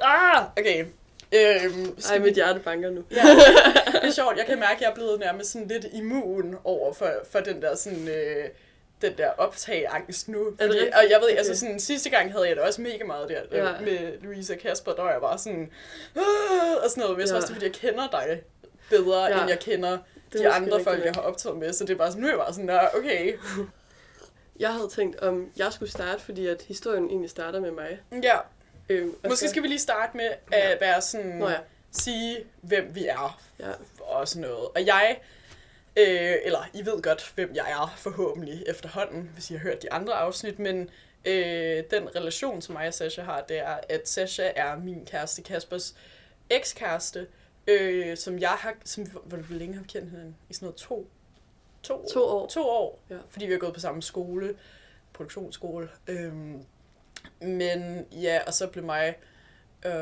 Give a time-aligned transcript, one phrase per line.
[0.00, 0.84] Ah, okay.
[1.32, 3.04] Øhm, Ej, mit hjerte banker nu.
[3.10, 3.22] Ja,
[3.92, 4.36] det er sjovt.
[4.36, 7.62] Jeg kan mærke, at jeg er blevet nærmest sådan lidt immun over for, for den
[7.62, 8.08] der sådan...
[8.08, 8.44] Øh,
[9.02, 10.38] den der optagangst nu.
[10.46, 10.94] Er det Fordi, rigtigt?
[10.94, 11.24] og jeg ved, okay.
[11.32, 11.36] Okay.
[11.38, 13.64] altså sådan, sidste gang havde jeg det også mega meget der Ja.
[13.72, 13.80] ja.
[13.80, 15.70] med Louise og Kasper, der var jeg bare sådan,
[16.16, 16.22] "Åh",
[16.84, 17.16] og sådan noget.
[17.16, 17.36] Men jeg Ja.
[17.36, 18.42] også, det fordi jeg kender dig
[18.90, 19.40] bedre, Ja.
[19.40, 19.98] end jeg kender
[20.32, 21.04] Det de andre folk, nok.
[21.06, 21.72] jeg har optaget med.
[21.72, 23.32] Så det er bare sådan, nu er jeg bare sådan, "Nå, okay.
[24.60, 28.00] Jeg havde tænkt, om jeg skulle starte, fordi at historien egentlig starter med mig.
[28.22, 28.36] Ja,
[28.90, 30.70] Og måske skal vi lige starte med Ja.
[30.72, 31.58] at være sådan, Nå ja.
[31.90, 33.70] sige, hvem vi er, ja.
[34.00, 34.68] og sådan noget.
[34.74, 35.20] Og jeg,
[35.96, 39.92] øh, eller I ved godt, hvem jeg er forhåbentlig efterhånden, hvis I har hørt de
[39.92, 40.90] andre afsnit, men
[41.24, 45.42] øh, den relation, som mig og Sasha har, det er, at Sasha er min kæreste
[45.42, 45.94] Kaspers
[46.50, 47.26] ekskæreste,
[47.66, 50.36] øh, som jeg har, som, hvor hvor længe har vi kendt hinanden?
[50.50, 51.08] I sådan noget to,
[51.82, 52.46] to, To år.
[52.46, 53.16] To år, Ja.
[53.30, 54.56] fordi vi har gået på samme skole,
[55.12, 55.88] produktionsskole.
[56.06, 56.64] Øhm,
[57.40, 59.14] men ja, og så blev mig
[59.86, 59.92] øh,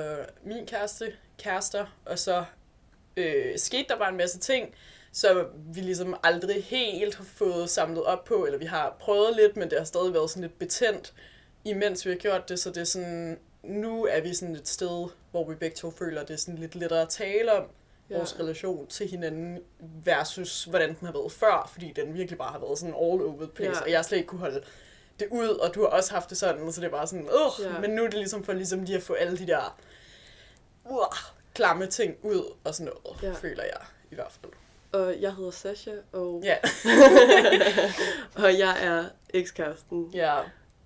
[0.45, 2.45] min kæreste kærester, og så
[3.17, 4.75] øh, skete der bare en masse ting,
[5.13, 9.57] så vi ligesom aldrig helt har fået samlet op på, eller vi har prøvet lidt,
[9.57, 11.15] men det har stadig været sådan lidt betændt,
[11.65, 15.09] imens vi har gjort det, så det er sådan, nu er vi sådan et sted,
[15.31, 17.65] hvor vi begge to føler, at det er sådan lidt lettere at tale om
[18.11, 18.17] Ja.
[18.17, 19.61] vores relation til hinanden,
[20.05, 23.37] versus hvordan den har været før, fordi den virkelig bare har været sådan all over
[23.37, 23.85] the place, Ja.
[23.85, 24.63] og jeg slet ikke kunne holde
[25.23, 27.65] det ud, og du har også haft det sådan, så det er bare sådan, øh,
[27.75, 27.81] Ja.
[27.81, 29.79] men nu er det ligesom for ligesom lige at få alle de der
[30.91, 30.99] uh,
[31.55, 33.33] klamme ting ud, og sådan noget, Ja.
[33.33, 34.53] føler jeg i hvert fald.
[34.93, 36.57] Og jeg hedder Sasha, og, Ja,
[38.45, 40.11] og jeg er ekskæresten.
[40.15, 40.39] ja,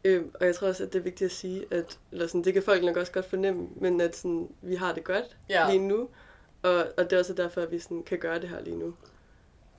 [0.05, 2.53] Øhm, og jeg tror også, at det er vigtigt at sige, at eller sådan, det
[2.55, 5.79] kan folk nok også godt fornemme, men at sådan, vi har det godt ja, lige
[5.89, 6.09] nu.
[6.63, 8.95] Og, og det er også derfor, at vi sådan, kan gøre det her lige nu.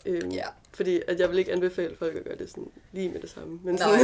[0.05, 0.45] Øhm, ja.
[0.77, 3.59] Fordi at jeg vil ikke anbefale folk at gøre det sådan, lige med det samme.
[3.63, 3.99] Men sådan,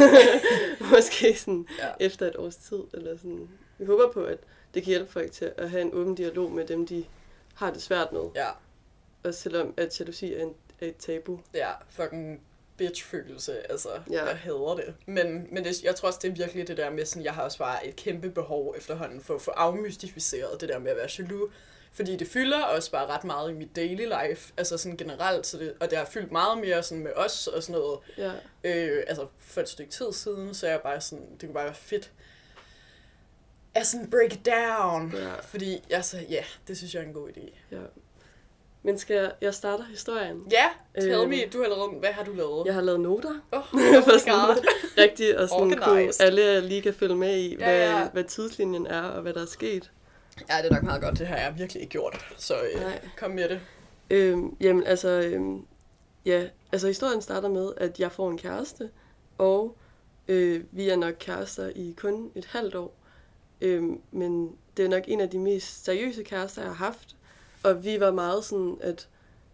[0.93, 2.05] måske sådan, ja.
[2.05, 2.79] efter et års tid.
[2.93, 3.49] Eller sådan.
[3.77, 4.37] Vi håber på, at
[4.73, 7.05] det kan hjælpe folk til at have en åben dialog med dem, de
[7.55, 8.21] har det svært med.
[8.35, 8.49] Ja,
[9.23, 11.39] Og selvom at jalousi er, en, er et tabu.
[11.53, 12.41] ja, fucking
[12.77, 14.25] bitch-følelse, altså, ja.
[14.25, 14.95] jeg hader det.
[15.05, 17.43] Men, men det, jeg tror også, det er virkelig det der med, sådan, jeg har
[17.43, 21.09] også bare et kæmpe behov efterhånden for at få afmystificeret det der med at være
[21.19, 21.51] jaloux.
[21.95, 25.57] Fordi det fylder også bare ret meget i mit daily life, altså sådan generelt, så
[25.57, 28.31] det, og det har fyldt meget mere sådan med os og sådan noget, Ja,
[28.63, 31.65] øh, altså for et stykke tid siden, så er jeg bare sådan, det kunne bare
[31.65, 32.11] være fedt
[33.75, 35.13] at sådan break it down.
[35.15, 37.49] ja, Fordi, altså, ja, det synes jeg er en god idé.
[37.71, 37.77] ja.
[38.85, 40.43] Men skal jeg, jeg starter historien?
[40.51, 40.69] Ja,
[41.01, 41.29] tell Øhm.
[41.29, 42.65] me, du har lavet, hvad har du lavet?
[42.65, 43.33] Jeg har lavet noter.
[43.51, 44.65] Oh, oh for sådan god.
[44.97, 48.09] rigtigt, og sådan kunne alle lige kan følge med i, Ja, hvad, ja.
[48.09, 49.91] hvad tidslinjen er, og hvad der er sket.
[50.49, 51.19] Ja, det er nok meget godt.
[51.19, 52.35] Det har jeg virkelig ikke gjort.
[52.37, 53.07] Så øh, Nej.
[53.17, 53.59] kom med det.
[54.09, 55.65] Øhm, jamen, altså, øhm,
[56.25, 58.89] ja, altså historien starter med, at jeg får en kæreste,
[59.37, 59.77] og
[60.27, 62.95] øh, vi er nok kærester i kun et halvt år.
[63.61, 67.15] Øhm, men det er nok en af de mest seriøse kærester, jeg har haft.
[67.63, 69.07] Og vi var meget sådan, at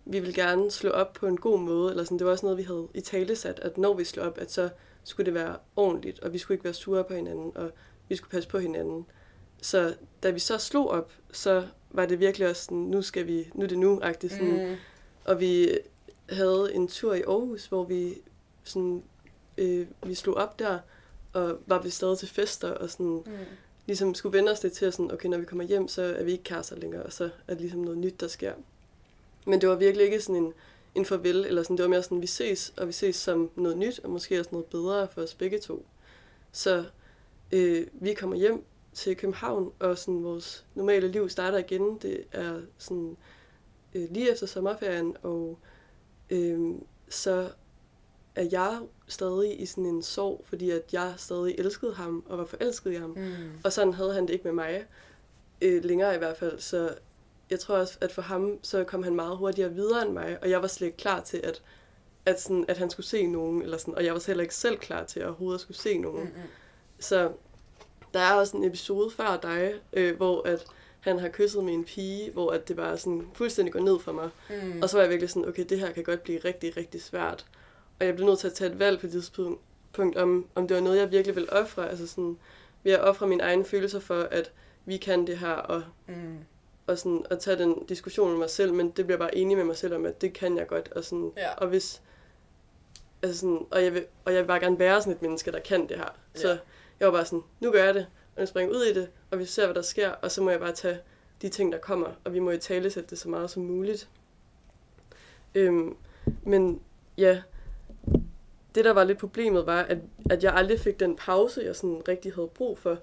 [0.06, 2.57] vi ville gerne slå op på en god måde, eller sådan, det var også noget,
[2.57, 4.69] vi havde i tale sat, at når vi slår op, at så
[5.03, 7.72] skulle det være ordentligt, og vi skulle ikke være sure på hinanden, og
[8.07, 9.06] vi skulle passe på hinanden.
[9.62, 13.52] Så da vi så slog op, så var det virkelig også sådan, nu skal vi,
[13.53, 14.34] nu er det nu-agtigt.
[14.34, 14.75] Sådan, Mm.
[15.25, 15.78] og vi
[16.30, 18.14] havde en tur i Aarhus, hvor vi
[18.64, 19.03] sådan,
[19.58, 20.80] øh, vi slog op der,
[21.34, 23.24] og var vi stadig til fester, og sådan, Mm.
[23.88, 26.24] ligesom skulle vende os det til, at sådan, okay, når vi kommer hjem, så er
[26.24, 28.53] vi ikke kærester længere, og så er det ligesom noget nyt, der sker.
[29.46, 30.53] Men det var virkelig ikke sådan en,
[30.96, 33.78] en farvel, eller sådan, det var mere sådan, vi ses, og vi ses som noget
[33.78, 35.86] nyt, og måske også noget bedre for os begge to.
[36.52, 36.84] Så
[37.52, 41.97] øh, vi kommer hjem til København, og sådan, vores normale liv starter igen.
[42.01, 43.17] Det er sådan
[43.94, 45.59] øh, lige efter sommerferien, og
[46.29, 46.75] øh,
[47.09, 47.50] så
[48.35, 52.45] er jeg stadig i sådan en sorg, fordi at jeg stadig elskede ham, og var
[52.45, 53.09] forelsket i ham.
[53.09, 53.59] Mm.
[53.63, 54.86] Og sådan havde han det ikke med mig,
[55.62, 56.59] øh, længere i hvert fald.
[56.59, 56.95] Så
[57.50, 60.50] jeg tror også, at for ham, så kom han meget hurtigere videre end mig, og
[60.50, 61.62] jeg var slet ikke klar til, at,
[62.25, 64.77] at, sådan, at han skulle se nogen, eller sådan, og jeg var heller ikke selv
[64.77, 66.24] klar til at overhovedet skulle se nogen.
[66.24, 66.42] Mm.
[67.00, 67.31] Så
[68.13, 70.65] der er også en episode før dig, øh, hvor at
[71.00, 74.11] han har kysset med en pige, hvor at det bare sådan fuldstændig går ned for
[74.11, 74.29] mig.
[74.50, 74.81] Mm.
[74.81, 77.45] Og så var jeg virkelig sådan, okay, det her kan godt blive rigtig, rigtig svært.
[78.00, 79.61] Og jeg blev nødt til at tage et valg på det tidspunkt,
[79.94, 81.89] punkt, om, om det var noget, jeg virkelig ville ofre.
[81.89, 82.38] Altså sådan,
[82.83, 84.51] ved at ofre mine egne følelser for, at
[84.85, 86.38] vi kan det her, og, Mm.
[86.88, 89.65] og sådan, at tage den diskussion med mig selv, men det bliver bare enig med
[89.65, 90.91] mig selv om, at det kan jeg godt.
[90.91, 91.53] Og, sådan, Ja.
[91.53, 92.01] og hvis,
[93.21, 95.59] altså sådan, og, jeg vil, og jeg vil bare gerne være sådan et menneske, der
[95.59, 96.15] kan det her.
[96.33, 96.57] Så Ja.
[97.00, 99.40] Jeg var bare sådan, nu gør jeg det, og nu springer ud i det, og
[99.40, 101.00] vi ser, hvad der sker, og så må jeg bare tage
[101.42, 104.10] de ting, der kommer, og vi må i tale sætte det så meget som muligt.
[105.56, 105.96] Øhm,
[106.44, 106.81] men
[107.18, 107.42] ja,
[108.75, 109.98] det der var lidt problemet var, at,
[110.30, 113.00] at jeg aldrig fik den pause, jeg sådan rigtig havde brug for.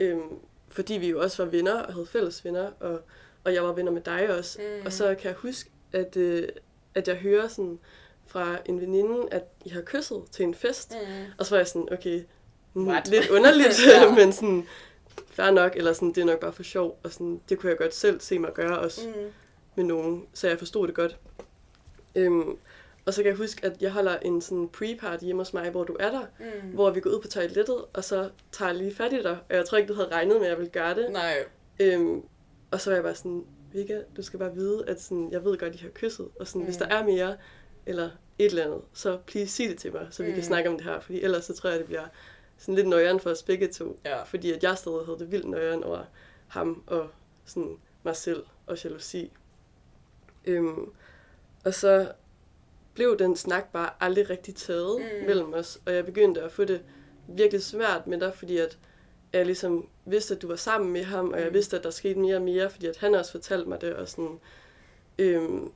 [0.00, 0.38] Øhm,
[0.68, 3.00] fordi vi jo også var venner og havde fælles venner, og,
[3.44, 4.60] og jeg var venner med dig også.
[4.60, 4.86] Mm.
[4.86, 6.48] Og så kan jeg huske, at, øh,
[6.94, 7.78] at jeg hører sådan
[8.26, 10.94] fra en veninde, at I har kysset til en fest.
[10.94, 11.24] Mm.
[11.38, 12.22] Og så var jeg sådan, okay,
[12.76, 13.08] What?
[13.08, 14.10] lidt underligt, Ja.
[14.18, 14.66] men sådan,
[15.30, 17.78] fair nok, eller sådan, det er nok bare for sjov, og sådan, det kunne jeg
[17.78, 19.12] godt selv se mig gøre også Mm.
[19.74, 21.16] med nogen, så jeg forstod det godt.
[22.14, 22.56] Øhm,
[23.06, 25.84] og så kan jeg huske, at jeg holder en sådan pre-party hjemme hos mig, hvor
[25.84, 26.68] du er der, Mm.
[26.74, 29.56] hvor vi går ud på toilettet, og så tager jeg lige fat i dig, og
[29.56, 31.12] jeg tror ikke, du havde regnet med, at jeg ville gøre det.
[31.12, 31.34] Nej.
[31.80, 32.22] Øhm,
[32.70, 35.58] og så var jeg bare sådan, Vika, du skal bare vide, at sådan, jeg ved
[35.58, 36.64] godt, I har kysset, og sådan, mm.
[36.66, 36.86] hvis Mm.
[36.88, 37.36] der er mere,
[37.86, 40.34] eller et eller andet, så please sig det til mig, så vi mm.
[40.34, 40.46] kan Mm.
[40.46, 42.04] snakke om det her, fordi ellers så tror jeg, det bliver
[42.58, 44.22] sådan lidt nøjeren for os begge to, Ja.
[44.22, 46.04] fordi at jeg stadig havde det vildt nøjeren over
[46.48, 47.08] ham og
[47.44, 49.32] sådan mig selv og jalousi.
[50.44, 50.90] Øhm,
[51.64, 52.12] og så
[52.94, 55.26] blev den snak bare aldrig rigtig taget mm.
[55.26, 56.82] Mellem os, og jeg begyndte at få det
[57.28, 58.78] virkelig svært med dig, fordi at
[59.32, 61.54] jeg ligesom vidste, at du var sammen med ham, og jeg Mm.
[61.54, 64.08] vidste, at der skete mere og mere, fordi at han også fortalte mig det, og
[64.08, 64.40] sådan,
[65.18, 65.70] øhm,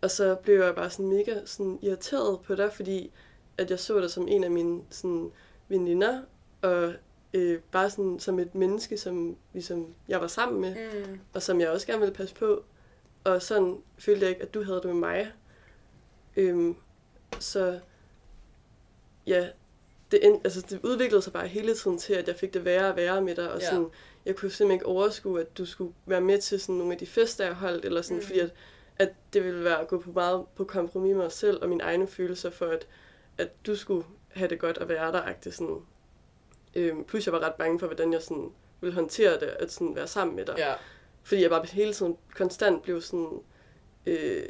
[0.00, 3.10] og så blev jeg bare sådan mega sådan irriteret på dig, fordi
[3.58, 5.32] at jeg så dig som en af mine sådan,
[5.68, 6.22] veninder,
[6.62, 6.92] og
[7.34, 10.76] øh, bare sådan som et menneske, som ligesom, jeg var sammen med,
[11.06, 11.20] Mm.
[11.34, 12.64] og som jeg også gerne ville passe på.
[13.24, 15.32] Og sådan følte jeg ikke, at du havde det med mig.
[16.36, 16.76] Øhm,
[17.38, 17.80] så
[19.26, 19.48] ja,
[20.10, 22.90] det, end, altså, det udviklede sig bare hele tiden til, at jeg fik det værre
[22.90, 23.52] og værre med dig.
[23.52, 23.66] Og Ja.
[23.70, 23.86] sådan,
[24.26, 27.06] jeg kunne simpelthen ikke overskue, at du skulle være med til sådan nogle af de
[27.06, 28.22] fester, jeg holdt, eller sådan, Mm.
[28.22, 28.50] fordi at,
[28.98, 31.82] at det ville være at gå på meget på kompromis med mig selv og mine
[31.82, 32.86] egne følelser, for at,
[33.38, 34.04] at du skulle
[34.36, 35.22] have det godt at være der.
[35.22, 35.76] -agtigt, Sådan.
[36.74, 38.50] Øhm, plus jeg var ret bange for, hvordan jeg sådan
[38.80, 40.54] ville håndtere det, at sådan være sammen med dig.
[40.58, 40.72] Ja.
[41.22, 43.28] Fordi jeg bare hele tiden konstant blev sådan...
[44.06, 44.42] Øh,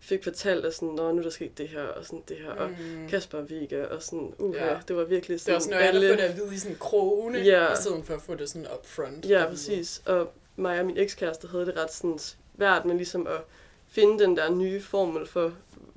[0.00, 2.50] fik fortalt, at sådan, Nå, nu er der sket det her, og sådan det her,
[2.50, 3.08] og Mm.
[3.08, 4.78] Kasper og Vega, og sådan, uh, Ja.
[4.88, 6.58] det var virkelig Det sådan er også noget andet at få det at vide i
[6.58, 7.72] sådan krone, Ja.
[7.72, 9.26] i stedet for at få det sådan upfront.
[9.28, 10.02] Ja, præcis.
[10.06, 13.40] Og mig og min ekskæreste havde det ret sådan svært med ligesom at
[13.88, 15.52] finde den der nye formel for,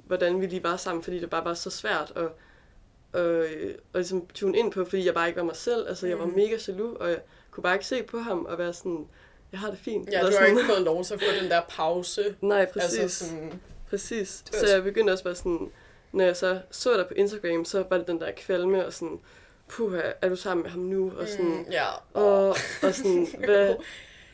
[0.08, 2.28] hvordan vi lige var sammen, fordi det bare var så svært at,
[3.18, 5.88] at, at ligesom tune ind på, fordi jeg bare ikke var mig selv.
[5.88, 6.36] Altså, jeg var Mhm.
[6.36, 7.20] mega jaloux, og jeg
[7.52, 9.08] kunne bare ikke se på ham og være sådan,
[9.52, 10.10] jeg har det fint.
[10.12, 10.50] Ja, du har sådan.
[10.50, 12.36] ikke fået lov til at få den der pause.
[12.42, 13.00] Nej, præcis.
[13.00, 14.44] Altså sådan, Præcis.
[14.52, 15.72] Så jeg begyndte også bare sådan,
[16.12, 19.20] når jeg så så dig på Instagram, så var det den der kvalme og sådan,
[19.68, 21.12] puha, er du sammen med ham nu?
[21.18, 21.86] Og sådan, mm, ja.
[22.14, 22.48] og,
[22.84, 23.76] og sådan, hvad,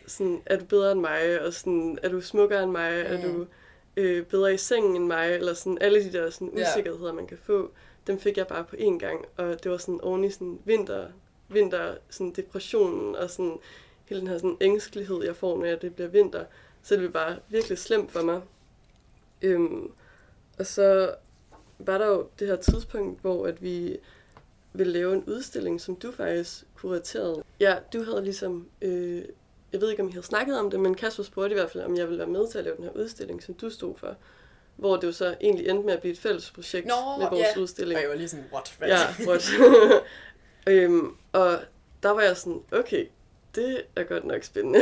[0.07, 1.41] sådan, er du bedre end mig?
[1.41, 3.06] Og sådan, er du smukkere end mig?
[3.09, 3.13] Mm.
[3.13, 3.33] Er Mm.
[3.33, 3.45] du
[3.97, 5.33] øh, bedre i sengen end mig?
[5.36, 7.71] Eller sådan, alle de der sådan, usikkerheder, man kan få,
[8.07, 9.25] dem fik jeg bare på én gang.
[9.38, 11.07] Og det var sådan oven i sådan vinter,
[11.50, 13.57] vinter sådan depressionen og sådan
[14.05, 16.45] hele den her sådan ængstelighed, jeg får, når det bliver vinter.
[16.83, 18.41] Så det blev bare virkelig slemt for mig.
[19.41, 19.91] Øhm,
[20.59, 21.15] og så
[21.79, 23.97] var der jo det her tidspunkt, hvor at vi
[24.73, 27.44] ville lave en udstilling, som du faktisk kuraterede.
[27.59, 29.23] Ja, du havde ligesom, øh,
[29.73, 31.83] jeg ved ikke om I havde snakket om det, men Kasper spurgte i hvert fald,
[31.83, 34.15] om jeg ville være med til at lave den her udstilling, som du stod for.
[34.77, 37.47] Hvor det jo så egentlig endte med at blive et fælles projekt Nå, med vores
[37.55, 37.61] ja.
[37.61, 37.97] udstilling.
[37.97, 38.73] Og jeg var lige sådan, what?
[38.79, 38.87] Hvad?
[38.89, 38.97] Ja,
[39.27, 39.49] what?
[40.67, 41.59] øhm, og
[42.03, 43.07] der var jeg sådan, okay,
[43.55, 44.79] det er godt nok spændende.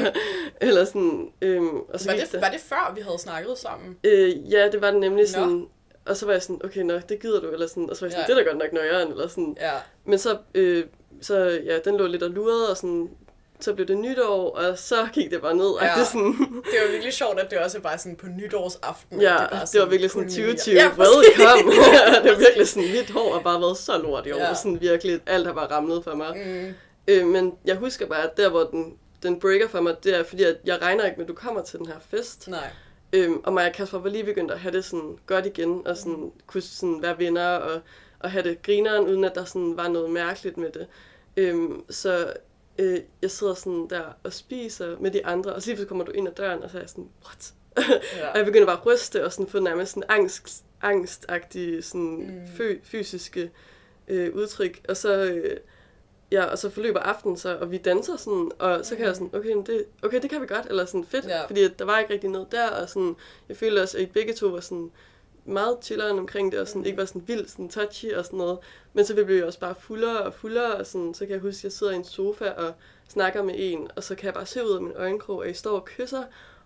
[0.60, 3.96] Eller sådan, øhm, og så var, det, der- var det før, vi havde snakket sammen?
[4.04, 5.26] Øh, ja, det var det nemlig Nå.
[5.28, 5.66] sådan.
[6.06, 8.06] Og så var jeg sådan, okay, nå, det gider du, eller sådan, og så var
[8.06, 8.34] jeg sådan, Ja.
[8.34, 9.56] det er da godt nok nøjeren, eller sådan.
[9.60, 9.72] Ja.
[10.04, 10.84] Men så, øh,
[11.20, 13.10] så, ja, den lå lidt og lurede, og sådan,
[13.60, 15.70] så blev det nytår, og så gik det bare ned.
[15.80, 15.86] Ja.
[15.86, 15.98] Ja.
[15.98, 19.20] Det, sådan, Det var virkelig sjovt, at det også bare sådan på nytårsaften.
[19.20, 20.54] ja, at bare det, det var virkelig sådan kulminerer.
[20.56, 21.72] 2020, Ja, ja, welcome.
[22.22, 24.38] det var virkelig sådan, mit hår har bare været så lort i år.
[24.38, 24.48] Ja.
[24.48, 24.54] Ja.
[24.54, 26.36] Sådan virkelig, alt har bare ramlet for mig.
[26.46, 26.74] Mm,
[27.10, 30.22] Øh, men jeg husker bare, at der, hvor den, den breaker for mig, det er
[30.24, 32.48] fordi, at jeg regner ikke med, at du kommer til den her fest.
[32.48, 32.70] nej.
[33.12, 35.96] Øhm, og mig og Kasper var lige begyndt at have det sådan godt igen, og
[35.96, 37.80] sådan, kunne sådan være venner, og,
[38.20, 40.86] og have det grineren, uden at der sådan var noget mærkeligt med det.
[41.36, 42.32] Øhm, så
[42.78, 46.04] øh, jeg sidder sådan der og spiser med de andre, og så lige pludselig kommer
[46.04, 47.54] du ind ad døren, og så er jeg sådan, what?
[48.16, 48.28] Ja.
[48.32, 52.56] Og jeg begynder bare at ryste, og sådan få nærmest sådan angst, angstagtige sådan Mm.
[52.56, 53.50] fø, fysiske
[54.08, 54.80] øh, udtryk.
[54.88, 55.56] Og så, øh,
[56.32, 59.30] ja, og så forløber aftenen så, og vi danser sådan, og så kan jeg sådan,
[59.32, 61.46] okay, men det, okay, det kan vi godt, eller sådan fedt, Ja.
[61.46, 63.16] fordi der var ikke rigtig noget der, og sådan,
[63.48, 64.90] jeg følte også, at I begge to var sådan
[65.48, 68.58] meget chilleren omkring det, og sådan, ikke var sådan vildt sådan touchy og sådan noget.
[68.92, 71.58] Men så blev vi også bare fuldere og fuldere, og sådan, så kan jeg huske,
[71.60, 72.72] at jeg sidder i en sofa og
[73.08, 75.54] snakker med en, og så kan jeg bare se ud af min øjenkrog, at I
[75.54, 76.22] står og kysser,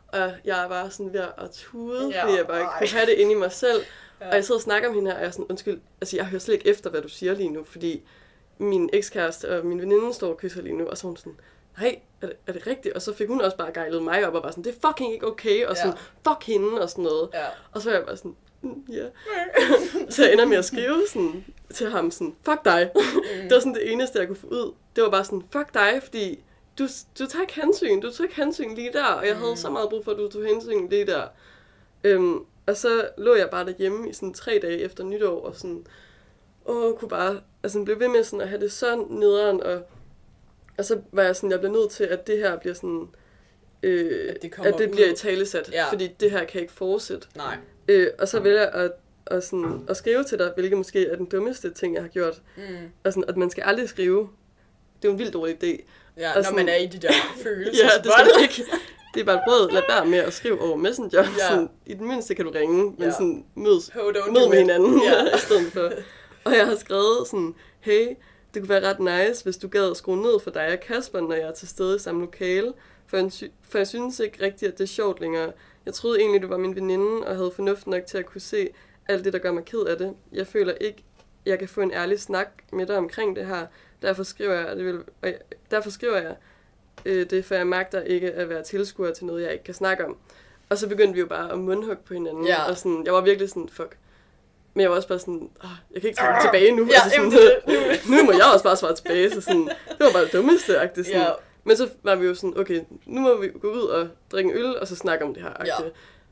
[0.09, 3.07] og jeg er bare sådan ved at tude, Ja, fordi jeg bare ikke kunne have
[3.07, 3.83] det inde i mig selv.
[4.21, 4.29] Ja.
[4.29, 6.27] Og jeg sidder og snakker om hende her, og jeg er sådan, undskyld, altså jeg
[6.27, 8.03] hører slet ikke efter, hvad du siger lige nu, fordi
[8.59, 11.37] min ekskæreste og min veninde står og kysser lige nu, og så hun sådan,
[11.79, 12.95] nej, er det, er det rigtigt?
[12.95, 15.13] Og så fik hun også bare gejlet mig op og bare sådan, det er fucking
[15.13, 15.93] ikke okay, og sådan,
[16.29, 17.29] fuck hende og sådan noget.
[17.35, 17.47] Ja.
[17.73, 18.37] Og så er jeg bare sådan, "Mm,
[18.89, 19.07] ja.
[20.11, 22.91] så jeg ender med at skrive sådan, til ham sådan, fuck dig.
[22.95, 23.01] Mm.
[23.43, 24.73] Det var sådan det eneste, jeg kunne få ud.
[24.97, 26.39] Det var bare sådan, fuck dig, fordi
[26.79, 26.85] du,
[27.19, 29.57] du tager ikke hensyn, du tog ikke hensyn lige der, og jeg havde Mm.
[29.57, 31.23] så meget brug for, at du tog hensyn lige der.
[32.05, 35.87] Øhm, og så lå jeg bare derhjemme i sådan tre dage efter nytår, og sådan,
[36.67, 39.83] åh, kunne bare, altså blev ved med sådan at have det så nederen, og,
[40.79, 43.09] og så var jeg sådan, jeg bliver nødt til, at det her bliver sådan,
[43.83, 45.91] øh, At det at det bliver i talesat, Ja.
[45.91, 47.27] fordi det her kan ikke fortsætte.
[47.37, 47.57] Nej.
[47.89, 48.91] Øh, og så vælger jeg at,
[49.27, 52.43] at, sådan, at skrive til dig, hvilket måske er den dummeste ting, jeg har gjort.
[52.57, 52.63] Mm.
[53.05, 54.19] Og sådan, at man skal aldrig skrive.
[55.03, 55.83] Det er jo en vildt dårlig idé.
[56.17, 57.13] Ja, Og når sådan- man er i de der
[57.45, 57.85] følelser.
[57.85, 58.65] Ja, det skal ikke.
[59.15, 59.71] Det er bare et brød.
[59.71, 61.19] Lad være med at skrive over Messenger.
[61.39, 61.49] Ja.
[61.49, 63.11] Sådan, I det mindste kan du ringe, men Ja.
[63.11, 63.91] sådan, mødes,
[64.31, 65.25] mød med hinanden Ja.
[65.37, 65.91] i stedet for.
[66.45, 68.07] Og jeg har skrevet sådan, hey,
[68.55, 71.21] det kunne være ret nice, hvis du gad at skrue ned for dig og Kasper,
[71.21, 72.73] når jeg er til stede i samme lokale.
[73.07, 75.53] For jeg, sy- for jeg synes ikke rigtigt, at det er sjovt længere.
[75.87, 78.69] Jeg troede egentlig, du var min veninde, og havde fornuft nok til at kunne se
[79.09, 80.15] alt det, der gør mig ked af det.
[80.33, 81.05] Jeg føler ikke,
[81.47, 83.67] jeg kan få en ærlig snak med dig omkring det her.
[84.03, 85.39] Derfor skriver jeg, det vil, og jeg,
[85.71, 86.37] derfor skriver jeg
[87.05, 90.05] øh, det, for jeg magter ikke at være tilskuer til noget, jeg ikke kan snakke
[90.07, 90.17] om.
[90.69, 92.47] Og så begyndte vi jo bare at mundhugge på hinanden.
[92.47, 92.69] Ja.
[92.71, 93.97] Og sådan, jeg var virkelig sådan, fuck.
[94.75, 96.85] Men jeg var også bare sådan, oh, jeg kan ikke tage det tilbage nu.
[96.91, 97.61] Ja, altså sådan, jamen, det-
[98.03, 99.31] det- nu må jeg også bare svare tilbage.
[99.31, 100.73] Så sådan, det var bare det dummeste.
[100.95, 101.07] Sådan.
[101.09, 101.27] Ja.
[101.65, 104.79] Men så var vi jo sådan, okay, nu må vi gå ud og drikke øl,
[104.79, 105.53] og så snakke om det her.
[105.67, 105.83] Ja.
[105.83, 105.89] Ja.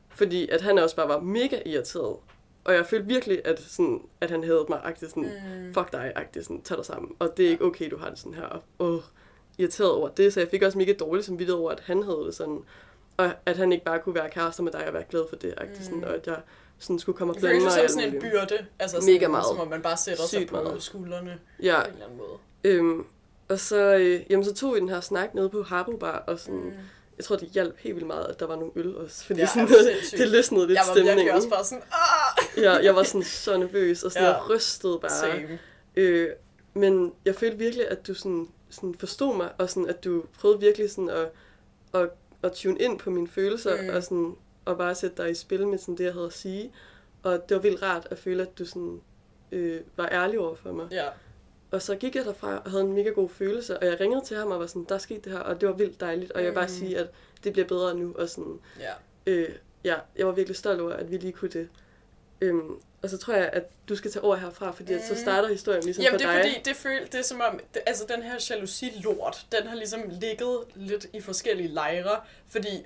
[0.09, 2.15] Fordi at han også bare var mega irriteret.
[2.63, 5.23] Og jeg følte virkelig, at, sådan, at han havde mig agtigt sådan,
[5.67, 5.73] Mm.
[5.73, 7.11] fuck dig, agtigt sådan, tag dig sammen.
[7.19, 8.43] Og det er ikke okay, du har det sådan her.
[8.43, 9.01] Og åh,
[9.57, 12.23] irriteret over det, så jeg fik også mega dårligt som videre over, at han havde
[12.25, 12.59] det sådan.
[13.17, 15.53] Og at han ikke bare kunne være kærester med dig og være glad for det,
[15.81, 16.03] sådan, Mm.
[16.03, 16.39] og at jeg
[16.79, 18.95] sådan skulle komme og Det blande føles mig jo i som sådan en byrde, altså
[19.01, 19.45] sådan, Mega meget.
[19.45, 20.83] som om man bare sætter sig Sygt på meget.
[20.83, 22.37] skuldrene Ja, på en eller anden måde.
[22.63, 23.05] øhm,
[23.51, 26.39] og så, øh, jamen, så tog vi den her snak nede på Harbo Bar, og
[26.39, 26.71] sådan, Mm.
[27.17, 29.45] jeg tror, det hjalp helt vildt meget, at der var nogle øl også, fordi Ja,
[29.47, 30.19] sådan, sindssygt.
[30.21, 31.35] det løsnede lidt Jeg var virkelig stemningen.
[31.35, 32.63] også bare sådan, ah!
[32.63, 34.33] Ja, jeg var sådan så nervøs, og sådan, Ja.
[34.33, 35.11] jeg rystede bare.
[35.11, 35.59] Same.
[35.95, 36.29] Øh,
[36.73, 40.59] men jeg følte virkelig, at du sådan, sådan forstod mig, og sådan, at du prøvede
[40.59, 41.29] virkelig sådan at,
[42.01, 42.09] at,
[42.43, 43.89] at tune ind på mine følelser, mm.
[43.95, 46.71] og, sådan, og bare sætte dig i spil med sådan det, jeg havde at sige.
[47.23, 49.01] Og det var vildt rart at føle, at du sådan,
[49.51, 50.87] øh, var ærlig over for mig.
[50.91, 51.05] Ja.
[51.71, 54.37] Og så gik jeg derfra og havde en mega god følelse, og jeg ringede til
[54.37, 56.39] ham og var sådan, der er sket det her, og det var vildt dejligt, og
[56.41, 56.73] jeg vil bare Mm.
[56.73, 57.07] sige, at
[57.43, 58.91] det bliver bedre nu, og sådan, Ja.
[59.25, 59.49] øh,
[59.83, 61.69] ja, jeg var virkelig stolt over, at vi lige kunne det.
[62.41, 64.99] Øhm, og så tror jeg, at du skal tage over herfra, fordi mm.
[65.09, 66.51] Så starter historien ligesom Jamen for det er dig.
[66.53, 70.01] fordi, det føles, det er som om, det, altså den her jalousi-lort, den har ligesom
[70.21, 72.85] ligget lidt i forskellige lejre, fordi,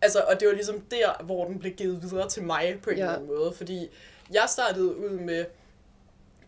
[0.00, 2.96] altså, og det var ligesom der, hvor den blev givet videre til mig på en
[2.96, 3.02] Ja.
[3.02, 3.88] eller anden måde, fordi
[4.32, 5.44] jeg startede ud med,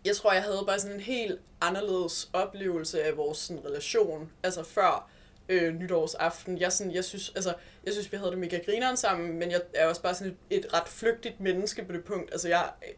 [0.04, 4.62] jeg tror, jeg havde bare sådan en helt anderledes oplevelse af vores sådan, relation, altså
[4.62, 5.10] før
[5.48, 6.58] øh, nytårsaften.
[6.58, 9.60] Jeg, sådan, jeg, synes, altså, jeg synes, vi havde det mega grineren sammen, men jeg
[9.74, 12.32] er også bare sådan et, et ret flygtigt menneske på det punkt.
[12.32, 12.94] Altså, jeg øh,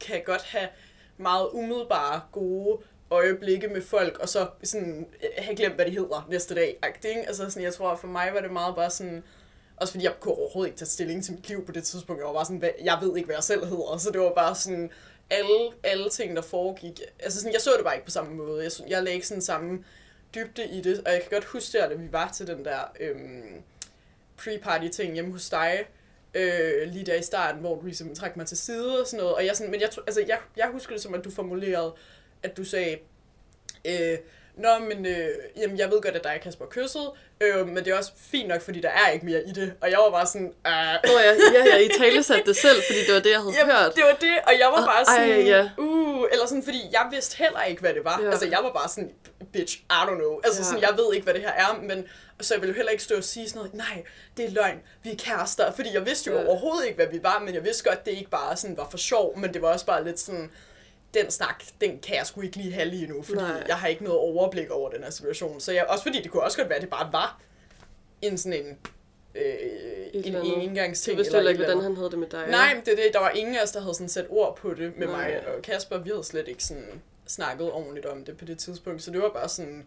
[0.00, 0.68] kan godt have
[1.16, 2.78] meget umiddelbare, gode
[3.10, 6.78] øjeblikke med folk, og så sådan, øh, have glemt, hvad de hedder næste dag.
[7.04, 7.26] Ikke?
[7.26, 9.24] Altså, sådan, jeg tror, for mig var det meget bare sådan...
[9.76, 12.20] Også fordi jeg kunne overhovedet ikke tage stilling til mit liv på det tidspunkt.
[12.20, 13.96] Jeg var bare sådan, jeg ved ikke, hvad jeg selv hedder.
[13.98, 14.90] Så det var bare sådan,
[15.32, 17.00] alle, alle ting, der foregik.
[17.18, 18.64] Altså sådan, jeg så det bare ikke på samme måde.
[18.64, 19.84] Jeg, jeg lagde ikke sådan samme
[20.34, 21.02] dybde i det.
[21.06, 23.62] Og jeg kan godt huske at da vi var til den der øhm,
[24.40, 25.84] pre-party ting hjemme hos dig,
[26.34, 29.34] øh, lige der i starten, hvor du ligesom trak mig til side og sådan noget.
[29.34, 31.94] Og jeg, sådan, men jeg, altså, jeg, jeg husker det som, at du formulerede,
[32.42, 32.98] at du sagde,
[33.84, 34.18] øh,
[34.56, 37.12] Nå, men øh, jamen, jeg ved godt, at dig og Kasper kyssede,
[37.42, 39.72] øh, men det er også fint nok, fordi der er ikke mere i det.
[39.80, 40.72] Og jeg var bare sådan, øh,
[41.04, 43.54] Nå ja, ja, ja, I tale satte det selv, fordi det var det, jeg havde
[43.58, 43.94] Jamen, hørt.
[43.96, 45.68] det var det, og jeg var Og- bare sådan, ej, ja.
[45.78, 48.20] uh, eller sådan, fordi jeg vidste heller ikke, hvad det var.
[48.24, 48.30] Ja.
[48.30, 49.10] Altså, jeg var bare sådan,
[49.52, 50.40] bitch, I don't know.
[50.44, 50.64] Altså, Ja.
[50.64, 52.04] sådan, jeg ved ikke, hvad det her er, men
[52.40, 54.02] så jeg ville jo heller ikke stå og sige sådan noget, nej,
[54.36, 56.46] det er løgn, vi er kærester, fordi jeg vidste jo Ja.
[56.46, 58.98] overhovedet ikke, hvad vi var, men jeg vidste godt, det ikke bare sådan var for
[58.98, 60.50] sjov, men det var også bare lidt sådan,
[61.14, 63.64] den snak, den kan jeg sgu ikke lige have lige nu, fordi Nej.
[63.68, 65.60] jeg har ikke noget overblik over den her situation.
[65.60, 67.40] Så jeg, også fordi det kunne også godt være, at det bare var
[68.22, 68.78] en sådan en,
[69.34, 69.44] øh,
[70.12, 70.62] en eller andet.
[70.64, 71.16] engangsting.
[71.16, 72.46] Vidste du eller heller et ikke, hvordan han havde det med dig.
[72.50, 73.10] Nej, det er det.
[73.12, 75.16] Der var ingen af os, der havde sådan sat ord på det med Nej.
[75.30, 75.98] mig og Kasper.
[75.98, 79.02] Vi havde slet ikke sådan snakket ordentligt om det på det tidspunkt.
[79.02, 79.86] Så det var bare sådan...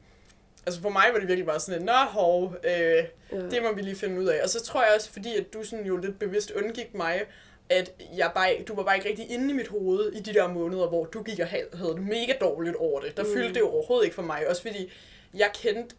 [0.66, 3.04] Altså for mig var det virkelig bare sådan, et, nå hov, øh, Ja.
[3.32, 4.44] det må vi lige finde ud af.
[4.44, 7.22] Og så tror jeg også, fordi at du sådan jo lidt bevidst undgik mig,
[7.70, 10.48] at jeg bare, du var bare ikke rigtig inde i mit hoved i de der
[10.48, 13.18] måneder, hvor du gik og havde havde det mega dårligt over det.
[13.18, 13.30] Der Mm.
[13.34, 14.48] fyldte det overhovedet ikke for mig.
[14.48, 14.92] Også fordi
[15.34, 15.96] jeg kendte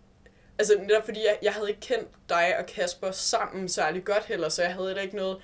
[0.58, 4.49] Altså netop fordi jeg, jeg havde ikke kendt dig og Kasper sammen særlig godt heller,
[4.49, 5.38] så jeg havde heller ikke noget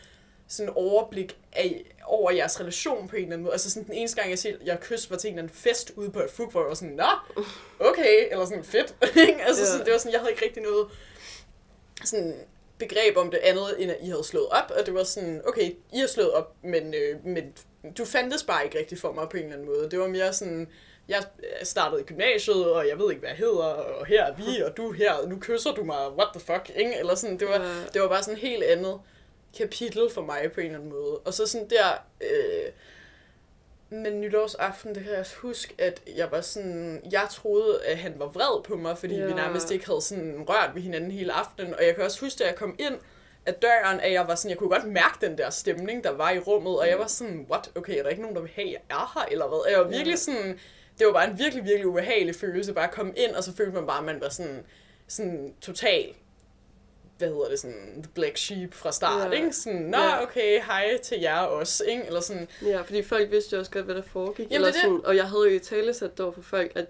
[0.48, 3.52] sådan overblik af, over jeres relation på en eller anden måde.
[3.52, 5.92] Altså sådan den eneste gang, jeg siger, jeg kysste, var til en eller anden fest
[5.96, 7.44] ude på et fug, hvor jeg var sådan, nå,
[7.80, 8.94] okay, eller sådan fedt.
[9.46, 10.86] altså sådan, det var sådan, jeg havde ikke rigtig noget
[12.04, 12.34] sådan
[12.88, 15.70] begreb om det andet, end at I havde slået op, og det var sådan, okay,
[15.92, 17.52] I har slået op, men, øh, men
[17.98, 19.90] du fandtes bare ikke rigtig for mig på en eller anden måde.
[19.90, 20.68] Det var mere sådan,
[21.08, 21.22] jeg
[21.62, 24.76] startede i gymnasiet, og jeg ved ikke, hvad jeg hedder, og her er vi, og
[24.76, 26.98] du er her, og nu kysser du mig, what the fuck, ikke?
[26.98, 27.68] Eller sådan, det var, Ja.
[27.94, 29.00] det var bare sådan et helt andet
[29.58, 31.18] kapitel for mig på en eller anden måde.
[31.18, 31.86] Og så sådan der,
[32.20, 32.72] øh,
[33.92, 38.14] men nytårsaften, det kan jeg også huske, at jeg var sådan, jeg troede, at han
[38.16, 39.26] var vred på mig, fordi ja.
[39.26, 41.74] vi nærmest ikke havde sådan rørt ved hinanden hele aftenen.
[41.74, 42.94] Og jeg kan også huske, at jeg kom ind
[43.46, 46.30] af døren, at jeg var sådan, jeg kunne godt mærke den der stemning, der var
[46.30, 48.66] i rummet, og jeg var sådan, what, okay, er der ikke nogen, der vil have,
[48.66, 49.58] at jeg er her, eller hvad?
[49.58, 50.58] Og jeg var virkelig sådan,
[50.98, 53.72] det var bare en virkelig, virkelig ubehagelig følelse, bare at komme ind, og så følte
[53.72, 54.64] man bare, at man var sådan,
[55.08, 56.14] sådan total
[57.22, 59.36] hvad hedder det, sådan, the black sheep fra start, Ja.
[59.36, 59.52] ikke?
[59.52, 60.22] Sådan, nå, Ja.
[60.22, 62.06] okay, hej til jer også, ikke?
[62.06, 64.38] Eller sådan, Ja, fordi folk vidste jo også godt, hvad der foregik.
[64.38, 64.82] Jamen, eller det det.
[64.82, 66.86] sådan, og jeg havde jo i tale sat over for folk, at,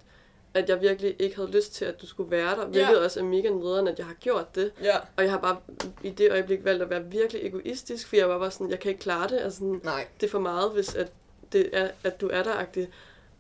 [0.55, 2.67] at jeg virkelig ikke havde lyst til, at du skulle være der.
[2.67, 4.73] Hvilket også er mega nederen, at jeg har gjort det.
[4.83, 5.57] ja, Og jeg har bare
[6.03, 8.89] i det øjeblik valgt at være virkelig egoistisk, for jeg var bare sådan, jeg kan
[8.91, 9.39] ikke klare det.
[9.41, 11.09] Altså, sådan, nej, det er for meget, hvis at,
[11.53, 12.89] det er, at du er der-agtig.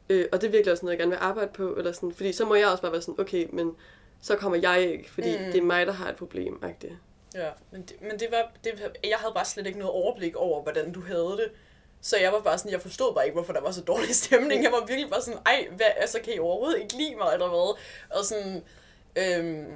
[0.08, 1.74] Øh, og det er virkelig også noget, jeg gerne vil arbejde på.
[1.74, 3.76] Eller sådan, fordi så må jeg også bare være sådan, okay, men
[4.22, 5.44] så kommer jeg ikke, fordi Mm.
[5.44, 6.54] det er mig, der har et problem.
[6.64, 6.94] -agtigt.
[7.34, 8.72] Ja, men det, men det var, det,
[9.04, 11.50] jeg havde bare slet ikke noget overblik over, hvordan du havde det.
[12.00, 14.62] Så jeg var bare sådan, jeg forstod bare ikke, hvorfor der var så dårlig stemning.
[14.62, 17.48] Jeg var virkelig bare sådan, ej, hvad, altså kan I overhovedet ikke lide mig, eller
[17.48, 17.78] hvad?
[18.18, 18.62] Og sådan,
[19.16, 19.66] øhm,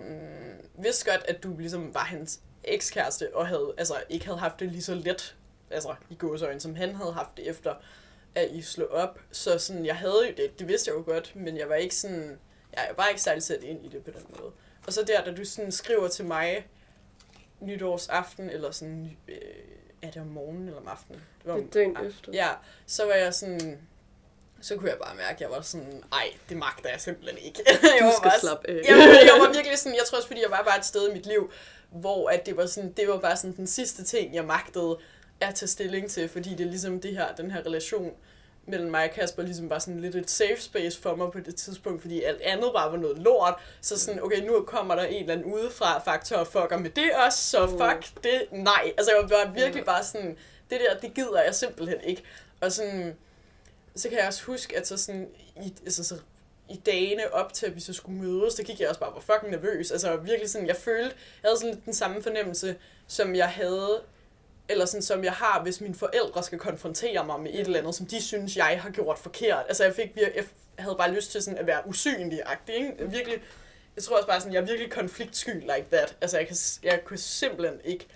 [0.82, 4.72] vidste godt, at du ligesom var hans ekskæreste, og havde, altså, ikke havde haft det
[4.72, 5.36] lige så let,
[5.70, 7.74] altså i gåsøjne, som han havde haft det efter,
[8.34, 9.18] at I slog op.
[9.32, 11.94] Så sådan, jeg havde jo det, det vidste jeg jo godt, men jeg var ikke
[11.94, 12.38] sådan,
[12.76, 14.52] jeg var ikke særlig sat ind i det på den måde.
[14.86, 16.66] Og så der, da du sådan skriver til mig,
[17.60, 19.36] nytårsaften, eller sådan, øh,
[20.02, 21.20] er det om morgenen eller om aftenen?
[21.42, 22.32] Det var Det er dagen efter.
[22.32, 22.48] Ja,
[22.86, 23.78] så var jeg sådan,
[24.60, 27.62] så kunne jeg bare mærke, at jeg var sådan, ej, det magter jeg simpelthen ikke.
[27.66, 28.74] jeg Du var skal bare, slappe af.
[28.74, 31.12] jeg, jeg var virkelig sådan, jeg tror også, fordi jeg var bare et sted i
[31.12, 31.50] mit liv,
[31.90, 34.98] hvor at det var sådan, det var bare sådan den sidste ting, jeg magtede
[35.40, 38.12] at tage stilling til, fordi det er ligesom det her, den her relation
[38.66, 41.56] mellem mig og Kasper ligesom var sådan lidt et safe space for mig på det
[41.56, 43.54] tidspunkt, fordi alt andet bare var noget lort.
[43.80, 47.10] Så sådan, okay, nu kommer der en eller anden udefra faktor og fucker med det
[47.26, 47.72] også, så Mm.
[47.72, 48.92] fuck det, nej.
[48.98, 50.36] Altså jeg var virkelig bare sådan,
[50.70, 52.22] det der, det gider jeg simpelthen ikke.
[52.60, 53.16] Og sådan,
[53.96, 55.28] så kan jeg også huske, at så sådan,
[55.64, 56.18] i, altså så
[56.70, 59.20] i dagene op til, at vi så skulle mødes, der gik jeg også bare var
[59.20, 59.90] fucking nervøs.
[59.90, 62.76] Altså virkelig sådan, jeg følte, jeg havde sådan lidt den samme fornemmelse,
[63.06, 64.00] som jeg havde,
[64.68, 67.94] eller sådan, som jeg har, hvis mine forældre skal konfrontere mig med et eller andet,
[67.94, 69.64] som de synes, jeg har gjort forkert.
[69.68, 70.44] Altså jeg fik jeg
[70.78, 72.94] havde bare lyst til sådan at være usynlig-agtig, ikke?
[73.10, 73.42] Virkelig,
[73.96, 76.16] jeg tror også bare sådan, jeg er virkelig konfliktsky like that.
[76.20, 78.06] Altså jeg, kan, jeg kunne simpelthen ikke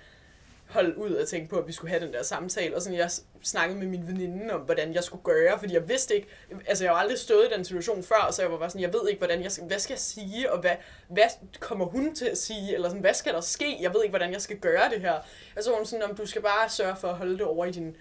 [0.70, 2.76] holde ud og tænke på, at vi skulle have den der samtale.
[2.76, 3.10] Og sådan, jeg
[3.42, 6.28] snakkede med min veninde om, hvordan jeg skulle gøre, fordi jeg vidste ikke,
[6.66, 8.92] altså jeg har aldrig stået i den situation før, så jeg var bare sådan, jeg
[8.92, 10.76] ved ikke, hvordan jeg hvad skal jeg sige, og hvad,
[11.08, 11.28] hvad
[11.60, 14.32] kommer hun til at sige, eller sådan, hvad skal der ske, jeg ved ikke, hvordan
[14.32, 15.14] jeg skal gøre det her.
[15.56, 17.66] Og så var hun sådan, om du skal bare sørge for at holde det over
[17.66, 17.96] i din,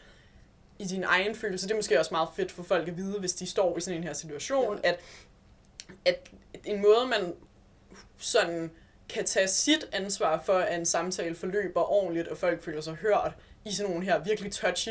[0.80, 1.68] i din egen følelse.
[1.68, 3.98] Det er måske også meget fedt for folk at vide, hvis de står i sådan
[3.98, 5.00] en her situation, at,
[6.06, 6.30] at
[6.66, 7.34] en måde, man
[8.18, 8.72] sådan
[9.10, 13.32] kan tage sit ansvar for, at en samtale forløber ordentligt, og folk føler sig hørt
[13.66, 14.90] i sådan nogle her virkelig touchy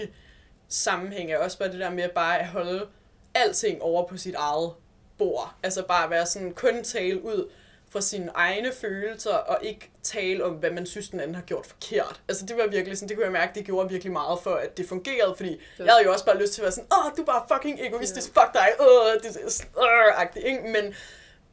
[0.68, 2.86] sammenhæng, er også bare det der med bare at holde
[3.34, 4.72] alting over på sit eget
[5.18, 5.54] bord.
[5.62, 7.50] Altså bare være sådan, kun tale ud
[7.90, 11.66] fra sine egne følelser, og ikke tale om, hvad man synes, den anden har gjort
[11.66, 12.20] forkert.
[12.28, 14.76] Altså det var virkelig sådan, det kunne jeg mærke, det gjorde virkelig meget for, at
[14.76, 15.84] det fungerede, fordi Ja.
[15.84, 17.80] jeg havde jo også bare lyst til at være sådan, åh, du er bare fucking
[17.86, 20.62] egoistisk, fuck dig, åh, det er øh, ikke?
[20.62, 20.94] Men,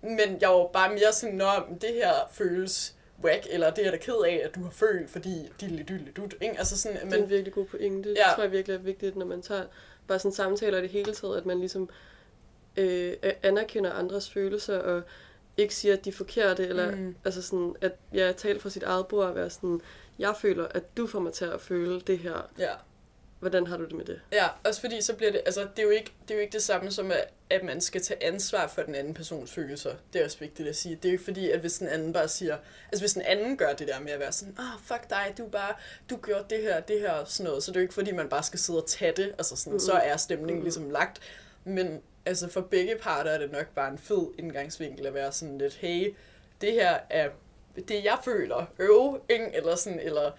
[0.05, 3.91] men jeg var bare mere sådan, nå, men det her føles whack, eller det er
[3.91, 6.55] da ked af, at du har følt, fordi diddly dyddly dut, ikke?
[6.57, 8.09] Altså sådan, Det er en virkelig god pointe.
[8.09, 8.33] Det Ja.
[8.35, 9.63] tror jeg virkelig er vigtigt, når man tager
[10.07, 11.89] bare sådan samtaler i det hele taget, at man ligesom
[12.77, 13.13] øh,
[13.43, 15.01] anerkender andres følelser, og
[15.57, 17.15] ikke siger, at de er forkerte, eller Mm.
[17.25, 19.81] altså sådan, at jeg taler fra sit eget bord og være sådan,
[20.19, 22.49] jeg føler, at du får mig til at føle det her.
[22.59, 22.71] ja.
[23.39, 24.21] Hvordan har du det med det?
[24.31, 26.53] Ja, også fordi så bliver det, altså det er jo ikke det, er jo ikke
[26.53, 29.91] det samme som, at, at man skal tage ansvar for den anden persons følelser.
[30.13, 30.95] Det er også vigtigt at sige.
[30.95, 32.57] Det er jo ikke fordi, at hvis den anden bare siger,
[32.91, 35.33] altså hvis den anden gør det der med at være sådan, ah, oh, fuck dig,
[35.37, 35.73] du bare,
[36.09, 38.11] du gjorde det her, det her og sådan noget, så det er jo ikke fordi,
[38.11, 39.79] man bare skal sidde og tage det, altså sådan, mm.
[39.79, 40.63] så er stemningen Mhm.
[40.63, 41.19] ligesom lagt.
[41.63, 45.57] Men altså for begge parter er det nok bare en fed indgangsvinkel at være sådan
[45.57, 46.15] lidt, hey,
[46.61, 47.29] det her er
[47.87, 49.49] det, jeg føler, øv, ikke?
[49.53, 50.31] Eller sådan, eller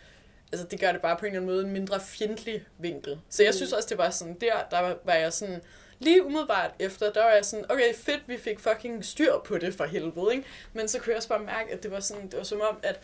[0.53, 3.21] altså det gør det bare på en eller anden måde en mindre fjendtlig vinkel.
[3.29, 3.57] Så jeg Mm.
[3.57, 5.61] synes også, det var sådan der, der var, jeg sådan,
[5.99, 9.75] lige umiddelbart efter, der var jeg sådan, okay, fedt, vi fik fucking styr på det
[9.75, 10.45] for helvede, ikke?
[10.73, 12.79] Men så kunne jeg også bare mærke, at det var sådan, det var som om,
[12.83, 13.01] at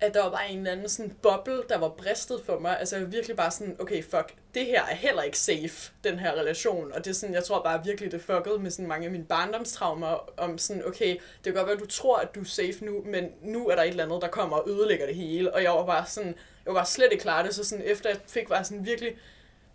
[0.00, 2.78] at der var bare en eller anden sådan boble, der var bristet for mig.
[2.78, 6.18] Altså jeg var virkelig bare sådan, okay, fuck, det her er heller ikke safe, den
[6.18, 6.92] her relation.
[6.92, 9.24] Og det er sådan, jeg tror bare virkelig, det fuckede med sådan mange af mine
[9.24, 12.84] barndomstraumer, om sådan, okay, det kan godt være, at du tror, at du er safe
[12.84, 15.54] nu, men nu er der et eller andet, der kommer og ødelægger det hele.
[15.54, 16.34] Og jeg var bare sådan,
[16.64, 19.16] jeg var bare slet ikke klar det, så sådan efter jeg fik bare sådan virkelig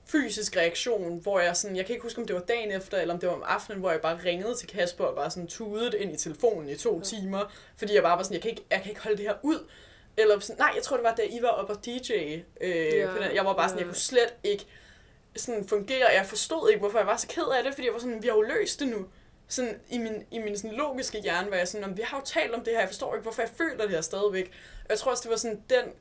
[0.05, 3.13] fysisk reaktion, hvor jeg sådan, jeg kan ikke huske, om det var dagen efter, eller
[3.13, 5.99] om det var om aftenen, hvor jeg bare ringede til Kasper og bare sådan tudede
[5.99, 8.81] ind i telefonen i to timer, fordi jeg bare var sådan, jeg kan ikke, jeg
[8.81, 9.59] kan ikke holde det her ud.
[10.17, 12.11] Eller sådan, nej, jeg tror, det var, da I var oppe og DJ.
[12.61, 13.35] Øh, ja, på den.
[13.35, 14.65] Jeg var bare sådan, jeg kunne slet ikke
[15.35, 16.07] sådan fungere.
[16.13, 18.27] Jeg forstod ikke, hvorfor jeg var så ked af det, fordi jeg var sådan, vi
[18.27, 19.05] har jo løst det nu.
[19.47, 22.53] Sådan i min, i min sådan logiske hjerne var jeg sådan, vi har jo talt
[22.53, 24.51] om det her, jeg forstår ikke, hvorfor jeg føler det her stadigvæk.
[24.83, 25.93] Og jeg tror også, det var sådan den,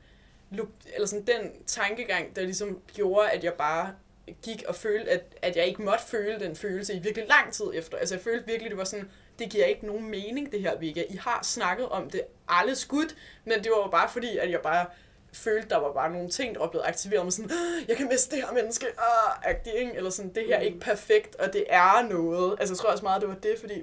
[0.94, 3.94] eller sådan den tankegang, der ligesom gjorde, at jeg bare
[4.42, 7.66] gik og følte, at, at jeg ikke måtte føle den følelse i virkelig lang tid
[7.74, 7.98] efter.
[7.98, 11.04] Altså jeg følte virkelig, det var sådan, det giver ikke nogen mening, det her, Vika.
[11.08, 14.60] I har snakket om det alle skudt, men det var jo bare fordi, at jeg
[14.60, 14.86] bare
[15.32, 17.50] følte, der var bare nogle ting, der var blevet aktiveret med sådan,
[17.88, 19.94] jeg kan miste det her menneske, ah, ikke?
[19.94, 22.56] eller sådan, det her er ikke perfekt, og det er noget.
[22.60, 23.82] Altså jeg tror også meget, det var det, fordi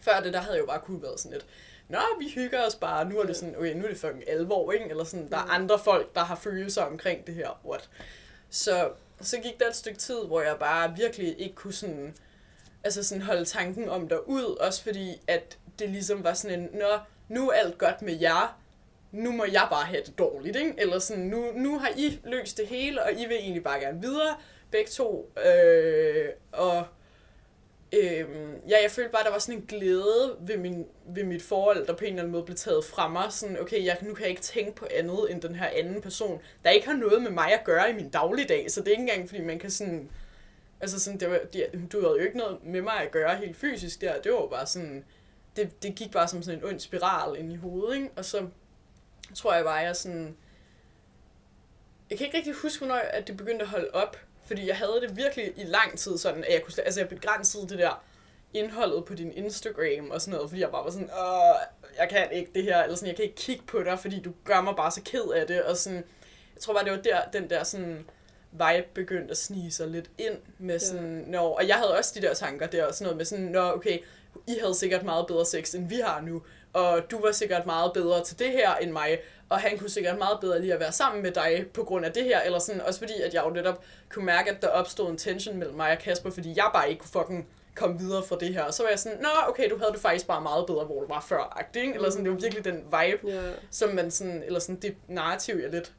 [0.00, 1.46] før det, der havde jeg jo bare kunne været sådan lidt,
[1.88, 4.72] Nå, vi hygger os bare, nu er det sådan, okay, nu er det fucking alvor,
[4.72, 4.90] ikke?
[4.90, 7.88] Eller sådan, der er andre folk, der har følelser omkring det her, what?
[8.50, 12.14] Så, så gik der et stykke tid, hvor jeg bare virkelig ikke kunne sådan,
[12.84, 16.68] altså sådan holde tanken om der ud, også fordi, at det ligesom var sådan en,
[16.72, 18.60] nå, nu er alt godt med jer,
[19.12, 20.74] nu må jeg bare have det dårligt, ikke?
[20.78, 24.00] Eller sådan, nu, nu har I løst det hele, og I vil egentlig bare gerne
[24.00, 24.36] videre,
[24.70, 26.84] begge to, øh, og
[27.92, 28.26] øh,
[28.68, 31.92] ja, jeg følte bare, der var sådan en glæde ved, min, ved mit forhold, der
[31.92, 33.24] på en eller anden måde blev taget fra mig.
[33.30, 36.40] Sådan, okay, jeg, nu kan jeg ikke tænke på andet end den her anden person,
[36.64, 38.70] der ikke har noget med mig at gøre i min dagligdag.
[38.70, 40.10] Så det er ikke engang, fordi man kan sådan...
[40.84, 43.56] Altså sådan, det var, de, du havde jo ikke noget med mig at gøre helt
[43.56, 44.20] fysisk der.
[44.20, 45.04] Det var bare sådan...
[45.56, 48.10] Det, det gik bare som sådan en ond spiral ind i hovedet, ikke?
[48.16, 48.46] Og så
[49.34, 50.36] tror jeg bare, jeg sådan...
[52.10, 54.16] Jeg kan ikke rigtig huske, hvornår at det begyndte at holde op.
[54.46, 57.68] Fordi jeg havde det virkelig i lang tid sådan, at jeg kunne, altså jeg begrænsede
[57.68, 58.04] det der
[58.54, 61.54] indholdet på din Instagram og sådan noget, fordi jeg bare var sådan, åh,
[61.98, 64.32] jeg kan ikke det her, eller sådan, jeg kan ikke kigge på dig, fordi du
[64.44, 66.04] gør mig bare så ked af det, og sådan,
[66.54, 68.06] jeg tror bare, det var der, den der sådan,
[68.54, 71.30] vibe begyndte at snige sig lidt ind med sådan, ja.
[71.30, 73.98] når, og jeg havde også de der tanker der, sådan noget med sådan, nå, okay,
[74.46, 77.92] I havde sikkert meget bedre sex, end vi har nu, og du var sikkert meget
[77.92, 80.92] bedre til det her end mig, og han kunne sikkert meget bedre lige at være
[80.92, 83.50] sammen med dig på grund af det her, eller sådan, også fordi, at jeg jo
[83.50, 86.90] netop kunne mærke, at der opstod en tension mellem mig og Kasper, fordi jeg bare
[86.90, 88.62] ikke kunne fucking komme videre fra det her.
[88.62, 91.00] Og så var jeg sådan, nå, okay, du havde det faktisk bare meget bedre, hvor
[91.00, 91.94] du var før, ikke?
[91.94, 93.54] Eller sådan, det var virkelig den vibe, yeah.
[93.70, 95.92] som man sådan, eller sådan det narrativ, jeg lidt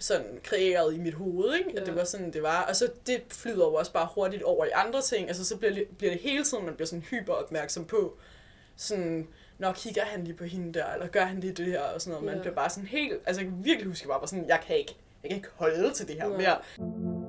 [0.00, 1.80] sådan kreeret i mit hoved, ikke?
[1.80, 2.62] At det var sådan, det var.
[2.62, 5.28] Og så det flyder jo også bare hurtigt over i andre ting.
[5.28, 8.16] Altså, så bliver det, bliver det hele tiden, man bliver sådan hyper opmærksom på,
[8.76, 12.00] sådan, når kigger han lige på hende der, eller gør han lige det her, og
[12.00, 12.24] sådan noget.
[12.24, 12.42] Man yeah.
[12.42, 15.30] bliver bare sådan helt, altså jeg kan virkelig huske, bare, sådan, jeg kan ikke, jeg
[15.30, 16.38] kan ikke holde til det her yeah.
[16.38, 17.19] mere.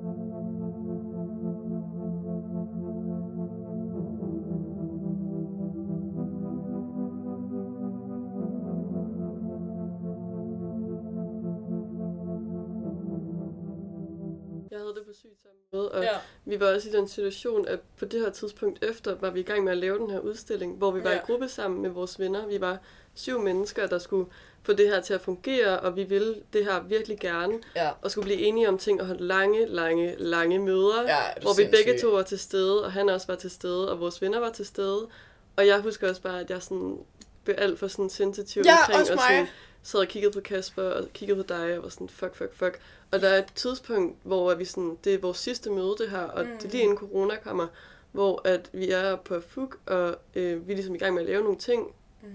[15.73, 16.17] Og ja.
[16.45, 19.43] vi var også i den situation, at på det her tidspunkt efter, var vi i
[19.43, 21.17] gang med at lave den her udstilling, hvor vi var ja.
[21.17, 22.47] i gruppe sammen med vores venner.
[22.47, 22.77] Vi var
[23.13, 24.29] syv mennesker, der skulle
[24.63, 27.89] få det her til at fungere, og vi ville det her virkelig gerne, ja.
[28.01, 31.67] og skulle blive enige om ting og holde lange, lange, lange møder, ja, hvor vi
[31.71, 34.49] begge to var til stede, og han også var til stede, og vores venner var
[34.49, 35.07] til stede.
[35.55, 36.97] Og jeg husker også bare, at jeg sådan
[37.43, 39.47] blev alt for sådan sensitiv ja, omkring, og sådan,
[39.83, 42.79] sad og kiggede på Kasper, og kiggede på dig, og var sådan, fuck, fuck, fuck.
[43.11, 46.21] Og der er et tidspunkt, hvor vi sådan, det er vores sidste møde, det her,
[46.21, 46.57] og mm.
[46.57, 47.67] det er lige inden corona kommer,
[48.11, 51.27] hvor at vi er på FUG, og øh, vi er ligesom i gang med at
[51.27, 51.95] lave nogle ting.
[52.21, 52.29] Mm.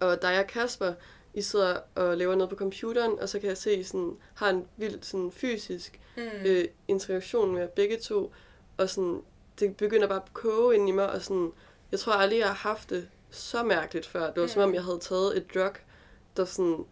[0.00, 0.92] Og dig og Kasper,
[1.34, 4.50] I sidder og laver noget på computeren, og så kan jeg se, I sådan, har
[4.50, 6.22] en vild sådan, fysisk mm.
[6.44, 8.32] øh, interaktion med begge to.
[8.76, 9.22] Og sådan,
[9.60, 11.52] det begynder bare at koge ind i mig, og sådan,
[11.92, 14.26] jeg tror aldrig, jeg har haft det så mærkeligt før.
[14.26, 14.48] Det var mm.
[14.48, 15.72] som om, jeg havde taget et drug,
[16.36, 16.84] der sådan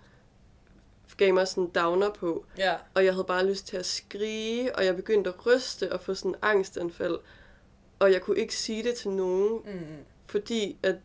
[1.16, 2.44] gav mig sådan downer på.
[2.58, 2.74] Ja.
[2.94, 6.14] Og jeg havde bare lyst til at skrige, og jeg begyndte at ryste og få
[6.14, 7.18] sådan angstanfald.
[7.98, 9.96] Og jeg kunne ikke sige det til nogen, mm.
[10.26, 10.96] fordi at,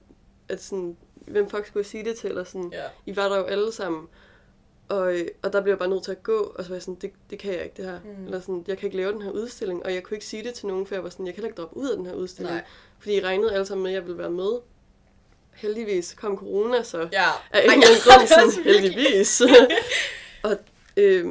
[0.49, 2.29] at sådan, hvem fuck skulle jeg sige det til?
[2.29, 2.89] Eller sådan, yeah.
[3.05, 4.07] I var der jo alle sammen.
[4.89, 6.95] Og, og der blev jeg bare nødt til at gå, og så var jeg sådan,
[6.95, 7.99] det, det kan jeg ikke det her.
[8.03, 8.25] Mm.
[8.25, 10.53] Eller sådan, jeg kan ikke lave den her udstilling, og jeg kunne ikke sige det
[10.53, 12.55] til nogen, for jeg var sådan, jeg kan ikke droppe ud af den her udstilling.
[12.55, 12.65] Nej.
[12.99, 14.59] Fordi I regnede alle sammen med, at jeg ville være med
[15.57, 17.29] heldigvis kom corona, så ja.
[17.51, 19.41] er ingen grund sådan, heldigvis.
[20.43, 20.57] og,
[20.97, 21.25] øh,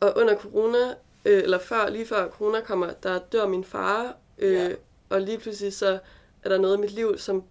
[0.00, 4.54] og under corona, øh, eller før, lige før corona kommer, der dør min far, øh,
[4.54, 4.68] ja.
[5.08, 5.98] og lige pludselig så
[6.42, 7.42] er der noget i mit liv, som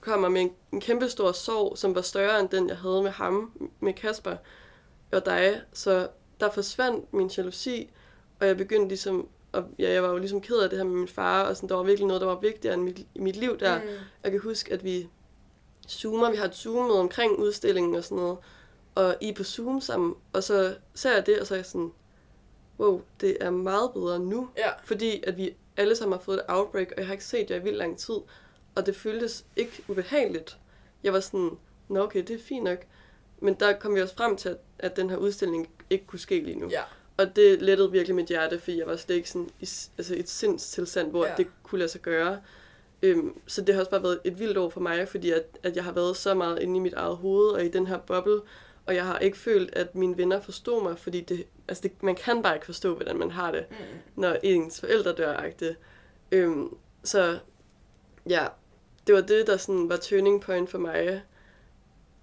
[0.00, 3.10] kommer med en, en kæmpe stor sorg, som var større end den, jeg havde med
[3.10, 4.36] ham, med Kasper
[5.12, 5.60] og dig.
[5.72, 6.08] Så
[6.40, 7.90] der forsvandt min jalousi,
[8.40, 10.94] og jeg begyndte ligesom, og ja, jeg var jo ligesom ked af det her med
[10.94, 13.36] min far, og sådan, der var virkelig noget, der var vigtigere end mit, i mit
[13.36, 13.78] liv der.
[13.78, 13.88] Mm.
[14.24, 15.08] Jeg kan huske, at vi
[15.88, 16.30] zoomer.
[16.30, 18.38] Vi har et zoom omkring udstillingen og sådan noget.
[18.94, 20.14] Og I er på Zoom sammen.
[20.32, 21.92] Og så ser jeg det, og så er jeg sådan,
[22.78, 24.70] wow, det er meget bedre nu, Ja.
[24.84, 27.56] fordi at vi alle sammen har fået et outbreak, og jeg har ikke set jer
[27.56, 28.14] i vildt lang tid,
[28.74, 30.58] og det føltes ikke ubehageligt.
[31.02, 31.50] Jeg var sådan,
[31.88, 32.78] nå okay, det er fint nok.
[33.40, 36.40] Men der kom vi også frem til, at, at den her udstilling ikke kunne ske
[36.40, 36.68] lige nu.
[36.68, 36.82] Ja.
[37.16, 39.68] Og det lettede virkelig mit hjerte, fordi jeg var slet ikke sådan i
[39.98, 41.34] altså et sindstilstand, hvor ja.
[41.36, 42.40] det kunne lade sig gøre.
[43.02, 45.76] Øhm, så det har også bare været et vildt år for mig, fordi at, at
[45.76, 48.40] jeg har været så meget inde i mit eget hoved og i den her boble,
[48.86, 52.14] og jeg har ikke følt, at mine venner forstod mig, fordi det, altså det, man
[52.14, 53.76] kan bare ikke forstå, hvordan man har det, Mm.
[54.16, 55.74] når ens forældre dør -agtigt.
[56.32, 57.38] Øhm, så
[58.28, 58.46] ja,
[59.06, 61.22] det var det, der sådan var turning point for mig,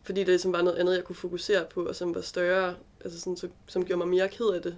[0.04, 3.20] fordi det ligesom var noget andet, jeg kunne fokusere på, og som var større, altså
[3.20, 4.78] sådan, så, som gjorde mig mere ked af det.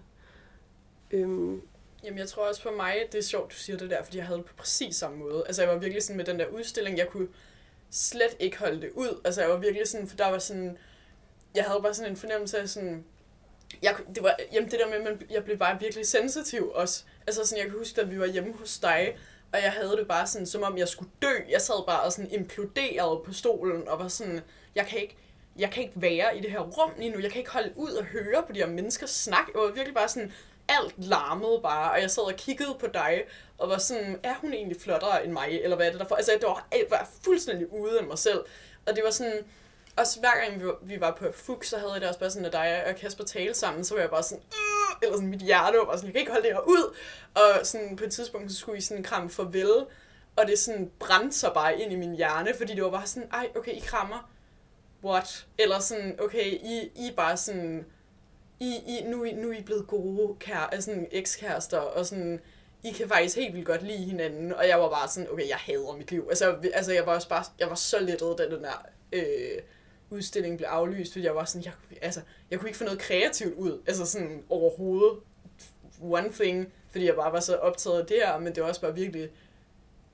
[1.11, 1.61] Øhm,
[2.03, 4.25] Jamen, jeg tror også for mig, det er sjovt, du siger det der, fordi jeg
[4.25, 5.43] havde det på præcis samme måde.
[5.45, 7.27] Altså, jeg var virkelig sådan med den der udstilling, jeg kunne
[7.91, 9.21] slet ikke holde det ud.
[9.25, 10.77] Altså, jeg var virkelig sådan, for der var sådan,
[11.55, 13.05] jeg havde bare sådan en fornemmelse af sådan,
[13.81, 17.03] jeg, det var, jamen det der med, at jeg blev bare virkelig sensitiv også.
[17.27, 19.17] Altså sådan, jeg kan huske, at vi var hjemme hos dig,
[19.53, 21.33] og jeg havde det bare sådan, som om jeg skulle dø.
[21.49, 24.41] Jeg sad bare og sådan imploderede på stolen, og var sådan,
[24.75, 25.15] jeg kan ikke,
[25.57, 27.19] jeg kan ikke være i det her rum lige nu.
[27.19, 29.47] Jeg kan ikke holde ud og høre på de her mennesker snak.
[29.53, 30.33] Jeg var virkelig bare sådan,
[30.67, 33.23] alt larmede bare, og jeg sad og kiggede på dig,
[33.57, 36.15] og var sådan, er hun egentlig flottere end mig, eller hvad er det der for?
[36.15, 38.39] Altså, det var, jeg var fuldstændig ude af mig selv.
[38.85, 39.45] Og det var sådan,
[39.95, 42.29] også hver gang vi var, vi var på FUG, så havde jeg det også bare
[42.29, 45.29] sådan, at dig og Kasper talte sammen, så var jeg bare sådan, øh, eller sådan
[45.29, 46.95] mit hjerte var bare sådan, jeg kan ikke holde det her ud.
[47.35, 49.85] Og sådan på et tidspunkt, så skulle I sådan kramme farvel,
[50.35, 53.29] og det sådan brændte sig bare ind i min hjerne, fordi det var bare sådan,
[53.33, 54.29] ej, okay, I krammer.
[55.03, 55.45] What?
[55.57, 57.85] Eller sådan, okay, I, I er bare sådan,
[58.63, 62.39] i, I, nu, nu er I blevet gode kære, altså sådan ekskærester, og sådan,
[62.83, 65.57] I kan faktisk helt vildt godt lide hinanden, og jeg var bare sådan, okay, jeg
[65.57, 66.27] hader mit liv.
[66.29, 69.61] Altså, altså jeg var også bare, jeg var så lettet, da den der øh,
[70.09, 72.21] udstilling blev aflyst, fordi jeg var sådan, jeg, altså,
[72.51, 75.19] jeg kunne ikke få noget kreativt ud, altså sådan overhovedet,
[76.01, 78.81] one thing, fordi jeg bare var så optaget af det her, men det var også
[78.81, 79.29] bare virkelig,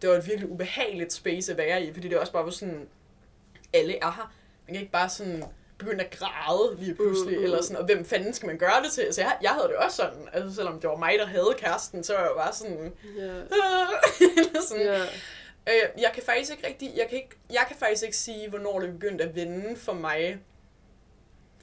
[0.02, 2.88] det var et virkelig ubehageligt space at være i, fordi det også bare var sådan,
[3.74, 4.34] alle er her,
[4.68, 5.44] man kan ikke bare sådan
[5.80, 7.44] begynde at græde lige pludselig, Mm, mm.
[7.44, 9.02] eller sådan, og hvem fanden skal man gøre det til?
[9.02, 12.04] Altså, jeg, jeg havde det også sådan, altså selvom det var mig, der havde kæresten,
[12.04, 13.24] så var jeg bare sådan, ja,
[14.38, 15.02] eller sådan, ja,
[15.70, 18.80] Øh, jeg kan faktisk ikke rigtig, jeg kan, ikke, jeg kan faktisk ikke sige, hvornår
[18.80, 20.40] det begyndte at vende for mig.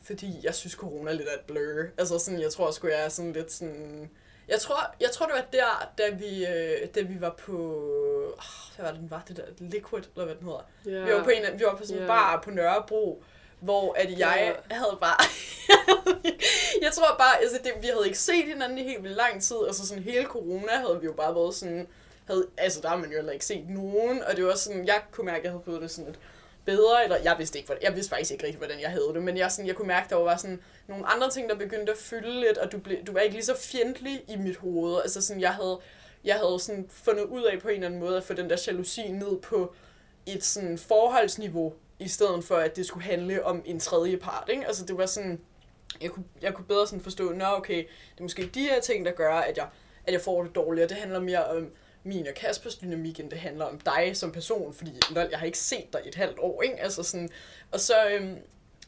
[0.03, 1.85] Fordi jeg synes, corona er lidt af et blur.
[1.99, 4.11] Altså sådan, jeg tror sgu, jeg er sådan lidt sådan...
[4.49, 7.53] Jeg tror, jeg tror det var der, da vi, øh, da vi var på...
[8.39, 9.23] Oh, hvad var det, den var?
[9.29, 10.67] Det der Liquid, eller hvad den hedder.
[10.87, 11.05] ja.
[11.05, 12.09] Vi var på, en, vi var på sådan en Ja.
[12.09, 13.23] bar på Nørrebro,
[13.61, 14.75] hvor at jeg Ja.
[14.75, 15.17] havde bare...
[16.85, 19.57] jeg tror bare, altså det, vi havde ikke set hinanden i helt vildt lang tid.
[19.67, 21.89] Altså sådan hele corona havde vi jo bare været sådan...
[22.27, 25.03] Havde, altså der har man jo heller ikke set nogen, og det var sådan, jeg
[25.11, 26.19] kunne mærke, at jeg havde fået det sådan lidt
[26.65, 29.37] bedre, eller jeg vidste ikke, jeg vidste faktisk ikke rigtig, hvordan jeg havde det, men
[29.37, 31.99] jeg, sådan, jeg kunne mærke, at der var sådan nogle andre ting, der begyndte at
[31.99, 35.01] fylde lidt, og du, blev, du var ikke lige så fjendtlig i mit hoved.
[35.03, 35.79] Altså sådan, jeg havde,
[36.25, 38.65] jeg havde sådan fundet ud af på en eller anden måde at få den der
[38.67, 39.75] jalousi ned på
[40.27, 44.49] et sådan forholdsniveau, i stedet for at det skulle handle om en tredje part.
[44.53, 44.67] Ikke?
[44.67, 45.41] Altså det var sådan,
[46.01, 49.07] jeg kunne, jeg kunne bedre sådan forstå, nå okay, det er måske de her ting,
[49.07, 49.69] der gør, at jeg,
[50.07, 50.89] at jeg får det dårligere.
[50.89, 51.71] Det handler mere om
[52.05, 55.47] min og Kaspers dynamik, end det handler om dig som person, fordi lol, jeg har
[55.47, 56.81] ikke set dig i et halvt år, ikke?
[56.81, 57.29] Altså sådan,
[57.73, 58.37] og så, øhm,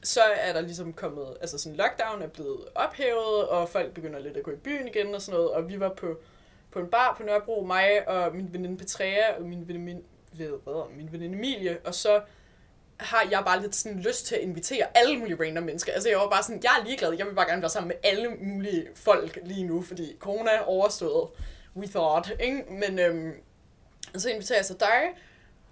[0.03, 4.37] så er der ligesom kommet, altså sådan lockdown er blevet ophævet, og folk begynder lidt
[4.37, 6.21] at gå i byen igen og sådan noget, og vi var på,
[6.71, 10.97] på en bar på Nørrebro, mig og min veninde Petrea, og min veninde, ved, hvad,
[10.97, 12.21] min veninde Emilie, og så
[13.01, 15.93] har jeg bare lidt sådan lyst til at invitere alle mulige random mennesker.
[15.93, 17.97] Altså jeg var bare sådan, jeg er ligeglad, jeg vil bare gerne være sammen med
[18.11, 21.29] alle mulige folk lige nu, fordi corona er overstået,
[21.77, 22.65] we thought, ikke?
[22.69, 23.33] Men øhm,
[24.17, 25.03] så inviterer jeg så dig,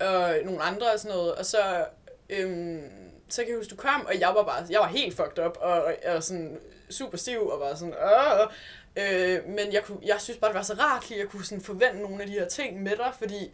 [0.09, 1.87] og nogle andre og sådan noget, og så,
[2.31, 2.83] øhm,
[3.29, 5.57] så kan jeg huske, du kom, og jeg var bare, jeg var helt fucked up,
[5.61, 6.59] og, og, og sådan
[6.91, 8.49] super stiv, og var sådan, Åh!
[8.97, 11.65] Øh, men jeg, kunne, jeg synes bare, det var så rart, lige at kunne sådan
[11.65, 13.53] forvente nogle af de her ting med dig, fordi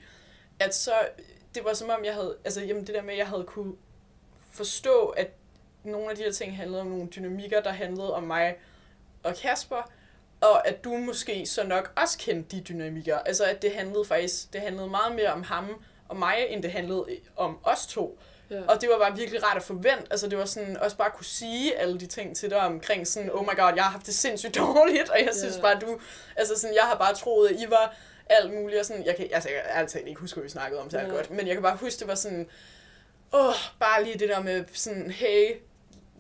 [0.60, 0.92] at så,
[1.54, 3.72] det var som om, jeg havde, altså jamen det der med, at jeg havde kunne
[4.52, 5.30] forstå, at
[5.84, 8.54] nogle af de her ting handlede om nogle dynamikker, der handlede om mig
[9.22, 9.90] og Kasper,
[10.40, 13.18] og at du måske så nok også kendte de dynamikker.
[13.18, 16.72] Altså at det handlede faktisk, det handlede meget mere om ham og mig, end det
[16.72, 18.18] handlede om os to.
[18.50, 18.60] ja.
[18.68, 20.06] Og det var bare virkelig rart at forvente.
[20.10, 23.06] Altså det var sådan, også bare at kunne sige alle de ting til dig omkring
[23.06, 25.60] sådan, oh my god, jeg har haft det sindssygt dårligt, og jeg synes Ja.
[25.62, 25.98] bare, du,
[26.36, 29.28] altså sådan, jeg har bare troet, at I var alt muligt, og sådan, jeg kan,
[29.32, 31.14] altså jeg kan ærligt ikke huske, hvad vi snakkede om særlig Ja.
[31.16, 32.48] godt, men jeg kan bare huske, det var sådan,
[33.32, 35.50] åh, oh, bare lige det der med sådan, hey,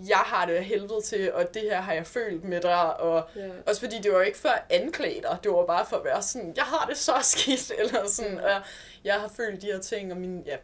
[0.08, 3.48] jeg har det helvede til, og det her har jeg følt med dig, og ja.
[3.66, 6.22] også fordi det var ikke for at anklage dig, det var bare for at være
[6.22, 8.62] sådan, jeg har det så skidt, eller sådan, og
[9.04, 10.56] jeg har følt de her ting, og min, ja,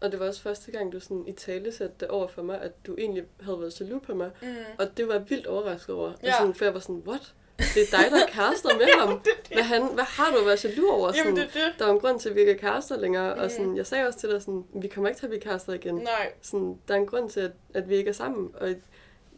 [0.00, 2.60] Og det var også første gang, du sådan i tale satte det over for mig,
[2.62, 4.30] at du egentlig havde været jaloux på mig.
[4.42, 4.56] mm.
[4.78, 6.12] Og det var jeg vildt overrasket over.
[6.22, 6.28] Ja.
[6.28, 6.32] Ja.
[6.38, 7.34] Sådan, for jeg var sådan, what?
[7.58, 9.20] Det er dig, der er kærester med ham.
[9.52, 11.12] Hvad, han, hvad har du at være jaloux over?
[11.12, 11.74] Sådan, Jamen, det det.
[11.78, 13.34] Der er en grund til, at vi ikke er kærester længere.
[13.34, 13.40] Mm.
[13.40, 15.72] Og sådan, jeg sagde også til dig, sådan, vi kommer ikke til at blive kærester
[15.72, 15.94] igen.
[15.94, 18.50] Nej, Sådan, der er en grund til, at, at vi ikke er sammen.
[18.60, 18.74] Og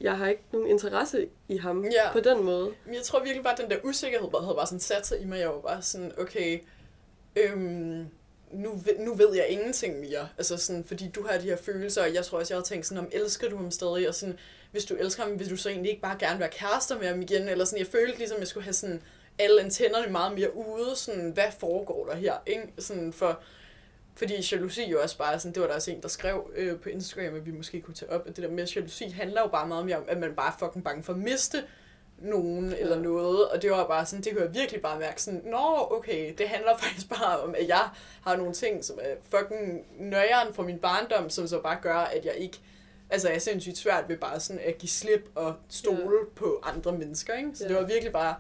[0.01, 2.13] jeg har ikke nogen interesse i ham Ja.
[2.13, 2.71] på den måde.
[2.85, 5.21] Men jeg tror virkelig bare, at den der usikkerhed bare havde bare sådan sat sig
[5.21, 5.39] i mig.
[5.39, 6.61] Jeg var bare sådan, okay,
[7.37, 8.07] øhm,
[8.53, 10.29] nu, ved- nu ved jeg ingenting mere.
[10.39, 12.87] Altså sådan, fordi du har de her følelser, og jeg tror også, jeg havde tænkt
[12.87, 14.09] sådan, om elsker du ham stadig?
[14.09, 14.39] Og sådan,
[14.71, 17.23] hvis du elsker ham, vil du så egentlig ikke bare gerne være kærester med ham
[17.23, 17.49] igen?
[17.49, 19.03] Eller sådan, jeg følte ligesom, jeg skulle have sådan
[19.39, 20.97] alle antennerne meget mere ude.
[20.97, 22.35] Sådan, hvad foregår der her?
[22.47, 22.63] Ikke?
[22.79, 23.41] Sådan for,
[24.15, 26.89] fordi jalousi jo også bare sådan, det var der også en, der skrev øh, på
[26.89, 29.69] Instagram, at vi måske kunne tage op, at det der med jalousi handler jo bare
[29.69, 31.65] meget mere om, at man bare er fucking bange for at miste
[32.19, 33.03] nogen eller Ja.
[33.03, 36.35] noget, og det var bare sådan, det kunne jeg virkelig bare mærke sådan, nå, okay,
[36.39, 37.89] det handler faktisk bare om, at jeg
[38.23, 42.25] har nogle ting, som er fucking nøjeren fra min barndom, som så bare gør, at
[42.25, 42.61] jeg ikke,
[43.11, 46.35] altså jeg er sindssygt svært ved bare sådan at give slip og stole ja.
[46.37, 47.51] på andre mennesker, ikke?
[47.55, 47.69] Så Ja.
[47.69, 48.35] det var virkelig bare,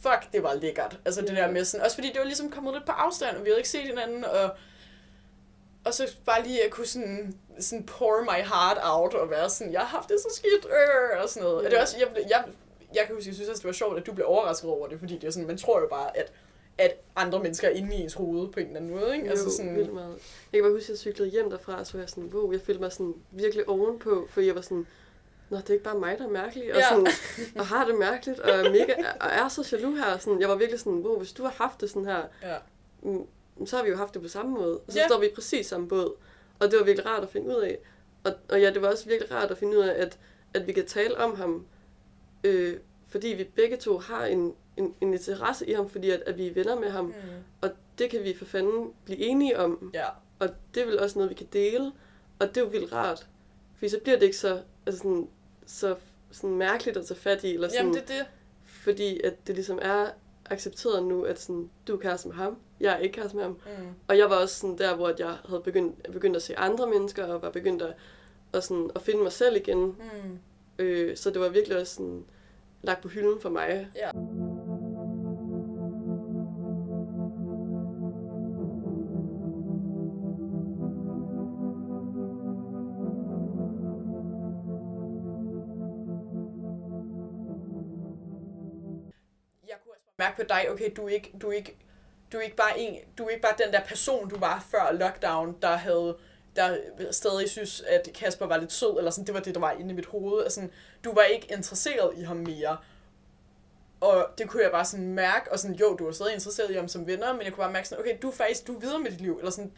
[0.00, 0.98] fuck, det var lækkert.
[1.04, 1.34] Altså det Ja.
[1.34, 3.58] der med sådan, også fordi det var ligesom kommet lidt på afstand, og vi havde
[3.58, 4.50] ikke set hinanden, og
[5.84, 9.72] og så bare lige at kunne sådan, sådan pour my heart out og være sådan,
[9.72, 11.60] jeg har haft det så skidt, øh, og sådan noget.
[11.62, 11.64] Ja.
[11.66, 12.44] Og det er også, jeg, jeg,
[12.94, 14.98] jeg kan huske, jeg synes også, det var sjovt, at du blev overrasket over det,
[14.98, 16.32] fordi det er sådan, man tror jo bare, at,
[16.78, 19.24] at andre mennesker er inde i ens hoved på en eller anden måde, ikke?
[19.26, 20.18] Jo, altså sådan, vildt meget.
[20.52, 22.52] Jeg kan bare huske, at jeg cyklede hjem derfra, og så var jeg sådan, wow,
[22.52, 24.86] jeg følte mig sådan virkelig ovenpå, for jeg var sådan,
[25.50, 26.88] Nå, det er ikke bare mig, der er mærkelig, og, Ja.
[26.88, 27.06] sådan,
[27.60, 30.18] og har det mærkeligt, og er, mega, og er så jaloux her.
[30.18, 32.56] Sådan, jeg var virkelig sådan, wow, hvis du har haft det sådan her, ja.
[33.02, 33.26] mm,
[33.66, 34.78] så har vi jo haft det på samme måde.
[34.78, 35.06] Og så Ja.
[35.08, 36.14] står vi i præcis samme båd.
[36.58, 37.78] Og det var virkelig rart at finde ud af.
[38.24, 40.18] Og, og ja, det var også virkelig rart at finde ud af, at,
[40.54, 41.66] at vi kan tale om ham,
[42.44, 42.76] øh,
[43.14, 46.46] fordi vi begge to har en, en, en interesse i ham, fordi at, at vi
[46.46, 47.04] er venner med ham.
[47.04, 47.12] Mm.
[47.60, 49.90] Og det kan vi for fanden blive enige om.
[49.94, 50.06] ja.
[50.38, 51.92] Og det er vel også noget, vi kan dele.
[52.38, 53.26] Og det er jo vildt rart.
[53.74, 55.28] Fordi så bliver det ikke så, altså sådan,
[55.66, 55.96] så
[56.30, 57.54] sådan mærkeligt at tage fat i.
[57.54, 58.26] Eller sådan, Jamen det er det.
[58.64, 60.06] Fordi at det ligesom er
[60.50, 63.52] accepteret nu, at sådan, du er kæreste med ham, jeg er ikke kæreste med ham.
[63.52, 63.86] Mm.
[64.08, 67.24] Og jeg var også sådan der, hvor jeg havde begyndt, begyndt at se andre mennesker,
[67.24, 67.94] og var begyndt at,
[68.52, 69.78] at, sådan, at finde mig selv igen.
[69.78, 70.38] Mm.
[70.78, 72.24] Øh, så det var virkelig også sådan,
[72.86, 73.90] lagt på hylden for mig.
[73.94, 74.10] Ja.
[89.68, 91.76] Jeg kunne også mærke på dig, okay, du er ikke, du er ikke,
[92.32, 94.92] du er ikke bare en, du er ikke bare den der person, du var før
[94.92, 96.16] lockdown, der havde
[96.56, 96.76] der
[97.10, 99.90] stadig synes, at Kasper var lidt sød, eller sådan, det var det, der var inde
[99.90, 100.42] i mit hoved.
[100.42, 100.68] Altså,
[101.04, 102.76] du var ikke interesseret i ham mere.
[104.00, 106.74] Og det kunne jeg bare sådan mærke, og sådan, jo, du var stadig interesseret i
[106.74, 108.80] ham som venner, men jeg kunne bare mærke sådan, okay, du er faktisk, du er
[108.80, 109.72] videre med dit liv, eller sådan,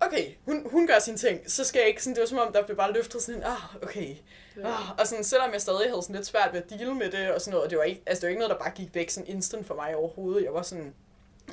[0.00, 2.52] okay, hun, hun gør sine ting, så skal jeg ikke, sådan, det var som om,
[2.52, 4.16] der blev bare løftet sådan, ah, okay,
[4.64, 7.30] ah, og sådan, selvom jeg stadig havde sådan lidt svært ved at deale med det,
[7.30, 8.94] og sådan noget, og det var ikke, altså det var ikke noget, der bare gik
[8.94, 10.94] væk sådan instant for mig overhovedet, jeg var sådan,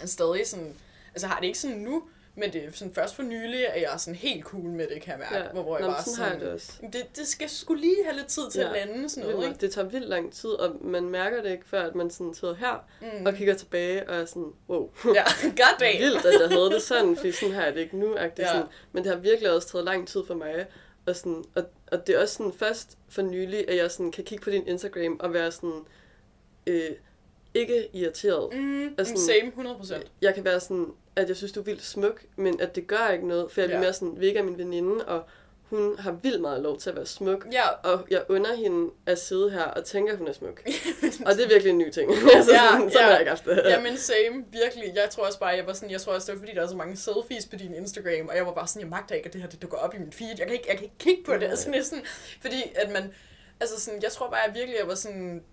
[0.05, 0.75] stadig sådan,
[1.13, 2.03] altså har det ikke sådan nu,
[2.37, 5.01] men det er sådan først for nylig, at jeg er sådan helt cool med det,
[5.01, 5.51] kan jeg mærke, Ja.
[5.51, 6.71] hvor, hvor jeg Nå, bare sådan sådan, har jeg det også.
[6.93, 8.67] det, det skal sgu lige have lidt tid til Ja.
[8.67, 9.61] at lande, sådan noget, meget.
[9.61, 12.55] Det tager vildt lang tid, og man mærker det ikke, før at man sådan sidder
[12.55, 13.19] her ikke?
[13.19, 13.25] Mm.
[13.25, 14.89] og kigger tilbage og er sådan, wow.
[15.15, 15.23] Ja,
[15.63, 15.97] god day.
[16.01, 18.15] Vildt, at jeg havde det sådan, fordi sådan har jeg det ikke nu.
[18.17, 18.23] Ja.
[18.37, 18.47] Ja.
[18.47, 18.67] Sådan.
[18.91, 20.65] Men det har virkelig også taget lang tid for mig.
[21.05, 24.23] Og, sådan, og, og det er også sådan først for nylig, at jeg sådan kan
[24.23, 25.81] kigge på din Instagram og være sådan,
[26.67, 26.89] øh,
[27.53, 28.53] ikke irriteret.
[28.53, 30.01] Mm, Altså, same, 100%.
[30.21, 33.09] Jeg kan være sådan, at jeg synes, du er vildt smuk, men at det gør
[33.13, 33.83] ikke noget, for jeg bliver Ja.
[33.83, 35.23] mere sådan, Vega er min veninde, og
[35.69, 37.47] hun har vildt meget lov til at være smuk.
[37.51, 40.61] Ja, Og jeg under hende at sidde her og tænke, at hun er smuk.
[41.25, 42.11] og det er virkelig en ny ting.
[42.35, 43.01] altså, Ja, sådan, sådan ja.
[43.03, 43.61] har jeg ikke haft det.
[43.65, 44.91] Jamen same, virkelig.
[44.95, 46.67] Jeg tror også bare, jeg var sådan, jeg tror også, det var fordi, der er
[46.67, 49.33] så mange selfies på din Instagram, og jeg var bare sådan, jeg magter ikke, at
[49.33, 50.29] det her det dukker op i min feed.
[50.37, 51.43] Jeg kan ikke, jeg kan ikke kigge på det.
[51.43, 52.05] Altså, er sådan,
[52.41, 53.13] fordi at man,
[53.59, 55.43] altså sådan, jeg tror bare, jeg virkelig, jeg var sådan,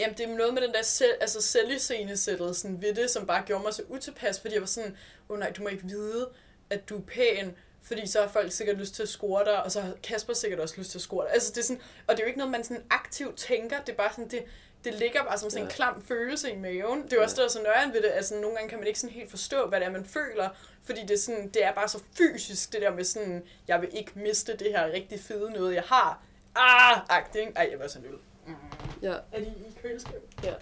[0.00, 3.62] Jamen, det er noget med den der selv, altså selviscenesættelsen ved det, som bare gjorde
[3.64, 4.96] mig så utilpas, fordi jeg var sådan,
[5.28, 6.28] åh oh, nej, du må ikke vide,
[6.70, 9.72] at du er pæn, fordi så har folk sikkert lyst til at score dig, og
[9.72, 11.32] så har Kasper sikkert også lyst til at score dig.
[11.34, 13.92] Altså, det er sådan, og det er jo ikke noget, man sådan aktivt tænker, det
[13.92, 14.44] er bare sådan, det,
[14.84, 15.74] det ligger bare som sådan en Ja.
[15.74, 17.02] klam følelse i maven.
[17.02, 18.78] Det er jo også det, der er så nøjeren ved det, altså nogle gange kan
[18.78, 20.48] man ikke sådan helt forstå, hvad det er, man føler,
[20.84, 23.88] fordi det er, sådan, det er bare så fysisk, det der med sådan, jeg vil
[23.92, 26.22] ikke miste det her rigtig fede noget, jeg har.
[26.56, 27.52] Ah, agtig, ikke?
[27.56, 28.18] Ej, jeg var sådan øl.
[28.46, 28.54] Mm.
[29.02, 29.14] Ja.
[29.32, 30.44] Er de i køleskabet?
[30.44, 30.54] Ja.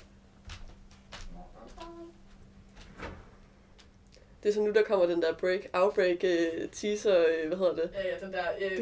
[4.43, 7.75] Det er så nu, der kommer den der break, outbreak uh, teaser, uh, hvad hedder
[7.75, 7.91] det?
[7.95, 8.79] Ja, ja, den der, øh,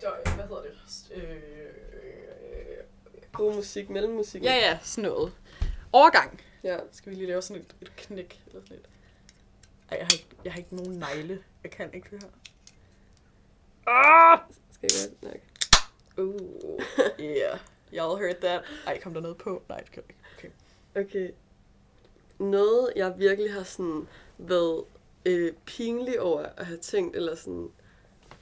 [0.00, 1.12] døj- hvad hedder det?
[1.14, 2.76] Øh, øh,
[3.32, 4.42] God musik, mellemmusik.
[4.44, 5.32] ja, ja, sådan noget.
[5.92, 6.40] Overgang.
[6.64, 6.78] ja.
[6.92, 8.88] Skal vi lige lave sådan et, et knæk eller sådan lidt?
[9.90, 11.42] Ej, jeg har ikke, jeg har ikke nogen negle.
[11.62, 12.30] Jeg kan ikke det her.
[13.86, 14.38] Ah!
[14.72, 15.40] Skal jeg gøre det?
[16.18, 16.22] Okay.
[16.22, 16.80] Uh,
[17.20, 17.58] yeah.
[17.92, 18.62] Y'all heard that.
[18.86, 19.62] Ej, kom der noget på?
[19.68, 20.52] Nej, det kan ikke.
[20.96, 21.30] Okay.
[22.38, 24.84] Noget, jeg virkelig har sådan været
[25.26, 27.68] øh, pinlig over at have tænkt, eller sådan,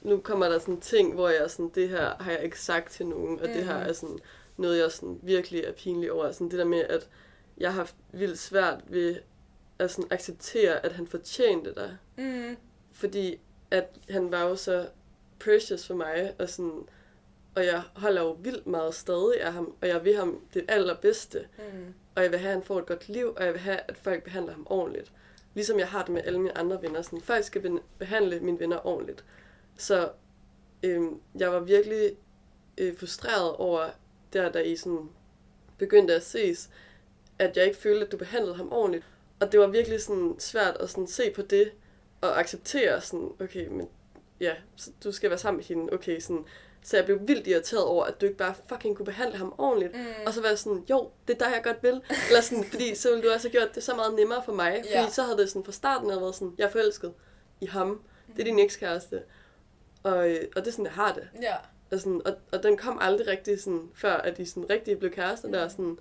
[0.01, 3.05] nu kommer der sådan ting, hvor jeg sådan, det her har jeg ikke sagt til
[3.05, 3.53] nogen, og mm.
[3.53, 3.89] det her Mhm.
[3.89, 4.19] er sådan
[4.57, 6.31] noget, jeg sådan virkelig er pinlig over.
[6.31, 7.09] Sådan det der med, at
[7.57, 9.15] jeg har haft vildt svært ved
[9.79, 11.97] at sådan acceptere, at han fortjente dig.
[12.17, 12.57] Mm.
[12.91, 13.39] Fordi
[13.71, 14.87] at han var jo så
[15.39, 16.87] precious for mig, og sådan,
[17.55, 21.47] og jeg holder jo vildt meget stadig af ham, og jeg vil ham det allerbedste,
[21.57, 21.93] Mm.
[22.15, 23.97] og jeg vil have, at han får et godt liv, og jeg vil have, at
[23.97, 25.11] folk behandler ham ordentligt.
[25.53, 27.01] Ligesom jeg har det med alle mine andre venner.
[27.01, 29.23] Sådan, folk skal behandle mine venner ordentligt.
[29.77, 30.09] Så
[30.83, 32.11] øhm, jeg var virkelig
[32.77, 33.85] øh, frustreret over,
[34.33, 35.09] der da I sådan
[35.77, 36.69] begyndte at ses,
[37.39, 39.05] at jeg ikke følte, at du behandlede ham ordentligt.
[39.39, 41.71] Og det var virkelig sådan svært at sådan se på det,
[42.21, 43.89] og acceptere sådan, okay, men
[44.39, 44.55] ja,
[45.03, 46.45] du skal være sammen med hende, okay, sådan.
[46.83, 49.93] Så jeg blev vildt irriteret over, at du ikke bare fucking kunne behandle ham ordentligt.
[49.95, 50.05] Mm.
[50.25, 52.01] Og så var jeg sådan, jo, det er dig, jeg godt vil.
[52.27, 54.73] Eller sådan, fordi så ville du også have gjort det så meget nemmere for mig.
[54.77, 55.09] Fordi Ja.
[55.09, 57.13] så havde det sådan fra starten af været sådan, jeg er forelsket
[57.61, 58.01] i ham.
[58.35, 59.21] Det er din ekskæreste.
[60.03, 61.27] Og, øh, og det er sådan, jeg har det.
[61.41, 61.55] Ja.
[61.91, 65.11] Og, sådan, og, og den kom aldrig rigtig sådan, før at de sådan rigtig blev
[65.11, 65.67] kærester der.
[65.67, 65.99] Sådan,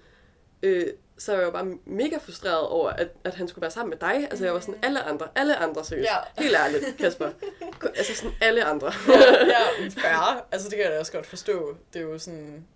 [0.63, 0.87] øh,
[1.21, 3.99] så var jeg jo bare mega frustreret over, at, at han skulle være sammen med
[3.99, 4.29] dig.
[4.31, 6.09] Altså jeg var sådan, alle andre, alle andre seriøst.
[6.11, 6.43] Ja.
[6.43, 7.31] Helt ærligt, Kasper.
[7.99, 8.93] altså sådan alle andre.
[9.09, 10.47] ja, ja, fair.
[10.53, 11.77] Altså, det kan jeg da også godt forstå.
[11.93, 12.67] Det er jo sådan...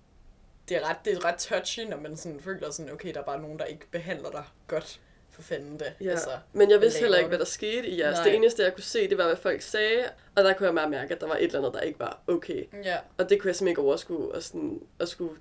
[0.68, 3.24] Det er ret, det er ret touchy, når man sådan føler sådan, okay, der er
[3.24, 5.00] bare nogen, der ikke behandler dig godt.
[5.30, 5.92] For fanden da.
[6.00, 8.16] Ja, Altså, men jeg vidste heller ikke, hvad der skete i jeres.
[8.16, 8.24] Nej.
[8.24, 10.04] Det eneste, jeg kunne se, det var, hvad folk sagde,
[10.34, 12.20] og der kunne jeg bare mærke, at der var et eller andet, der ikke var
[12.26, 12.64] okay.
[12.84, 12.96] ja.
[13.18, 15.40] Og det kunne jeg simpelthen ikke overskue at, sådan, at skulle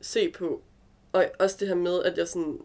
[0.00, 0.62] se på.
[1.16, 2.60] Og også det her med, at jeg sådan...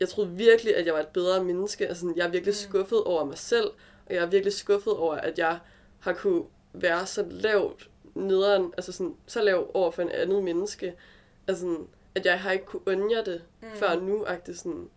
[0.00, 1.86] Jeg troede virkelig, at jeg var et bedre menneske.
[1.88, 2.70] Altså, jeg er virkelig Mm.
[2.70, 3.66] skuffet over mig selv,
[4.06, 5.58] og jeg er virkelig skuffet over, at jeg
[6.00, 10.94] har kunne være så lavt nederen, altså sådan, så lav over for en andet menneske.
[11.48, 13.68] Altså, sådan, at jeg har ikke kunne undre det mm.
[13.74, 14.88] før nu, agtigt sådan.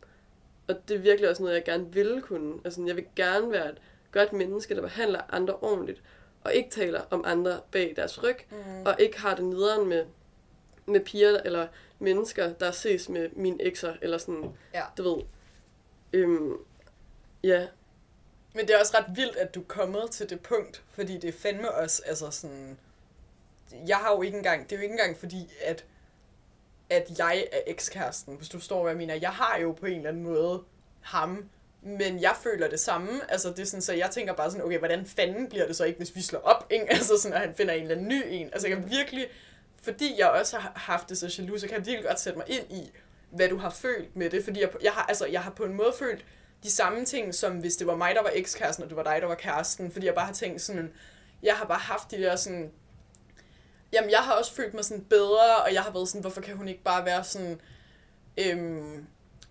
[0.68, 2.54] Og det er virkelig også noget, jeg gerne ville kunne.
[2.66, 3.78] Altså, jeg vil gerne være et
[4.12, 6.02] godt menneske, der behandler andre ordentligt,
[6.44, 8.58] og ikke taler om andre bag deres ryg, Mm.
[8.86, 10.06] og ikke har det nederen med,
[10.86, 11.68] med piger eller
[12.02, 14.84] mennesker, der ses med mine ekser, eller sådan, Ja.
[14.98, 15.24] du ved.
[16.14, 16.54] Øhm,
[17.44, 17.68] ja,
[18.54, 21.28] Men det er også ret vildt, at du er kommet til det punkt, fordi det
[21.28, 22.78] er fandme også, altså sådan...
[23.88, 25.86] Jeg har jo ikke engang, det er jo ikke engang fordi, at,
[26.90, 29.16] at jeg er ekskæresten, hvis du forstår, hvad jeg mener.
[29.16, 30.64] Jeg har jo på en eller anden måde
[31.02, 31.50] ham,
[31.82, 33.32] men jeg føler det samme.
[33.32, 35.84] Altså, det er sådan, så jeg tænker bare sådan, okay, hvordan fanden bliver det så
[35.86, 36.86] ikke, hvis vi slår op, ikke?
[36.96, 38.50] Altså sådan, at han finder en eller anden ny en.
[38.54, 39.28] Altså, jeg kan virkelig,
[39.82, 42.50] fordi jeg også har haft det så jaloux, så kan jeg virkelig godt sætte mig
[42.50, 42.92] ind i,
[43.32, 44.44] hvad du har følt med det.
[44.44, 46.26] Fordi jeg, jeg, har, altså, jeg har på en måde følt
[46.64, 49.18] de samme ting, som hvis det var mig, der var ekskæresten, og det var dig,
[49.22, 49.92] der var kæresten.
[49.92, 50.94] Fordi jeg bare har tænkt sådan,
[51.44, 52.72] jeg har bare haft de der sådan,
[53.94, 56.58] jamen jeg har også følt mig sådan bedre, og jeg har været sådan, hvorfor kan
[56.58, 57.62] hun ikke bare være sådan,
[58.38, 59.08] øhm,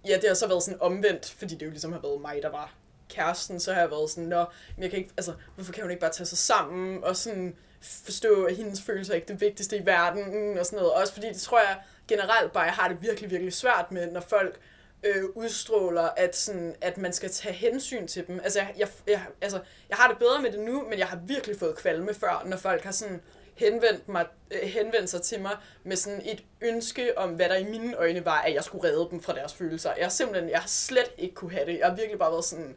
[0.08, 2.50] ja, det har så været sådan omvendt, fordi det jo ligesom har været mig, der
[2.50, 2.74] var
[3.08, 4.44] kæresten, så har jeg været sådan, nå,
[4.76, 7.56] men jeg kan ikke, altså, hvorfor kan hun ikke bare tage sig sammen, og sådan
[7.80, 10.92] forstå, at hendes følelser er ikke det vigtigste i verden, og sådan noget.
[10.92, 11.76] Også fordi det tror jeg
[12.08, 14.60] generelt bare, jeg har det virkelig, virkelig svært med, når folk
[15.02, 18.40] øh, udstråler, at, sådan, at man skal tage hensyn til dem.
[18.44, 21.18] Altså jeg, jeg, jeg, altså, jeg har det bedre med det nu, men jeg har
[21.26, 23.20] virkelig fået kvalme før, når folk har sådan
[23.54, 27.64] henvendt, mig, øh, henvendt sig til mig med sådan et ønske om, hvad der i
[27.64, 29.92] mine øjne var, at jeg skulle redde dem fra deres følelser.
[29.96, 31.78] Jeg har simpelthen, jeg har slet ikke kunne have det.
[31.78, 32.76] Jeg har virkelig bare været sådan,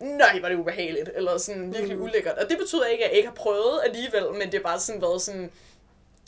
[0.00, 2.02] nej, var det ubehageligt, eller sådan virkelig Mm.
[2.02, 2.38] ulækkert.
[2.38, 5.02] Og det betyder ikke, at jeg ikke har prøvet alligevel, men det er bare sådan
[5.02, 5.50] været sådan,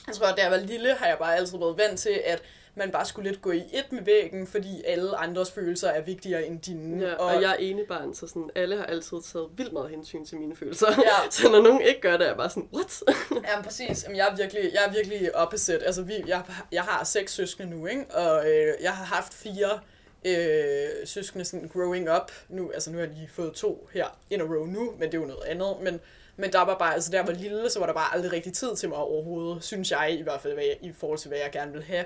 [0.06, 2.42] jeg tror, at da jeg var lille, har jeg bare altid været vant til, at
[2.78, 6.46] man bare skulle lidt gå i et med væggen, fordi alle andres følelser er vigtigere
[6.46, 7.06] end dine.
[7.06, 10.24] ja og, og jeg er enebarn, så sådan, alle har altid taget vildt meget hensyn
[10.26, 10.86] til mine følelser.
[10.90, 11.30] Ja.
[11.30, 13.02] så når nogen ikke gør det, er jeg bare sådan, what?
[13.48, 14.04] Ja, præcis.
[14.04, 15.84] Jamen, jeg er virkelig, jeg er virkelig opposite.
[15.86, 16.42] Altså, vi, jeg,
[16.72, 18.04] jeg har seks søskende nu, ikke?
[18.14, 19.80] Og øh, jeg har haft fire
[20.26, 22.32] øh, søskende sådan growing up.
[22.48, 25.20] Nu, altså, nu har de fået to her in a row nu, men det er
[25.20, 25.76] jo noget andet.
[25.82, 26.00] Men,
[26.36, 28.76] men der var bare, altså, der var lille, så var der bare aldrig rigtig tid
[28.76, 31.50] til mig overhovedet, synes jeg i hvert fald, hvad jeg, i forhold til, hvad jeg
[31.52, 32.04] gerne vil have.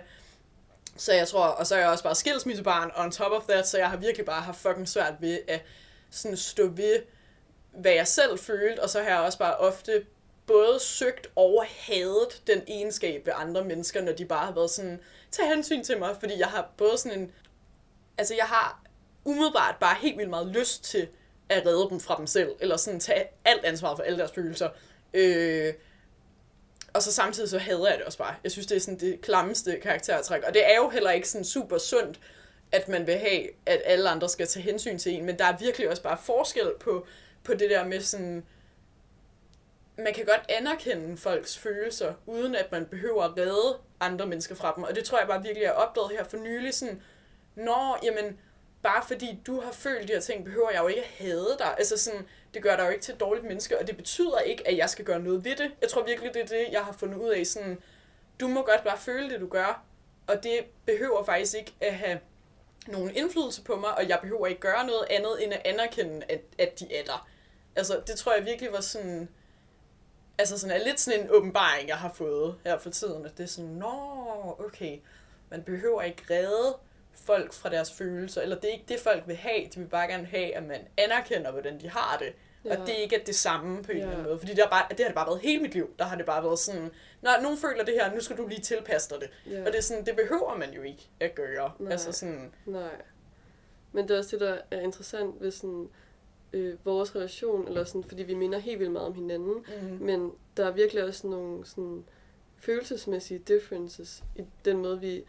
[0.96, 3.78] Så jeg tror, og så er jeg også bare skilsmissebarn on top of that, så
[3.78, 5.62] jeg har virkelig bare haft fucking svært ved at
[6.10, 6.98] sådan stå ved,
[7.72, 10.04] hvad jeg selv følte, og så har jeg også bare ofte
[10.46, 15.00] både søgt og hadet den egenskab ved andre mennesker, når de bare har været sådan,
[15.30, 17.32] tag hensyn til mig, fordi jeg har både sådan en,
[18.20, 18.82] altså jeg har
[19.24, 21.08] umiddelbart bare helt vildt meget lyst til
[21.48, 24.68] at redde dem fra dem selv, eller sådan tage alt ansvar for alle deres følelser.
[25.14, 25.74] Øh,
[26.92, 28.34] og så samtidig så hader jeg det også bare.
[28.44, 30.42] Jeg synes, det er sådan det klammeste karaktertræk.
[30.42, 32.20] Og det er jo heller ikke sådan super sundt,
[32.72, 35.24] at man vil have, at alle andre skal tage hensyn til en.
[35.24, 37.06] Men der er virkelig også bare forskel på,
[37.44, 38.44] på det der med sådan...
[39.98, 44.72] Man kan godt anerkende folks følelser, uden at man behøver at redde andre mennesker fra
[44.76, 44.84] dem.
[44.84, 46.74] Og det tror jeg bare virkelig, jeg har opdaget her for nylig.
[46.74, 47.02] Sådan,
[47.64, 48.38] nå, jamen,
[48.82, 51.74] bare fordi du har følt de her ting, behøver jeg jo ikke at hade dig.
[51.78, 54.68] Altså sådan, det gør dig jo ikke til et dårligt menneske, og det betyder ikke,
[54.68, 55.70] at jeg skal gøre noget ved det.
[55.80, 57.46] Jeg tror virkelig, det er det, jeg har fundet ud af.
[57.46, 57.78] Sådan,
[58.40, 59.84] du må godt bare føle det, du gør,
[60.26, 62.20] og det behøver faktisk ikke at have
[62.86, 66.40] nogen indflydelse på mig, og jeg behøver ikke gøre noget andet, end at anerkende, at,
[66.58, 67.28] at de er der.
[67.76, 69.28] Altså, det tror jeg virkelig var sådan...
[70.38, 73.44] Altså, sådan er lidt sådan en åbenbaring, jeg har fået her for tiden, at det
[73.44, 73.92] er sådan, nå,
[74.58, 74.98] okay,
[75.50, 76.76] man behøver ikke redde
[77.24, 80.08] folk fra deres følelser, eller det er ikke det, folk vil have, de vil bare
[80.08, 82.32] gerne have, at man anerkender, hvordan de har det,
[82.64, 82.80] ja.
[82.80, 84.02] og det er ikke det samme på en ja.
[84.02, 85.90] eller anden måde, fordi det har, bare, det har det bare været hele mit liv,
[85.98, 86.90] der har det bare været sådan,
[87.22, 89.60] når nogen føler det her, nu skal du lige tilpasse dig det, ja.
[89.60, 91.92] og det er sådan, det behøver man jo ikke at gøre, Nej.
[91.92, 93.02] altså sådan, Nej.
[93.92, 95.88] Men det er også det, der er interessant ved sådan,
[96.52, 100.32] øh, vores relation, eller sådan, fordi vi minder helt vildt meget om hinanden, mm, men
[100.56, 102.04] der er virkelig også nogle sådan,
[102.56, 105.24] følelsesmæssige differences i den måde, vi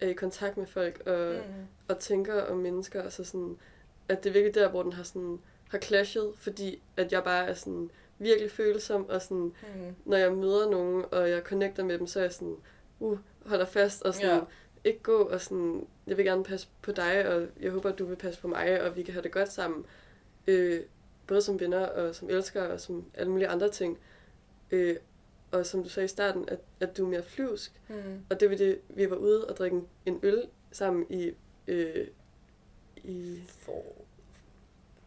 [0.00, 3.02] er i kontakt med folk og, mm, og tænker om mennesker.
[3.02, 3.56] Altså sådan,
[4.08, 5.38] at det er virkelig der, hvor den har, sådan,
[5.70, 10.32] har clashet, fordi at jeg bare er sådan virkelig følsom, og sådan, mm, når jeg
[10.32, 12.56] møder nogen, og jeg connecter med dem, så er jeg sådan,
[13.00, 14.40] uh, holder fast, og sådan, ja.
[14.84, 18.04] ikke gå, og sådan, jeg vil gerne passe på dig, og jeg håber, at du
[18.04, 19.86] vil passe på mig, og vi kan have det godt sammen.
[20.46, 20.80] Øh,
[21.26, 23.98] både som venner, og som elskere, og som alle mulige andre ting.
[24.70, 24.96] Øh,
[25.52, 27.72] og som du sagde i starten, at, at du er mere flyvsk.
[27.88, 27.96] mm,
[28.30, 31.32] Og det var det, vi var ude og drikke en- øl sammen i,
[31.68, 32.06] øh,
[33.04, 33.82] i, for,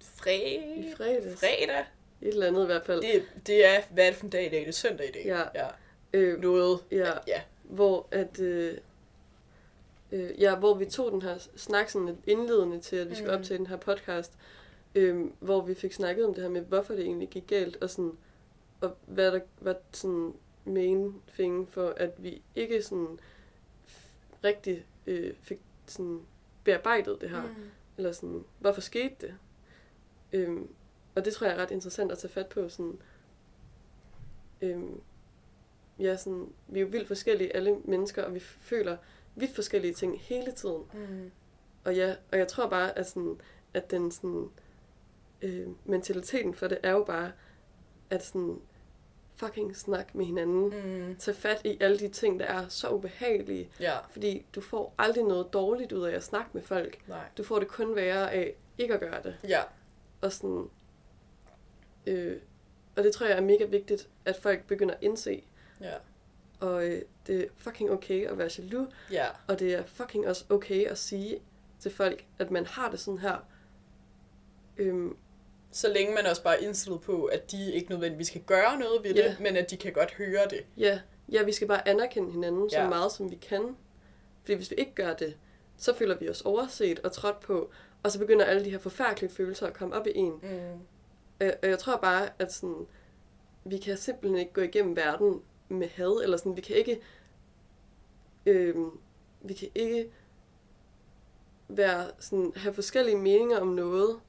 [0.01, 1.39] fre, i fredags.
[1.39, 1.85] fredag,
[2.21, 3.01] Et eller andet i hvert fald.
[3.01, 5.11] det, det er, hvad er det for en dag i dag, det er søndag i
[5.11, 5.41] dag, Ja.
[5.55, 5.67] ja.
[6.13, 8.77] Øh, noget, ja, ja, hvor at øh,
[10.11, 13.39] øh, ja, hvor vi tog den her snak sådan indledende til, at vi skulle Mm.
[13.39, 14.31] optage den her podcast,
[14.95, 17.89] øh, hvor vi fik snakket om det her med, hvorfor det egentlig gik galt, og
[17.89, 18.11] sådan,
[18.83, 20.33] og hvad der var sådan
[20.65, 23.19] main thing for, at vi ikke sådan
[24.43, 26.21] rigtig øh, fik sådan
[26.63, 27.41] bearbejdet det her.
[27.41, 27.69] Mm.
[27.97, 29.35] eller sådan, hvorfor skete det?
[30.33, 30.69] Øhm,
[31.15, 32.99] og det tror jeg er ret interessant at tage fat på, sådan,
[34.61, 35.01] øhm,
[35.99, 38.97] ja, sådan, vi er jo vildt forskellige, alle mennesker, og vi føler
[39.35, 40.83] vidt forskellige ting hele tiden.
[40.93, 41.31] Mm.
[41.83, 43.39] Og ja, og jeg tror bare, at, sådan,
[43.73, 44.49] at den sådan,
[45.41, 47.31] øh, mentaliteten for det er jo bare,
[48.09, 48.61] at sådan,
[49.35, 50.73] fucking snak med hinanden.
[51.07, 51.15] Mm.
[51.15, 53.69] Tag fat i alle de ting, der er så ubehagelige.
[53.79, 57.07] Ja, Fordi du får aldrig noget dårligt ud af at snakke med folk.
[57.07, 57.25] nej.
[57.37, 59.37] Du får det kun værre af ikke at gøre det.
[59.47, 59.61] Ja,
[60.21, 60.69] Og sådan,
[62.07, 62.37] øh,
[62.95, 65.43] og det tror jeg er mega vigtigt, at folk begynder at indse.
[65.81, 65.93] ja,
[66.59, 70.45] Og øh, det er fucking okay at være jaloux, ja, og det er fucking også
[70.49, 71.39] okay at sige
[71.79, 73.37] til folk, at man har det sådan her.
[74.77, 75.17] Øhm,
[75.73, 79.03] Så længe man også bare er indstillet på, at de ikke nødvendigvis skal gøre noget
[79.03, 80.65] ved det, men at de kan godt høre det.
[80.77, 80.99] ja,
[81.31, 82.89] ja, vi skal bare anerkende hinanden så Ja.
[82.89, 83.75] meget, som vi kan.
[84.41, 85.37] Fordi hvis vi ikke gør det,
[85.77, 87.69] så føler vi os overset og trådt på,
[88.03, 90.33] og så begynder alle de her forfærdelige følelser at komme op i en.
[90.43, 90.79] Mm.
[91.41, 92.87] Øh, Og jeg tror bare, at sådan,
[93.65, 96.99] vi kan simpelthen ikke gå igennem verden med had, eller sådan, vi kan ikke,
[98.45, 98.75] øh,
[99.41, 100.11] vi kan ikke
[101.67, 104.19] være sådan, have forskellige meninger om noget,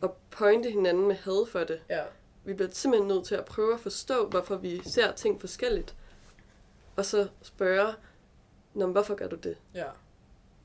[0.00, 1.80] og pointe hinanden med had for det.
[1.90, 2.02] Ja,
[2.44, 5.94] Vi bliver simpelthen nødt til at prøve at forstå, hvorfor vi ser ting forskelligt,
[6.96, 7.92] og så spørge,
[8.74, 9.56] Nå, hvorfor gør du det?
[9.74, 9.84] ja,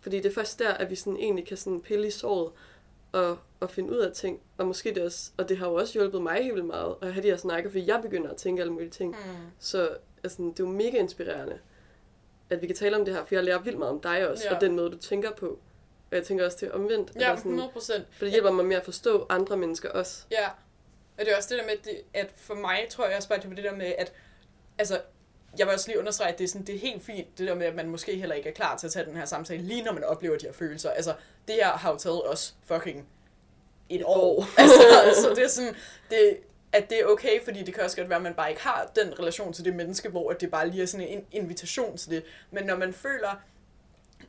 [0.01, 2.51] Fordi det er først der, at vi sådan egentlig kan sådan pille i såret
[3.11, 4.39] og, og finde ud af ting.
[4.57, 7.13] Og måske det også, og det har jo også hjulpet mig helt vildt meget at
[7.13, 9.11] have de her snakker, fordi jeg begynder at tænke alle mulige ting.
[9.25, 9.35] mm.
[9.59, 9.89] Så
[10.23, 11.59] altså, det er jo mega inspirerende,
[12.49, 14.43] at vi kan tale om det her, for jeg lærer vildt meget om dig også,
[14.49, 14.55] Ja.
[14.55, 15.59] og den måde, du tænker på.
[16.11, 17.11] Og jeg tænker også til omvendt.
[17.15, 18.05] ja sådan, 100 procent.
[18.17, 20.23] for det hjælper mig med at forstå andre mennesker også.
[20.31, 20.47] Ja,
[21.17, 23.39] og det er også det der med, det- at for mig tror jeg også bare,
[23.39, 24.13] det var det der med, at
[24.77, 25.01] altså,
[25.59, 27.55] jeg vil også lige understrege, at det er, sådan, det er helt fint, det der
[27.55, 29.83] med, at man måske heller ikke er klar til at tage den her samtale, lige
[29.83, 30.89] når man oplever de her følelser.
[30.91, 31.13] Altså,
[31.47, 33.07] det her har jo taget os fucking
[33.89, 34.45] et år.
[34.61, 35.75] altså, så det er sådan,
[36.09, 36.37] det,
[36.71, 38.91] at det er okay, fordi det kan også godt være, at man bare ikke har
[38.95, 42.23] den relation til det menneske, hvor det bare lige er sådan en invitation til det.
[42.51, 43.41] Men når man føler,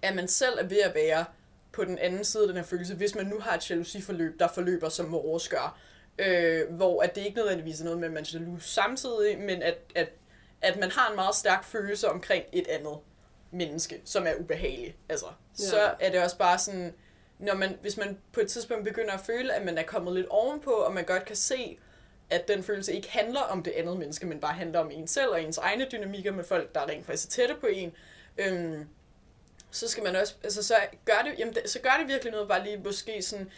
[0.03, 1.24] at man selv er ved at være
[1.72, 4.48] på den anden side af den her følelse, hvis man nu har et jalousiforløb, der
[4.48, 5.78] forløber som vores gør,
[6.18, 9.62] øh, hvor at det ikke nødvendigvis er noget med, at man er jaloux samtidig, men
[9.62, 10.08] at, at,
[10.62, 12.98] at man har en meget stærk følelse omkring et andet
[13.50, 14.96] menneske, som er ubehagelig.
[15.08, 15.26] Altså,
[15.58, 15.64] ja.
[15.64, 16.94] så er det også bare sådan,
[17.38, 20.26] når man, hvis man på et tidspunkt begynder at føle, at man er kommet lidt
[20.26, 21.78] ovenpå, og man godt kan se,
[22.30, 25.30] at den følelse ikke handler om det andet menneske, men bare handler om en selv
[25.30, 27.92] og ens egne dynamikker med folk, der rent faktisk er tætte på en,
[28.38, 28.86] øhm,
[29.72, 32.48] så skal man også, altså så gør det, jamen, det- så gør det virkelig noget,
[32.48, 33.50] bare lige måske sådan,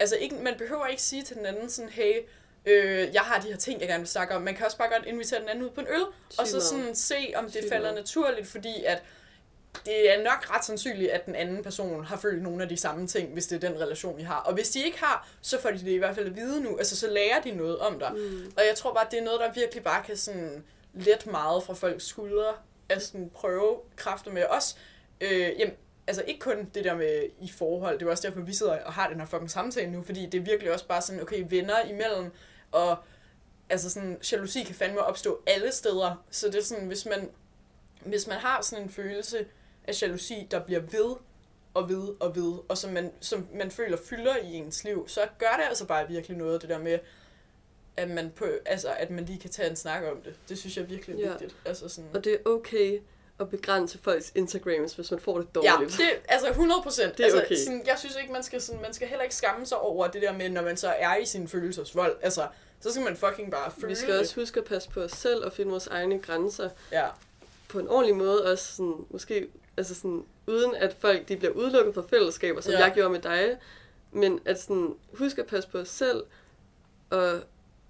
[0.00, 2.12] altså ikke, man behøver ikke sige til den anden sådan, hey,
[2.66, 4.42] øh, jeg har de her ting, jeg gerne vil snakke om.
[4.42, 6.02] Man kan også bare godt invitere den anden ud på en øl,
[6.38, 7.94] og så sådan se, om det Sygt falder meget.
[7.96, 9.02] naturligt, fordi at
[9.86, 13.06] det er nok ret sandsynligt, at den anden person har følt nogle af de samme
[13.06, 14.36] ting, hvis det er den relation, I har.
[14.40, 16.78] Og hvis de ikke har, så får de det i hvert fald at vide nu.
[16.78, 18.12] Altså, så lærer de noget om dig.
[18.12, 18.52] Mm.
[18.56, 20.64] Og jeg tror bare, det er noget, der virkelig bare kan sådan
[20.94, 22.52] let meget fra folks skuldre
[22.88, 24.76] at sådan prøve kræfter med os.
[25.20, 25.74] Øh, jamen,
[26.06, 28.92] altså ikke kun det der med i forhold, det er også derfor, vi sidder og
[28.92, 31.80] har den her fucking samtale nu, fordi det er virkelig også bare sådan, okay, venner
[31.80, 32.30] imellem,
[32.72, 32.96] og
[33.70, 37.30] altså sådan, jalousi kan fandme opstå alle steder, så det er sådan, hvis man,
[38.04, 39.46] hvis man har sådan en følelse
[39.88, 41.16] af jalousi, der bliver ved
[41.74, 45.20] og ved og ved, og som man, som man føler fylder i ens liv, så
[45.38, 46.98] gør det altså bare virkelig noget, det der med,
[47.96, 50.34] at man, på, altså, at man lige kan tage en snak om det.
[50.48, 51.30] Det synes jeg virkelig er Ja.
[51.30, 51.56] vigtigt.
[51.64, 53.00] Altså sådan, Og det er okay
[53.40, 55.98] at begrænse folks Instagrams, hvis man får det dårligt.
[56.00, 57.12] Ja, det altså 100 procent.
[57.18, 57.56] Det er altså, okay.
[57.56, 60.22] sådan, jeg synes ikke, man skal, sådan, man skal heller ikke skamme sig over det
[60.22, 62.16] der med, når man så er i sin følelsesvold.
[62.22, 62.46] Altså,
[62.80, 64.20] så skal man fucking bare føle Vi skal det.
[64.20, 67.06] også huske at passe på os selv og finde vores egne grænser Ja,
[67.68, 68.44] på en ordentlig måde.
[68.52, 72.78] Også sådan, måske altså sådan, uden at folk de bliver udelukket fra fællesskaber, som Ja.
[72.84, 73.56] jeg gjorde med dig.
[74.12, 76.22] Men at sådan, husk at passe på os selv,
[77.10, 77.40] og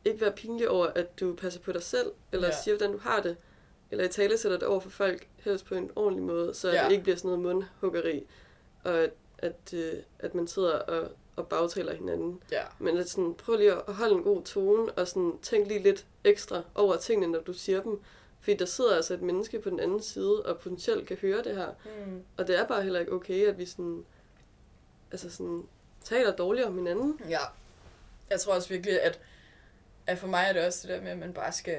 [0.05, 2.55] ikke være pinlig over, at du passer på dig selv, eller ja.
[2.65, 3.37] siger, hvordan du har det,
[3.91, 6.85] eller i tale sætter det over for folk, helst på en ordentlig måde, så Ja.
[6.85, 8.27] det ikke bliver sådan noget mundhuggeri,
[8.85, 12.43] og at, at, øh, at man sidder og, og bagtaler hinanden.
[12.53, 12.63] ja.
[12.79, 16.07] Men at sådan, prøv lige at holde en god tone, og sådan, tænk lige lidt
[16.25, 18.01] ekstra over tingene, når du siger dem.
[18.41, 21.57] Fordi der sidder altså et menneske på den anden side, og potentielt kan høre det
[21.57, 21.69] her.
[22.07, 22.23] Mm.
[22.37, 24.05] Og det er bare heller ikke okay, at vi sådan,
[25.13, 25.63] altså sådan,
[26.05, 27.21] taler dårligt om hinanden.
[27.29, 27.39] Ja.
[28.31, 29.21] Jeg tror også virkelig, at,
[30.07, 31.79] at for mig er det også det der med, at man bare skal...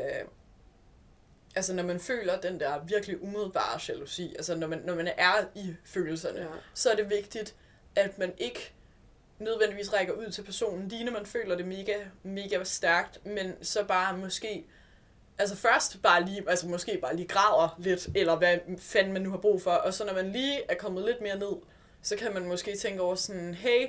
[1.56, 5.34] Altså, når man føler den der virkelig umiddelbare jalousi, altså når man, når man er
[5.56, 6.46] i følelserne, Ja.
[6.74, 7.56] så er det vigtigt,
[7.96, 8.74] at man ikke
[9.40, 11.94] nødvendigvis rækker ud til personen, lige når man føler det mega,
[12.24, 14.66] mega stærkt, men så bare måske,
[15.38, 19.30] altså først bare lige, altså måske bare lige græder lidt, eller hvad fanden man nu
[19.32, 21.54] har brug for, og så når man lige er kommet lidt mere ned,
[22.02, 23.88] så kan man måske tænke over sådan, hey,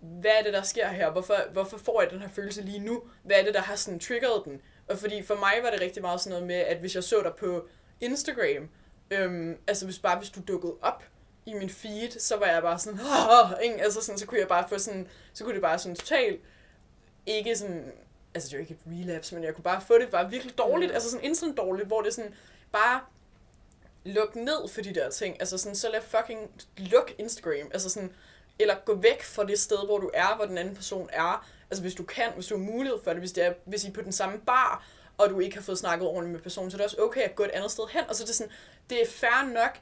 [0.00, 1.10] hvad er det, der sker her?
[1.10, 3.02] Hvorfor, hvorfor får jeg den her følelse lige nu?
[3.22, 4.60] Hvad er det, der har sådan triggeret den?
[4.88, 7.22] Og fordi for mig var det rigtig meget sådan noget med, at hvis jeg så
[7.22, 7.66] dig på
[8.00, 8.68] Instagram,
[9.10, 11.04] øhm, altså hvis bare hvis du dukkede op
[11.46, 13.82] i min feed, så var jeg bare sådan, Åh, ikke?
[13.82, 16.40] altså sådan, så kunne jeg bare få sådan, så kunne det bare sådan totalt,
[17.26, 17.92] ikke sådan,
[18.34, 20.58] altså det er jo ikke et relapse, men jeg kunne bare få det bare virkelig
[20.58, 20.94] dårligt, Ja.
[20.94, 22.34] altså sådan instant dårligt, hvor det sådan,
[22.72, 23.00] bare
[24.04, 28.12] luk ned for de der ting, altså sådan, så lad fucking luk Instagram, altså sådan,
[28.58, 31.48] eller gå væk fra det sted, hvor du er, hvor den anden person er.
[31.70, 33.88] Altså hvis du kan, hvis du har mulighed for det, hvis, det er, hvis I
[33.88, 34.86] er på den samme bar,
[35.18, 37.34] og du ikke har fået snakket ordentligt med personen, så er det også okay at
[37.34, 38.02] gå et andet sted hen.
[38.08, 38.52] Og så er det sådan,
[38.90, 39.78] det er fair nok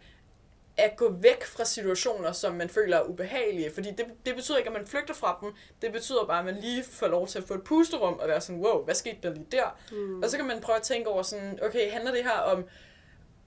[0.76, 3.70] at gå væk fra situationer, som man føler er ubehagelige.
[3.74, 5.52] Fordi det, det betyder ikke, at man flygter fra dem.
[5.82, 8.40] Det betyder bare, at man lige får lov til at få et pusterum og være
[8.40, 9.78] sådan, wow, hvad skete der lige der?
[9.92, 10.22] Mm.
[10.22, 12.64] Og så kan man prøve at tænke over sådan, okay, handler det her om,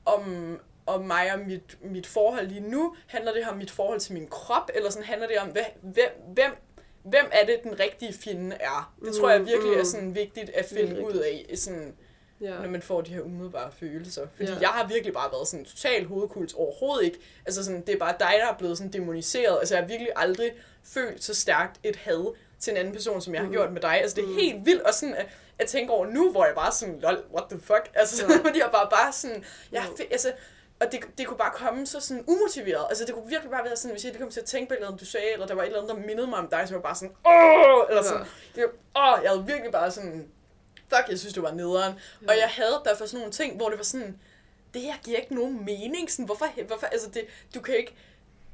[0.06, 2.96] om, om mig og mit, mit forhold lige nu?
[3.08, 4.70] Handler det her om mit forhold til min krop?
[4.74, 5.66] Eller sådan handler det om, hvem,
[6.34, 6.52] hvem,
[7.04, 8.94] hvem er det, den rigtige fjende er?
[9.06, 9.86] Det tror jeg Mm, virkelig er mm.
[9.86, 11.96] sådan vigtigt at finde ud af, sådan,
[12.42, 12.50] Ja.
[12.62, 14.28] når man får de her umiddelbare følelser.
[14.36, 14.58] Fordi Ja.
[14.62, 17.18] jeg har virkelig bare været sådan total hovedkult overhovedet ikke.
[17.46, 19.58] Altså sådan, det er bare dig, der er blevet sådan demoniseret.
[19.60, 20.52] Altså jeg har virkelig aldrig
[20.84, 23.54] følt så stærkt et had til en anden person, som jeg har Mm.
[23.54, 24.02] gjort med dig.
[24.02, 24.36] Altså det er Mm.
[24.36, 25.26] helt vildt at, sådan, at,
[25.60, 27.90] at tænke over nu, hvor jeg bare sådan, lol, what the fuck?
[27.94, 28.38] Altså, Ja.
[28.48, 30.32] fordi jeg bare bare sådan, jeg, altså,
[30.80, 32.86] og det, det kunne bare komme så sådan umotiveret.
[32.90, 34.74] Altså det kunne virkelig bare være sådan, hvis jeg lige kom til at tænke på
[34.74, 36.48] et eller andet, du sagde, eller der var et eller andet, der mindede mig om
[36.48, 38.26] dig, så var bare sådan, åh, eller sådan,
[38.56, 38.66] det,
[38.96, 40.32] åh, jeg havde virkelig bare sådan,
[40.90, 41.94] fuck, jeg synes, det var nederen.
[42.22, 42.28] Ja.
[42.28, 44.20] Og jeg havde derfor sådan nogle ting, hvor det var sådan,
[44.74, 46.12] det her giver ikke nogen mening.
[46.12, 47.26] Sådan, hvorfor, hvorfor, altså det,
[47.56, 47.96] du kan ikke,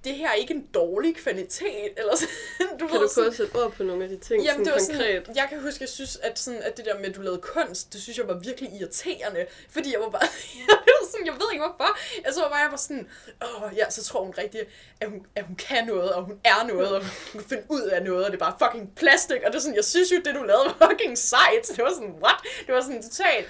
[0.05, 2.33] det her er ikke en dårlig kvalitet, eller sådan,
[2.79, 4.65] du Kan ved, du sådan, prøve at sætte ord på nogle af de ting Jamen,
[4.65, 5.21] det var sådan konkret?
[5.25, 7.41] sådan, jeg kan huske, jeg synes, at, sådan, at det der med, at du lavede
[7.41, 10.27] kunst, det synes jeg var virkelig irriterende, fordi jeg var bare,
[10.69, 13.07] jeg, var sådan, jeg ved ikke hvorfor, jeg så bare, jeg var sådan,
[13.43, 14.61] åh ja, så tror hun rigtig,
[15.01, 17.01] at hun, at hun kan noget, og hun er noget, og
[17.31, 19.61] hun kan finde ud af noget, og det er bare fucking plastik, og det er
[19.61, 22.39] sådan, jeg synes jo, det du lavede var fucking sejt, det var sådan, what?
[22.65, 23.47] Det var sådan totalt,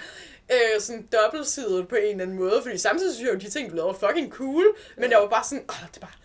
[0.52, 3.70] øh, sådan dobbeltsidet på en eller anden måde, fordi samtidig synes jeg jo, de ting,
[3.70, 4.64] du lavede var fucking cool,
[4.96, 6.16] men jeg var bare sådan, åh, det er bare,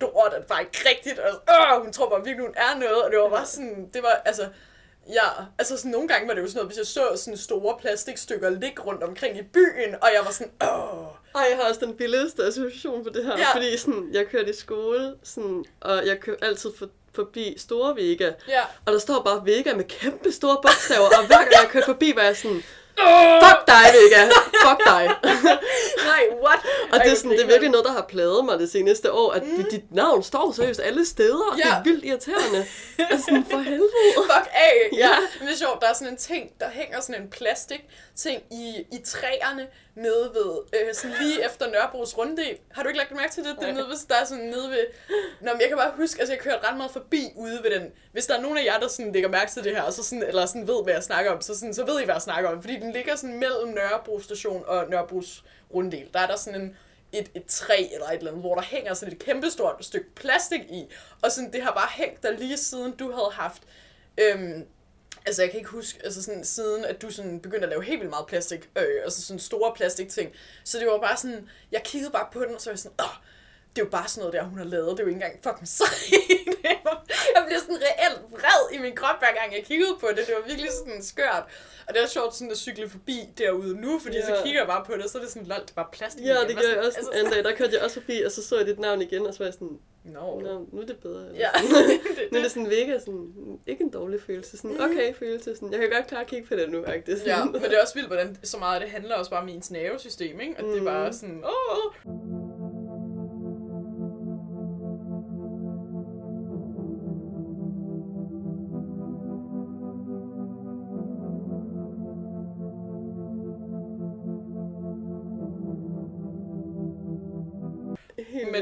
[0.00, 3.10] lort, det var ikke rigtigt, og øh, hun tror bare virkelig, hun er noget, og
[3.10, 4.48] det var bare sådan, det var, altså,
[5.08, 7.76] ja, altså sådan nogle gange var det jo sådan noget, hvis jeg så sådan store
[7.80, 11.80] plastikstykker ligge rundt omkring i byen, og jeg var sådan, åh, Ej, jeg har også
[11.86, 13.54] den billigste association på det her, Ja.
[13.54, 18.32] fordi sådan, jeg kørte i skole, sådan, og jeg kørte altid for, forbi Store Vega,
[18.48, 21.86] ja, og der står bare Vega med kæmpe store bogstaver, og hver gang jeg kørte
[21.86, 22.62] forbi, var jeg sådan,
[23.44, 24.24] fuck dig Vega,
[24.64, 25.04] fuck dig.
[26.10, 26.58] nej, what?
[26.92, 29.32] Og det er, sådan, det er virkelig noget, der har plaget mig det seneste år,
[29.32, 29.64] at mm.
[29.70, 31.70] dit navn står seriøst alle steder, og det Ja.
[31.70, 32.66] er vildt irriterende.
[32.98, 33.88] Altså for helvede.
[34.16, 34.88] Fuck af.
[34.92, 34.98] Ja.
[34.98, 35.14] Ja.
[35.38, 37.80] Men det er sjovt, der er sådan en ting, der hænger sådan en plastik
[38.16, 42.58] ting i, i træerne, nede ved, øh, sådan lige efter Nørrebros runddel.
[42.70, 43.56] Har du ikke lagt mærke til det?
[43.60, 44.86] Det er nede ved, der er sådan nede ved...
[45.40, 47.92] Nå, men jeg kan bare huske, altså jeg kørte ret meget forbi ude ved den.
[48.12, 50.02] Hvis der er nogen af jer, der sådan lægger mærke til det her, og så
[50.02, 52.22] sådan, eller sådan ved, hvad jeg snakker om, så, sådan, så ved I, hvad jeg
[52.22, 52.62] snakker om.
[52.62, 55.44] Fordi den ligger sådan mellem Nørrebro station og Nørrebros
[55.74, 56.08] runddel.
[56.14, 56.76] Der er der sådan en,
[57.12, 60.60] et, et træ eller et eller andet, hvor der hænger sådan et kæmpestort stykke plastik
[60.60, 60.84] i.
[61.22, 63.62] Og sådan, det har bare hængt der lige siden du havde haft...
[64.18, 64.66] Øhm,
[65.26, 68.00] Altså, jeg kan ikke huske, altså sådan, siden at du sådan begyndte at lave helt
[68.00, 70.32] vildt meget plastik, øh, altså sådan store plastikting.
[70.64, 72.96] Så det var bare sådan, jeg kiggede bare på den, og så var jeg sådan,
[73.00, 73.16] åh,
[73.72, 74.90] det er jo bare sådan noget der, hun har lavet.
[74.90, 76.12] Det er jo ikke engang fucking sejt.
[77.34, 80.22] jeg bliver sådan reelt vred i min krop, hver gang jeg kiggede på det.
[80.26, 81.44] Det var virkelig sådan skørt.
[81.86, 84.26] Og det er sjovt sådan at cykle forbi derude nu, fordi ja.
[84.26, 86.26] så kigger jeg bare på det, og så er det sådan, lol, det var plastik.
[86.26, 86.98] Ja, det gør jeg også.
[86.98, 89.26] Altså, en dag, der kørte jeg også forbi, og så så jeg dit navn igen,
[89.26, 90.40] og så var jeg sådan, No.
[90.40, 91.24] Nå, nu er det bedre.
[91.34, 91.48] Ja.
[92.32, 94.90] nu er det sådan mega sådan, ikke en dårlig følelse, sådan mhm.
[94.90, 97.26] okay følelse, sådan, jeg kan godt klare at kigge på det nu, faktisk.
[97.26, 99.70] Ja, men det er også vildt, hvordan så meget det handler også bare om ens
[99.70, 100.54] nervesystem, ikke?
[100.58, 100.70] At mm.
[100.70, 101.12] det er bare mhm.
[101.12, 102.41] sådan, åh.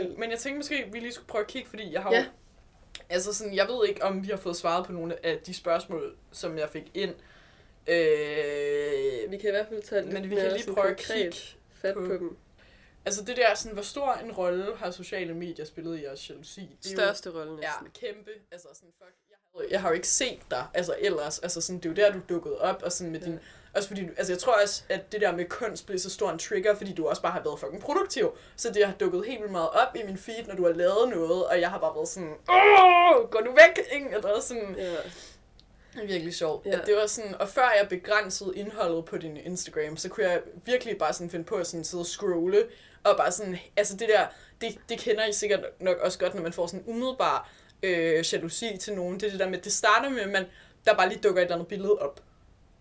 [0.02, 2.12] Men, men jeg tænkte måske, at vi lige skulle prøve at kigge, fordi jeg har
[2.14, 2.26] ja.
[3.08, 6.16] Altså sådan, jeg ved ikke, om vi har fået svaret på nogle af de spørgsmål,
[6.32, 7.14] som jeg fik ind.
[7.86, 11.36] Øh, vi kan i hvert fald tage Men vi kan lige prøve at kigge
[11.74, 12.36] fat på, på dem.
[13.04, 16.76] Altså det der, sådan, hvor stor en rolle har sociale medier spillet i jeres jalousi?
[16.80, 17.86] Største rolle næsten.
[17.86, 18.30] Ja, kæmpe.
[18.52, 21.38] Altså sådan, fuck, jeg, jeg har jo ikke set dig, altså ellers.
[21.38, 23.26] Altså sådan, det er jo der, du dukkede op, og sådan med ja.
[23.26, 23.38] din
[23.74, 26.38] også fordi, altså jeg tror også, at det der med kunst bliver så stor en
[26.38, 28.32] trigger, fordi du også bare har været fucking produktiv.
[28.56, 31.08] Så det har dukket helt vildt meget op i min feed, når du har lavet
[31.08, 34.06] noget, og jeg har bare været sådan, åh, gå nu væk, ikke?
[34.16, 34.96] Eller sådan, ja.
[35.94, 36.66] Det er virkelig sjovt.
[36.66, 36.80] Ja.
[36.80, 40.40] At det var sådan, og før jeg begrænsede indholdet på din Instagram, så kunne jeg
[40.64, 42.66] virkelig bare sådan finde på at sådan sidde og scrolle,
[43.04, 44.26] og bare sådan, altså det der,
[44.60, 47.50] det, det kender I sikkert nok også godt, når man får sådan umiddelbar
[47.82, 49.20] øh, jalousi til nogen.
[49.20, 50.46] Det er det der med, det starter med, at man,
[50.84, 52.20] der bare lige dukker et eller andet billede op.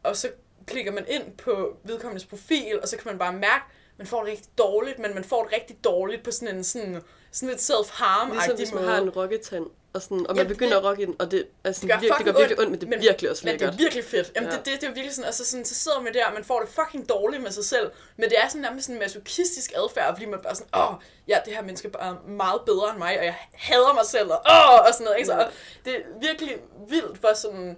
[0.04, 0.30] Og så
[0.70, 3.65] klikker man ind på vedkommendes profil, og så kan man bare mærke,
[3.97, 7.01] man får det rigtig dårligt, men man får det rigtig dårligt på sådan en sådan,
[7.32, 10.74] sådan lidt self-harm-agtig ligesom hvis man har en rokketand, og, sådan, og man ja, begynder
[10.74, 12.80] det, at rocke den, og det, altså, det, gør, virkelig, det gør virkelig ondt, men
[12.80, 13.61] det er men, virkelig også lækkert.
[13.61, 14.32] Men det er virkelig fedt.
[14.36, 14.57] Jamen, ja.
[14.57, 16.59] det, det, det, er virkelig sådan, altså sådan, så sidder man der, og man får
[16.59, 20.15] det fucking dårligt med sig selv, men det er sådan nærmest sådan en masochistisk adfærd,
[20.15, 20.93] fordi man bare sådan, åh,
[21.28, 24.41] ja, det her menneske er meget bedre end mig, og jeg hader mig selv, og
[24.49, 25.28] åh, og sådan noget, ikke?
[25.28, 25.51] Så, og
[25.86, 26.57] det er virkelig
[26.89, 27.78] vildt for sådan,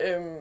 [0.00, 0.36] øhm,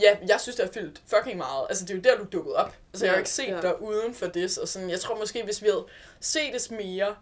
[0.00, 1.66] Ja, jeg synes, det har fyldt fucking meget.
[1.68, 2.76] Altså, det er jo der, du dukkede op.
[2.92, 3.60] Altså, jeg har ikke set ja.
[3.60, 4.58] dig uden for det.
[4.58, 5.86] Og sådan, jeg tror måske, hvis vi havde
[6.20, 7.14] set det mere,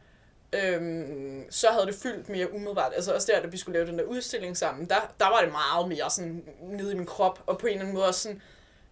[0.52, 2.92] øhm, så havde det fyldt mere umiddelbart.
[2.94, 5.52] Altså også der, da vi skulle lave den der udstilling sammen, der, der var det
[5.52, 8.42] meget mere sådan nede i min krop, og på en eller anden måde også sådan,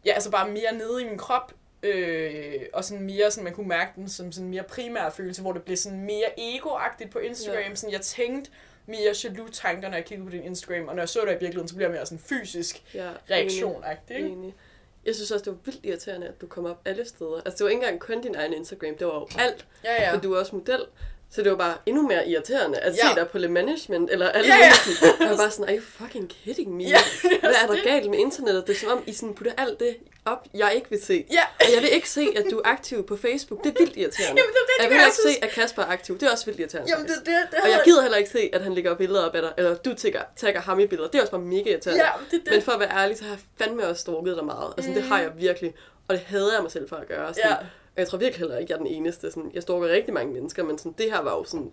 [0.04, 3.68] ja, altså bare mere nede i min krop, øh, og sådan mere sådan, man kunne
[3.68, 7.62] mærke den som sådan mere primær følelse, hvor det blev sådan mere egoagtigt på Instagram.
[7.62, 7.74] Ja.
[7.74, 8.50] Sådan, jeg tænkte,
[8.86, 11.32] mere jaloux tanker, når jeg kigger på din Instagram, og når jeg så dig i
[11.32, 14.54] virkeligheden, så bliver jeg mere sådan fysisk ja, reaktion enig, enig.
[15.06, 17.36] Jeg synes også, det var vildt irriterende, at du kom op alle steder.
[17.44, 19.66] Altså, det var ikke engang kun din egen Instagram, det var jo alt.
[19.84, 20.14] Ja, ja.
[20.14, 20.80] For du er også model.
[21.34, 23.08] Så det var bare endnu mere irriterende at ja.
[23.08, 24.72] se dig på Le Management, eller alle ja, ja.
[25.20, 26.84] Jeg var bare sådan, are you fucking kidding me?
[26.84, 26.98] Ja,
[27.40, 28.66] Hvad er der galt med internettet?
[28.66, 31.26] Det er som om, I sådan putter alt det op, jeg ikke vil se.
[31.30, 31.42] Ja.
[31.60, 33.64] Og jeg vil ikke se, at du er aktiv på Facebook.
[33.64, 34.40] Det er vildt irriterende.
[34.40, 35.36] Jamen, det, det, jeg vil heller ikke synes...
[35.36, 36.18] se, at Kasper er aktiv.
[36.18, 36.90] Det er også vildt irriterende.
[36.90, 39.34] Jamen, det, det, det, og jeg gider heller ikke se, at han lægger billeder op
[39.34, 41.10] af dig, eller du tagger, tagger ham i billeder.
[41.10, 42.04] Det er også bare mega irriterende.
[42.04, 42.52] Ja, det, det.
[42.52, 44.74] Men for at være ærlig, så har jeg fandme også stalket dig meget.
[44.76, 44.94] Altså, mm.
[44.94, 45.74] det har jeg virkelig.
[46.08, 47.34] Og det hader jeg mig selv for at gøre.
[47.34, 47.56] Sådan, ja.
[47.96, 49.30] Og jeg tror virkelig heller ikke, jeg er den eneste.
[49.30, 51.72] Sådan, jeg stalker rigtig mange mennesker, men sådan, det her var jo sådan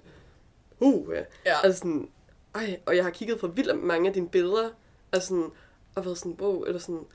[0.80, 1.24] uh, ja.
[1.46, 1.58] ja.
[1.64, 2.10] Altså sådan,
[2.56, 4.70] ej, og jeg har kigget på vildt mange af dine billeder,
[5.12, 5.50] og sådan,
[5.96, 7.06] og været sådan, wow, eller sådan,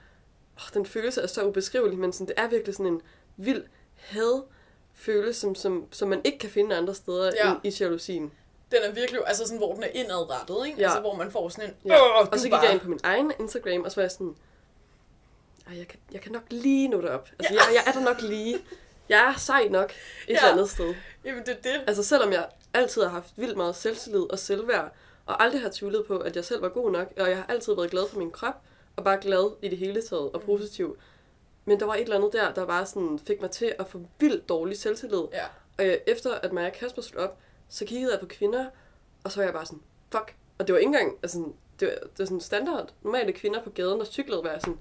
[0.57, 3.03] oh, den følelse er så ubeskrivelig, men sådan, det er virkelig sådan en
[3.37, 4.43] vild had
[4.95, 7.51] følelse, som, som, som man ikke kan finde andre steder ja.
[7.51, 8.33] end i jalousien.
[8.71, 10.79] Den er virkelig, altså sådan, hvor den er indadrettet, ikke?
[10.79, 10.85] Ja.
[10.85, 12.01] Altså, hvor man får sådan en, ja.
[12.01, 12.63] Og så gik bare...
[12.63, 14.35] jeg ind på min egen Instagram, og så var jeg sådan,
[15.67, 17.29] ej, jeg kan, jeg kan nok lige nå det op.
[17.39, 17.61] Altså, ja.
[17.61, 18.59] jeg, jeg er der nok lige.
[19.09, 19.97] Jeg er sej nok et
[20.29, 20.35] ja.
[20.35, 20.95] eller andet sted.
[21.25, 21.85] Jamen, det er det.
[21.87, 24.93] Altså, selvom jeg altid har haft vildt meget selvtillid og selvværd,
[25.27, 27.75] og aldrig har tvivlet på, at jeg selv var god nok, og jeg har altid
[27.75, 28.55] været glad for min krop,
[28.97, 30.47] og bare glad i det hele taget, og mm.
[30.47, 30.97] positiv.
[31.65, 34.01] Men der var et eller andet der, der bare sådan fik mig til at få
[34.19, 35.23] vildt dårlig selvtillid.
[35.33, 35.45] Ja.
[35.79, 37.39] Og efter at Maja Kasper stod op,
[37.69, 38.67] så kiggede jeg på kvinder,
[39.25, 39.83] og så var jeg bare sådan,
[40.13, 40.35] fuck.
[40.59, 41.39] Og det var ikke engang, altså,
[41.81, 42.93] det var, det var sådan standard.
[43.03, 44.79] Normale kvinder på gaden, der cyklede, var sådan,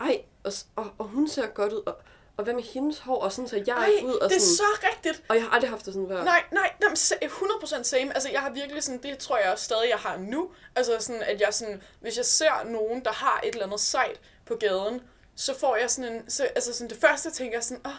[0.00, 1.96] ej, og, og, og hun ser godt ud, og
[2.40, 4.14] og hvad med hendes hår, og sådan så jeg Ej, ud.
[4.14, 5.22] Og det er sådan, så rigtigt.
[5.28, 6.24] Og jeg har aldrig haft det sådan før.
[6.24, 8.14] Nej, nej, 100% same.
[8.14, 10.50] Altså, jeg har virkelig sådan, det tror jeg også stadig, jeg har nu.
[10.76, 14.20] Altså sådan, at jeg sådan, hvis jeg ser nogen, der har et eller andet sejt
[14.46, 15.02] på gaden,
[15.36, 17.98] så får jeg sådan en, så, altså sådan det første, jeg tænker sådan, åh, oh,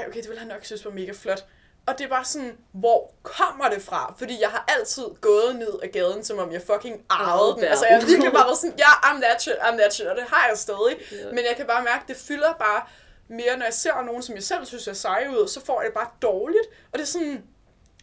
[0.00, 1.46] ej okay, det ville han nok synes var mega flot.
[1.86, 4.14] Og det er bare sådan, hvor kommer det fra?
[4.18, 7.64] Fordi jeg har altid gået ned ad gaden, som om jeg fucking ejede den.
[7.64, 10.06] Altså jeg har virkelig bare været sådan, ja, yeah, I'm that shit, I'm that shit,
[10.06, 10.96] og det har jeg stadig.
[11.12, 11.34] Yeah.
[11.34, 12.82] Men jeg kan bare mærke, det fylder bare
[13.30, 15.86] mere, når jeg ser nogen, som jeg selv synes er seje ud, så får jeg
[15.86, 16.66] det bare dårligt.
[16.92, 17.44] Og det er sådan,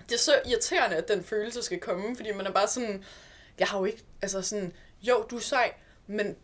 [0.09, 3.05] det er så irriterende, at den følelse skal komme, fordi man er bare sådan,
[3.59, 5.73] jeg har jo ikke, altså sådan, jo, du er sej,
[6.07, 6.35] men,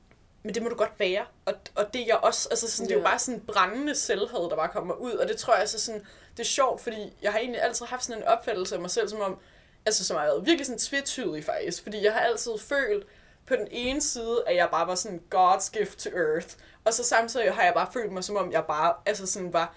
[0.43, 1.25] men det må du godt være.
[1.45, 4.49] Og, og det er jeg også, altså sådan, det er jo bare sådan brændende selvhed,
[4.49, 7.31] der bare kommer ud, og det tror jeg altså sådan, det er sjovt, fordi jeg
[7.31, 9.39] har egentlig altid haft sådan en opfattelse af mig selv, som om,
[9.85, 13.07] altså som har været virkelig sådan tvetydig faktisk, fordi jeg har altid følt,
[13.45, 16.55] på den ene side, at jeg bare var sådan God's gift to earth,
[16.85, 19.75] og så samtidig har jeg bare følt mig, som om jeg bare, altså sådan var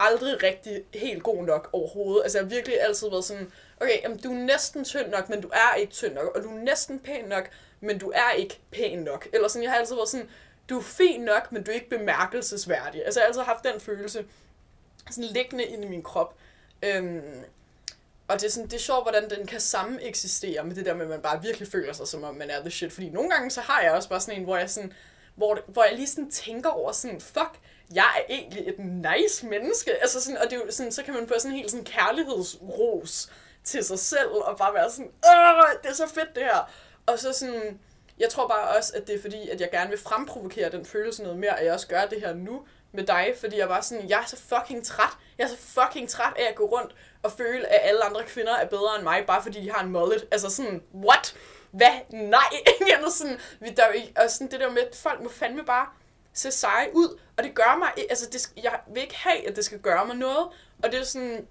[0.00, 2.22] aldrig rigtig helt god nok overhovedet.
[2.22, 5.40] Altså jeg har virkelig altid været sådan, okay, jamen, du er næsten tynd nok, men
[5.40, 7.50] du er ikke tynd nok, og du er næsten pæn nok,
[7.80, 9.28] men du er ikke pæn nok.
[9.32, 10.28] Eller sådan, jeg har altid været sådan,
[10.68, 13.04] du er fin nok, men du er ikke bemærkelsesværdig.
[13.04, 14.24] Altså jeg har altid haft den følelse,
[15.10, 16.34] sådan liggende inde i min krop.
[16.82, 17.44] Øhm,
[18.28, 20.94] og det er, sådan, det er sjovt, hvordan den kan samme eksistere med det der
[20.94, 22.92] med, at man bare virkelig føler sig, som om man er the shit.
[22.92, 24.92] Fordi nogle gange, så har jeg også bare sådan en, hvor jeg, sådan,
[25.34, 27.60] hvor, hvor jeg lige sådan tænker over sådan, fuck,
[27.94, 29.90] jeg er egentlig et nice menneske.
[30.00, 31.84] Altså sådan, og det er jo sådan, så kan man få sådan en helt sådan
[31.84, 33.30] kærlighedsros
[33.64, 36.70] til sig selv, og bare være sådan, åh, det er så fedt det her.
[37.06, 37.80] Og så sådan,
[38.18, 41.22] jeg tror bare også, at det er fordi, at jeg gerne vil fremprovokere den følelse
[41.22, 44.08] noget mere, at jeg også gør det her nu med dig, fordi jeg var sådan,
[44.08, 45.12] jeg er så fucking træt.
[45.38, 48.54] Jeg er så fucking træt af at gå rundt og føle, at alle andre kvinder
[48.54, 50.26] er bedre end mig, bare fordi de har en mullet.
[50.30, 51.34] Altså sådan, what?
[51.74, 52.00] Hvad?
[52.10, 52.40] Nej!
[52.90, 53.84] jeg er sådan, vi, der,
[54.16, 55.86] og sådan det der med, at folk må fandme bare
[56.32, 59.64] se seje ud, og det gør mig, altså det, jeg vil ikke have, at det
[59.64, 60.48] skal gøre mig noget,
[60.82, 61.46] og det er sådan,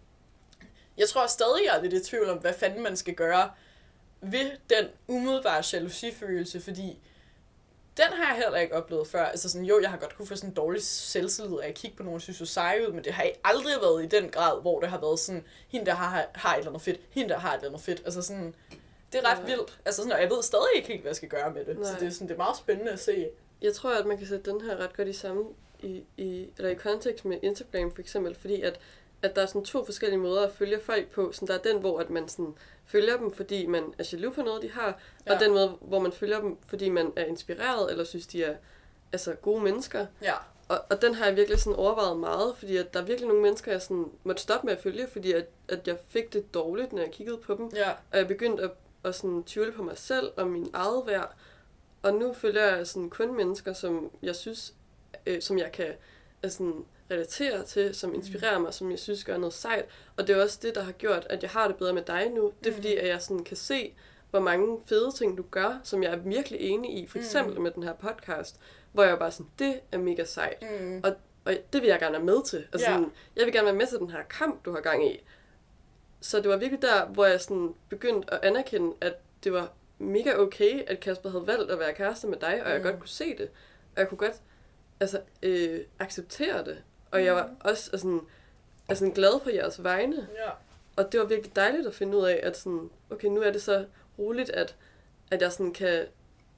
[0.98, 3.52] jeg tror stadig, jeg er lidt i tvivl om, hvad fanden man skal gøre
[4.22, 7.00] ved den umiddelbare jalousifølelse, fordi
[7.98, 9.26] den har jeg heller ikke oplevet før.
[9.26, 11.98] Altså sådan, jo, jeg har godt kunne få sådan en dårlig selvtillid af at kigge
[11.98, 14.80] på nogen, synes så seje ud, men det har aldrig været i den grad, hvor
[14.80, 17.54] det har været sådan, hende der har, har et eller andet fedt, hende der har
[17.54, 18.02] et eller andet fedt.
[18.06, 18.56] Altså sådan,
[19.14, 19.56] det er ret ja.
[19.56, 19.80] vildt.
[19.86, 21.80] Altså sådan, og jeg ved stadig ikke helt, hvad jeg skal gøre med det.
[21.80, 21.92] Nej.
[21.92, 23.30] Så det er, sådan, det er meget spændende at se.
[23.62, 25.46] Jeg tror, at man kan sætte den her ret godt i samme
[25.80, 28.80] i, i, eller i kontekst med Instagram for eksempel, fordi at,
[29.22, 31.32] at der er sådan to forskellige måder at følge folk på.
[31.32, 32.56] Sådan, der er den, hvor at man sådan
[32.86, 35.34] følger dem, fordi man er jaloux på noget, de har, ja.
[35.34, 38.56] og den måde, hvor man følger dem, fordi man er inspireret, eller synes, de er
[39.12, 40.06] altså, gode mennesker.
[40.22, 40.34] Ja.
[40.68, 43.44] Og, og den har jeg virkelig sådan overvejet meget, fordi at der er virkelig nogle
[43.44, 46.94] mennesker, jeg sådan måtte stoppe med at følge, fordi at, at jeg fik det dårligt,
[46.94, 47.72] når jeg kiggede på dem.
[47.76, 47.90] Ja.
[47.90, 48.72] Og jeg begyndte at,
[49.04, 51.36] at sådan tvivle på mig selv og min eget værd.
[52.02, 54.74] Og nu følger jeg sådan kun mennesker, som jeg synes,
[55.26, 55.94] øh, som jeg kan
[56.44, 56.74] altså,
[57.12, 59.86] relatere til, som inspirerer mig, som jeg synes gør noget sejt.
[60.18, 62.30] Og det er også det, der har gjort, at jeg har det bedre med dig
[62.30, 62.52] nu.
[62.64, 63.94] Det er fordi, at jeg sådan kan se,
[64.32, 67.08] hvor mange fede ting du gør, som jeg er virkelig enig i.
[67.08, 68.60] For eksempel med den her podcast,
[68.92, 70.64] hvor jeg bare sådan, det er mega sejt.
[70.82, 71.02] Mm.
[71.04, 72.58] Og, og det vil jeg gerne være med til.
[72.74, 72.94] Altså, Ja.
[72.96, 75.24] sådan, jeg vil gerne være med til den her kamp, du har gang i.
[76.24, 79.14] Så det var virkelig der, hvor jeg sådan begyndte at anerkende, at
[79.44, 82.78] det var mega okay, at Kasper havde valgt at være kæreste med dig, og jeg
[82.78, 82.84] Mm.
[82.84, 83.50] godt kunne se det.
[83.96, 84.36] Og jeg kunne godt
[85.00, 86.84] altså, øh, acceptere det.
[87.12, 88.20] Og jeg var også altså,
[88.90, 90.28] altså, glad på jeres vegne.
[90.46, 90.50] Ja.
[90.96, 93.62] Og det var virkelig dejligt at finde ud af, at sådan, okay, nu er det
[93.62, 93.86] så
[94.20, 94.76] roligt, at,
[95.32, 96.06] at jeg sådan kan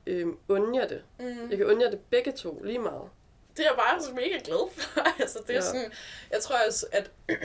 [0.07, 0.28] øh,
[0.76, 1.03] jer det.
[1.20, 1.49] Mm.
[1.49, 3.09] Jeg kan unde jer det begge to lige meget.
[3.57, 4.99] det er jeg bare så mega glad for.
[5.22, 5.61] altså, det er Ja.
[5.61, 5.91] sådan,
[6.32, 7.11] jeg tror også, at,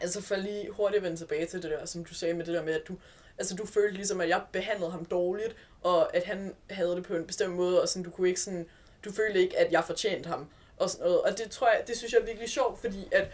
[0.00, 2.54] altså for lige hurtigt at vende tilbage til det der, som du sagde med det
[2.54, 2.94] der med, at du,
[3.38, 7.14] altså du følte ligesom, at jeg behandlede ham dårligt, og at han havde det på
[7.14, 8.66] en bestemt måde, og sådan, du kunne ikke sådan,
[9.04, 11.22] du følte ikke, at jeg fortjente ham, og sådan noget.
[11.22, 13.30] Og det tror jeg, det synes jeg er virkelig sjovt, fordi at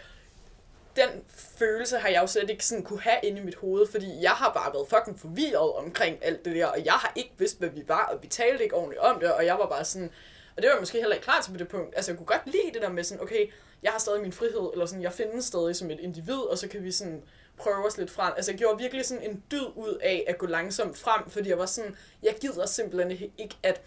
[0.95, 4.21] den følelse har jeg jo slet ikke sådan kunne have inde i mit hoved, fordi
[4.21, 7.59] jeg har bare været fucking forvirret omkring alt det der, og jeg har ikke vidst,
[7.59, 10.11] hvad vi var, og vi talte ikke ordentligt om det, og jeg var bare sådan,
[10.57, 11.95] og det var jeg måske heller ikke klar til på det punkt.
[11.95, 13.51] Altså, jeg kunne godt lide det der med sådan, okay,
[13.83, 16.67] jeg har stadig min frihed, eller sådan, jeg findes stadig som et individ, og så
[16.67, 17.23] kan vi sådan
[17.57, 18.33] prøve os lidt frem.
[18.35, 21.57] Altså, jeg gjorde virkelig sådan en dyd ud af at gå langsomt frem, fordi jeg
[21.57, 23.81] var sådan, jeg gider simpelthen ikke, at,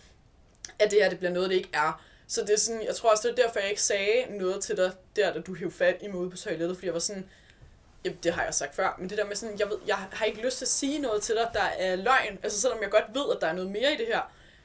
[0.78, 2.04] at det her det bliver noget, det ikke er.
[2.26, 4.76] Så det er sådan, jeg tror også, det er derfor, jeg ikke sagde noget til
[4.76, 7.28] dig, der, da du hævde fat i mig ude på toilettet, fordi jeg var sådan,
[8.04, 10.24] Jamen, det har jeg sagt før, men det der med sådan, jeg, ved, jeg har
[10.24, 12.38] ikke lyst til at sige noget til dig, der er løgn.
[12.42, 14.20] Altså selvom jeg godt ved, at der er noget mere i det her,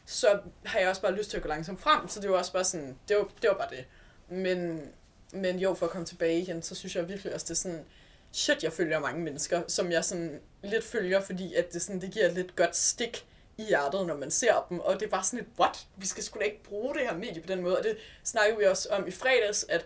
[0.05, 2.07] så har jeg også bare lyst til at gå langsomt frem.
[2.07, 3.85] Så det var også bare sådan, det var, det var bare det.
[4.29, 4.89] Men,
[5.31, 7.85] men jo, for at komme tilbage igen, så synes jeg virkelig også, det er sådan,
[8.31, 12.11] shit, jeg følger mange mennesker, som jeg sådan lidt følger, fordi at det, sådan, det
[12.11, 13.25] giver et lidt godt stik
[13.57, 15.87] i hjertet, når man ser dem, og det er bare sådan et, what?
[15.95, 18.57] Vi skal sgu da ikke bruge det her medie på den måde, og det snakkede
[18.57, 19.85] vi også om i fredags, at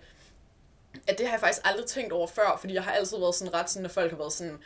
[1.07, 3.53] at det har jeg faktisk aldrig tænkt over før, fordi jeg har altid været sådan
[3.53, 4.57] ret sådan, at folk har været sådan,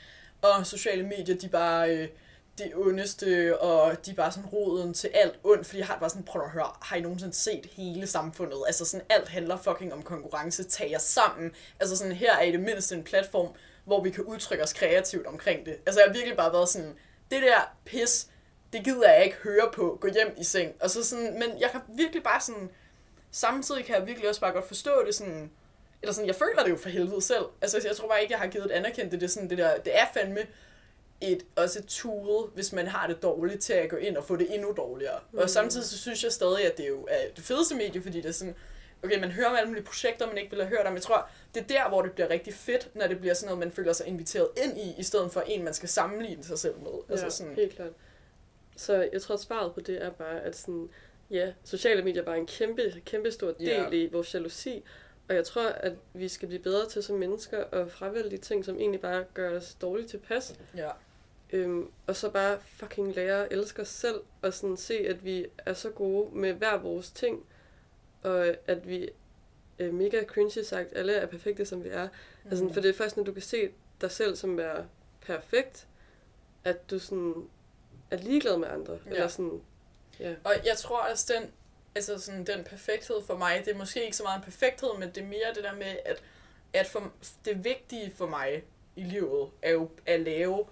[0.41, 2.10] og sociale medier, de bare, øh,
[2.58, 6.10] det ondeste, og de er bare sådan roden til alt ondt, fordi jeg har bare
[6.10, 8.64] sådan, prøv at høre, har I nogensinde set hele samfundet?
[8.68, 11.51] Altså sådan, alt handler fucking om konkurrence, tag jer sammen.
[11.80, 13.54] Altså sådan, her er i det mindste en platform,
[13.86, 15.78] hvor vi kan udtrykke os kreativt omkring det.
[15.86, 16.95] Altså jeg har virkelig bare været sådan,
[17.32, 18.28] det der pis,
[18.74, 20.74] det gider jeg ikke høre på, gå hjem i seng.
[20.80, 22.70] Og så sådan, men jeg kan virkelig bare sådan,
[23.32, 25.51] samtidig kan jeg virkelig også bare godt forstå det sådan,
[26.01, 27.45] eller sådan, jeg føler det jo for helvede selv.
[27.62, 29.22] Altså, jeg tror bare ikke, jeg har givet et anerkendt det.
[29.22, 30.41] Det er, sådan, det der, det er fandme
[31.32, 34.53] et, også tool, hvis man har det dårligt, til at gå ind og få det
[34.53, 35.19] endnu dårligere.
[35.32, 35.38] Mm.
[35.38, 38.17] Og samtidig så synes jeg stadig, at det er jo er det fedeste medie, fordi
[38.21, 38.55] det er sådan,
[39.03, 40.93] okay, man hører om alle mulige projekter, man ikke vil have hørt om.
[40.93, 43.59] Jeg tror, det er der, hvor det bliver rigtig fedt, når det bliver sådan noget,
[43.59, 46.76] man føler sig inviteret ind i, i stedet for en, man skal sammenligne sig selv
[46.78, 46.91] med.
[47.09, 47.55] Altså, ja, sådan.
[47.55, 47.91] helt klart.
[48.76, 50.89] Så jeg tror, svaret på det er bare, at sådan,
[51.30, 53.89] ja, sociale medier er bare en kæmpe, kæmpe stor del ja.
[53.89, 54.84] i vores jalousi.
[55.30, 58.65] Og jeg tror, at vi skal blive bedre til som mennesker at fravælge de ting,
[58.65, 60.55] som egentlig bare gør os dårligt tilpas.
[60.78, 60.89] Ja.
[61.54, 65.45] Øhm, og så bare fucking lære at elske os selv, og sådan se, at vi
[65.58, 67.45] er så gode med hver vores ting,
[68.24, 69.10] og at vi
[69.80, 72.08] er mega cringy sagt, alle er perfekte, som vi er.
[72.43, 72.49] Mm.
[72.49, 73.70] Altså, for det er først, når du kan se
[74.01, 74.84] dig selv som er
[75.22, 75.88] perfekt,
[76.64, 77.49] at du sådan
[78.12, 78.99] er ligeglad med andre.
[79.06, 79.12] Ja.
[79.12, 79.62] Eller sådan,
[80.20, 80.36] ja.
[80.43, 81.51] Og jeg tror også, den,
[81.95, 85.10] altså sådan, den perfekthed for mig, det er måske ikke så meget en perfekthed, men
[85.10, 86.24] det er mere det der med, at,
[86.74, 87.12] at for,
[87.45, 88.64] det vigtige for mig
[88.95, 90.66] i livet er jo at lave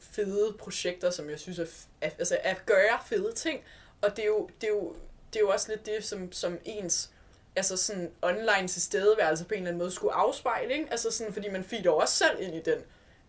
[0.00, 1.66] fede projekter, som jeg synes er,
[2.00, 3.60] er, altså at gøre fede ting.
[4.00, 4.94] Og det er jo, det er jo,
[5.32, 7.10] det er jo også lidt det, som, som ens
[7.56, 10.88] altså sådan online tilstedeværelse på en eller anden måde skulle afspejle, ikke?
[10.90, 12.78] Altså sådan, fordi man feeder også selv ind i den,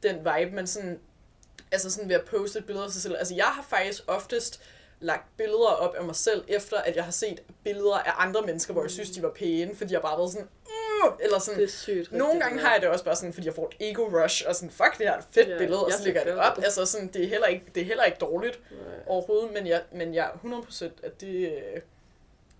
[0.03, 0.99] den vibe, man sådan,
[1.71, 3.15] altså sådan ved at poste billeder af sig selv.
[3.17, 4.61] Altså jeg har faktisk oftest
[4.99, 8.73] lagt billeder op af mig selv, efter at jeg har set billeder af andre mennesker,
[8.73, 10.49] hvor jeg synes, de var pæne, fordi jeg bare har været sådan,
[11.19, 11.59] eller sådan.
[11.59, 12.11] Det er sygt.
[12.11, 14.69] Nogle gange har jeg det også bare sådan, fordi jeg får et ego-rush, og sådan,
[14.71, 16.57] fuck, det her er et fedt ja, billede, og så lægger jeg det op.
[16.57, 18.79] Altså sådan, det er heller ikke, det er heller ikke dårligt Nej.
[19.05, 21.53] overhovedet, men jeg, men jeg er 100% at det,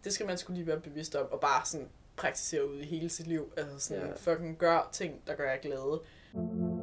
[0.04, 3.10] det skal man skulle lige være bevidst om, og bare sådan praktisere ud i hele
[3.10, 3.54] sit liv.
[3.58, 4.14] Altså sådan, ja.
[4.16, 6.00] fucking gør ting, der gør jeg glade.
[6.36, 6.79] Øhm,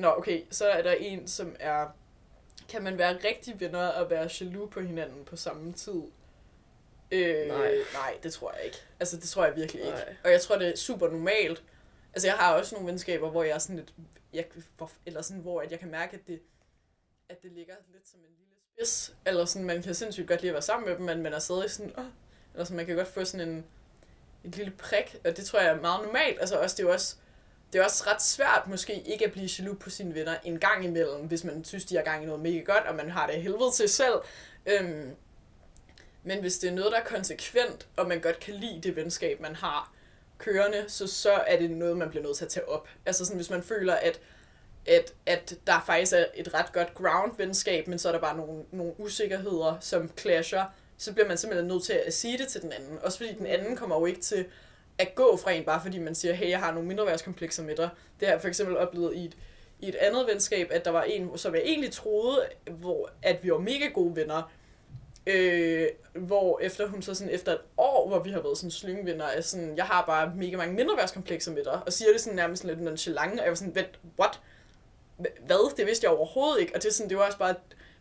[0.00, 1.86] nå, okay, så er der en, som er,
[2.68, 6.02] kan man være rigtig venner og være jaloux på hinanden på samme tid?
[7.12, 7.74] Øh, nej.
[7.92, 8.78] nej, det tror jeg ikke.
[9.00, 9.98] Altså, det tror jeg virkelig ikke.
[9.98, 10.16] Nej.
[10.24, 11.64] Og jeg tror, det er super normalt.
[12.12, 13.94] Altså, jeg har også nogle venskaber, hvor jeg er sådan lidt,
[14.32, 14.46] jeg,
[15.06, 16.40] eller sådan, hvor at jeg kan mærke, at det,
[17.28, 19.14] at det ligger lidt som en lille spids.
[19.26, 21.38] Eller sådan, man kan sindssygt godt lide at være sammen med dem, men man er
[21.38, 22.04] stadig sådan, åh,
[22.54, 23.66] eller sådan, man kan godt få sådan en,
[24.44, 26.40] et lille prik, og det tror jeg er meget normalt.
[26.40, 27.16] Altså også, det er jo også,
[27.72, 30.84] det er også ret svært måske ikke at blive jaloux på sine venner en gang
[30.84, 33.42] imellem, hvis man synes, de har gang i noget mega godt, og man har det
[33.42, 34.14] helvede til selv.
[34.66, 35.10] Øhm,
[36.22, 39.40] men hvis det er noget, der er konsekvent, og man godt kan lide det venskab,
[39.40, 39.92] man har
[40.38, 42.88] kørende, så, så er det noget, man bliver nødt til at tage op.
[43.06, 44.20] Altså sådan, hvis man føler, at,
[44.86, 48.64] at, at der faktisk er et ret godt ground-venskab, men så er der bare nogle,
[48.70, 50.64] nogle usikkerheder, som clasher,
[50.98, 52.98] så bliver man simpelthen nødt til at sige det til den anden.
[53.02, 54.46] Også fordi den anden kommer jo ikke til
[55.00, 57.88] at gå fra en, bare fordi man siger, hey, jeg har nogle mindreværdskomplekser med dig.
[58.20, 59.36] Det har jeg for eksempel oplevet i et,
[59.80, 62.38] i et andet venskab, at der var en, som jeg egentlig troede,
[62.70, 64.50] hvor, at vi var mega gode venner,
[65.26, 69.24] Øh, hvor efter hun så sådan efter et år, hvor vi har været sådan slyngevenner,
[69.24, 72.64] er sådan, jeg har bare mega mange mindreværdskomplekser med dig, og siger det sådan nærmest
[72.64, 74.40] lidt nonchalant, og jeg var sådan, vent, what?
[75.46, 75.76] Hvad?
[75.76, 77.54] Det vidste jeg overhovedet ikke, og det er sådan, det var også bare,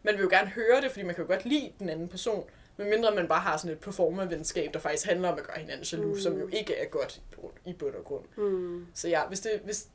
[0.04, 2.44] man vil jo gerne høre det, fordi man kan jo godt lide den anden person,
[2.80, 5.86] men mindre man bare har sådan et performer-venskab, der faktisk handler om at gøre hinanden
[5.92, 6.22] jaloux, mm.
[6.22, 7.22] som jo ikke er godt
[7.66, 8.24] i bund og grund.
[8.38, 8.86] Mm.
[8.94, 9.88] Så ja, hvis, det, hvis,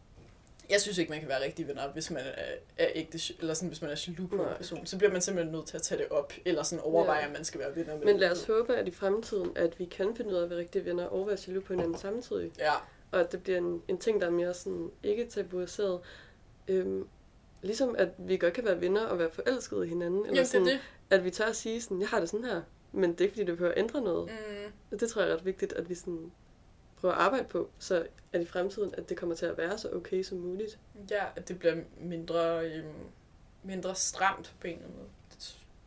[0.70, 3.68] jeg synes ikke, man kan være rigtig venner, hvis man er, er ægte, eller sådan,
[3.68, 4.86] hvis man er jaloux på en person.
[4.86, 7.26] Så bliver man simpelthen nødt til at tage det op, eller sådan overveje, ja.
[7.26, 9.84] at man skal være venner med Men lad os håbe, at i fremtiden, at vi
[9.84, 12.52] kan finde ud af at være rigtige venner, og være jaloux på hinanden samtidig.
[12.58, 12.72] Ja.
[13.10, 16.00] Og at det bliver en, en ting, der er mere sådan, ikke tabuiseret.
[16.68, 17.06] Øhm,
[17.62, 20.20] ligesom at vi godt kan være venner og være forelskede i hinanden.
[20.20, 20.80] Eller Jamen, sådan, det.
[21.10, 22.62] At vi tør at sige sådan, jeg har det sådan her,
[22.94, 24.30] men det er ikke, fordi det behøver at ændre noget.
[24.30, 24.72] Mm.
[24.90, 26.32] Og det tror jeg er ret vigtigt, at vi sådan
[26.96, 29.90] prøve at arbejde på, så at i fremtiden, at det kommer til at være så
[29.92, 30.78] okay som muligt.
[31.10, 32.94] Ja, at det bliver mindre, øhm,
[33.62, 35.08] mindre stramt på en eller anden måde.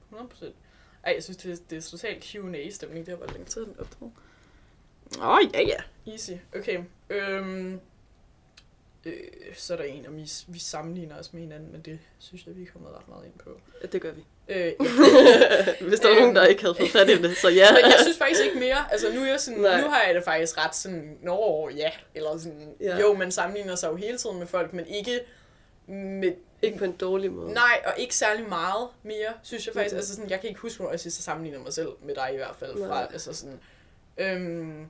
[0.10, 0.55] 100 procent.
[1.03, 3.05] Ej, jeg synes, det er, det er totalt Q&A-stemning.
[3.05, 4.14] Det har bare længe tid, den optog.
[5.20, 6.12] Åh, oh, ja, ja.
[6.12, 6.32] Easy.
[6.55, 6.84] Okay.
[7.10, 7.80] Øhm,
[9.05, 9.14] øh,
[9.55, 12.55] så er der en, og vi, vi sammenligner os med hinanden, men det synes jeg,
[12.55, 13.60] vi er kommet ret meget ind på.
[13.82, 14.26] Ja, det gør vi.
[14.50, 14.72] Øh, ja.
[15.89, 17.72] Hvis der var nogen, der ikke havde fået fat i det, så ja.
[17.72, 18.91] Men jeg synes faktisk ikke mere.
[18.91, 22.38] Altså nu, er jeg sådan, nu har jeg det faktisk ret sådan, nå ja, eller
[22.38, 23.00] sådan, ja.
[23.00, 25.20] jo, man sammenligner sig jo hele tiden med folk, men ikke
[25.88, 27.54] med, Ikke på en dårlig måde.
[27.54, 29.93] nej, og ikke særlig meget mere, synes jeg faktisk.
[29.93, 29.98] Mhm.
[29.98, 32.30] Altså sådan, jeg kan ikke huske, hvornår jeg sidst har sammenlignet mig selv med dig
[32.34, 32.72] i hvert fald.
[32.78, 33.08] Fra, Nej.
[33.14, 33.60] altså sådan,
[34.18, 34.86] øhm,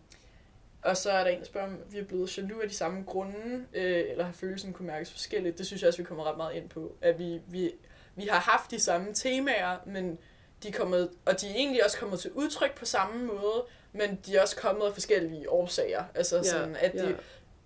[0.82, 3.03] og så er der en, der spørger, om vi er blevet jaloux af de samme
[3.08, 5.58] grunde, øh, eller har følelsen kunne mærkes forskelligt.
[5.58, 6.95] Det synes jeg også, vi kommer ret meget ind på.
[7.01, 7.72] At vi, vi,
[8.18, 10.18] vi har haft de samme temaer, men
[10.63, 14.20] de er kommet, og de er egentlig også kommet til udtryk på samme måde, men
[14.26, 16.03] de er også kommet af forskellige årsager.
[16.15, 17.18] Altså sådan, at de,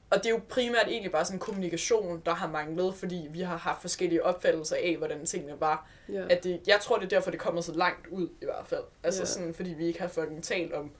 [0.09, 3.57] og det er jo primært egentlig bare sådan kommunikation, der har manglet, fordi vi har
[3.57, 5.87] haft forskellige opfattelser af, hvordan tingene var.
[6.09, 6.25] ja.
[6.29, 8.83] At det, jeg tror, det er derfor, det kommer så langt ud i hvert fald.
[9.03, 9.25] Altså Ja.
[9.25, 10.91] sådan, fordi vi ikke har fucking talt om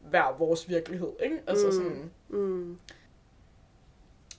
[0.00, 1.38] hver vores virkelighed, ikke?
[1.46, 1.72] Altså Mm.
[1.72, 2.78] sådan, Mm.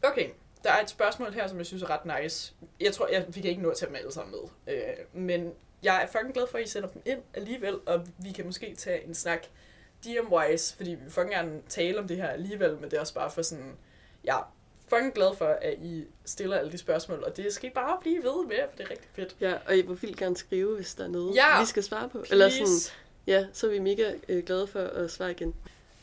[0.04, 0.30] okay,
[0.64, 2.54] der er et spørgsmål her, som jeg synes er ret nice.
[2.80, 4.76] Jeg tror, jeg fik ikke nå at tage dem alle sammen med.
[4.76, 5.54] Øh, men
[5.84, 8.76] jeg er fucking glad for, at I sender dem ind alligevel, og vi kan måske
[8.78, 9.46] tage en snak
[10.06, 13.14] DM-wise, fordi vi vil fucking gerne tale om det her alligevel, men det er også
[13.14, 13.78] bare for sådan,
[14.26, 14.38] ja,
[14.88, 18.24] fucking glad for, at I stiller alle de spørgsmål, og det skal I bare blive
[18.24, 19.36] ved med, for det er rigtig fedt.
[19.42, 22.10] Ja, og I må vildt gerne skrive, hvis der er noget, Ja, vi skal svare
[22.10, 22.18] på.
[22.18, 22.34] Please.
[22.34, 22.96] Eller sådan,
[23.28, 25.56] ja, så er vi mega øh, glade for at svare igen.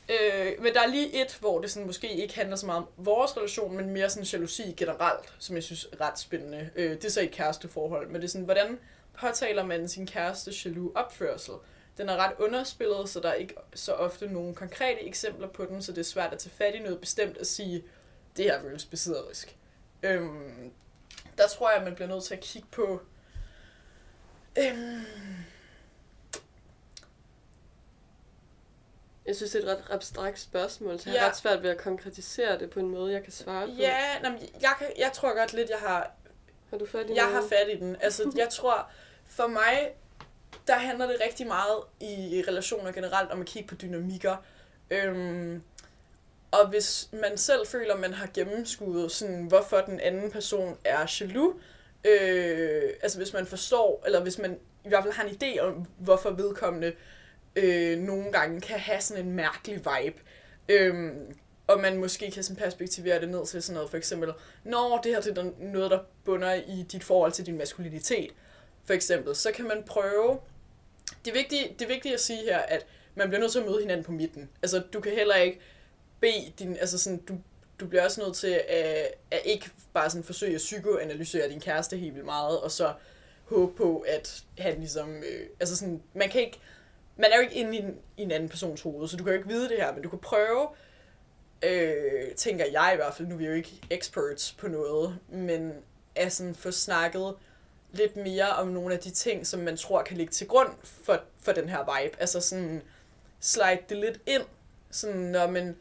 [0.08, 2.88] Øh, men der er lige et, hvor det sådan måske ikke handler så meget om
[2.96, 6.70] vores relation, men mere sådan jalousi generelt, som jeg synes er ret spændende.
[6.76, 8.78] Øh, det er så i et kæresteforhold, men det er sådan, hvordan
[9.20, 11.54] påtaler man sin kæreste jaloux opførsel?
[11.98, 15.82] Den er ret underspillet, så der er ikke så ofte nogle konkrete eksempler på den,
[15.82, 17.84] så det er svært at tage fat i noget bestemt at sige,
[18.36, 19.56] det her føles besidderisk.
[20.02, 20.70] Øhm,
[21.38, 23.00] der tror jeg, man bliver nødt til at kigge på...
[24.58, 25.02] Øhm,
[29.28, 31.20] Jeg synes, det er et ret abstrakt spørgsmål, så jeg Ja.
[31.20, 33.72] har ret svært ved at konkretisere det på en måde, jeg kan svare på.
[33.78, 36.10] ja, men jeg, kan, jeg tror godt lidt, jeg har
[36.70, 37.32] Har du fat i Jeg noget?
[37.42, 37.96] har fat i den.
[38.00, 38.90] Altså, jeg tror,
[39.28, 39.90] for mig,
[40.66, 44.36] der handler det rigtig meget i relationer generelt om at kigge på dynamikker.
[44.90, 45.62] Øhm,
[46.50, 51.54] og hvis man selv føler, man har gennemskuet, sådan, hvorfor den anden person er jaloux,
[52.04, 55.86] øh, altså hvis man forstår, eller hvis man i hvert fald har en idé om,
[55.98, 56.92] hvorfor vedkommende
[57.62, 60.20] øh, nogle gange kan have sådan en mærkelig vibe,
[60.68, 61.36] øhm,
[61.66, 64.32] og man måske kan sådan perspektivere det ned til sådan noget, for eksempel,
[64.64, 68.30] når det her det er noget, der bunder i dit forhold til din maskulinitet,
[68.84, 70.38] for eksempel, så kan man prøve,
[71.24, 73.66] det er vigtigt, det er vigtigt at sige her, at man bliver nødt til at
[73.66, 74.48] møde hinanden på midten.
[74.62, 75.60] Altså, du kan heller ikke
[76.20, 77.38] bede din, altså sådan, du,
[77.80, 81.96] du bliver også nødt til at, at ikke bare sådan forsøge at psykoanalysere din kæreste
[81.96, 82.92] helt vildt meget, og så
[83.44, 86.60] håbe på, at han ligesom, øh, altså sådan, man kan ikke,
[87.18, 89.32] man er jo ikke inde i en, i en anden persons hoved, så du kan
[89.32, 90.68] jo ikke vide det her, men du kan prøve,
[91.62, 95.72] øh, tænker jeg i hvert fald, nu er vi jo ikke experts på noget, men
[96.14, 97.34] at sådan få snakket
[97.92, 101.20] lidt mere om nogle af de ting, som man tror kan ligge til grund for,
[101.40, 102.20] for den her vibe.
[102.20, 102.82] Altså sådan,
[103.40, 104.42] slide det lidt ind,
[104.90, 105.76] sådan, når man,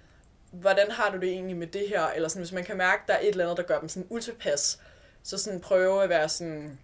[0.51, 2.07] hvordan har du det egentlig med det her?
[2.07, 4.07] Eller sådan, hvis man kan mærke, der er et eller andet, der gør dem sådan
[4.09, 4.79] utilpas,
[5.23, 6.79] så sådan prøve at være sådan,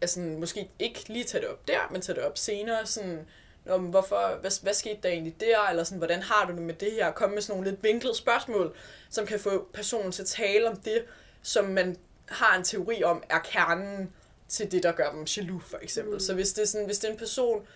[0.00, 3.26] altså måske ikke lige tage det op der, men tage det op senere, sådan,
[3.68, 6.74] om hvorfor, hvad, hvad skete der egentlig der, eller sådan, hvordan har du det med
[6.74, 8.76] det her, komme med sådan nogle lidt vinklede spørgsmål,
[9.10, 11.04] som kan få personen til at tale om det,
[11.42, 11.96] som man
[12.28, 14.12] har en teori om, er kernen
[14.48, 16.14] til det, der gør dem jaloux, for eksempel.
[16.14, 16.20] Mm.
[16.20, 17.66] Så hvis det, er sådan, hvis det er en person,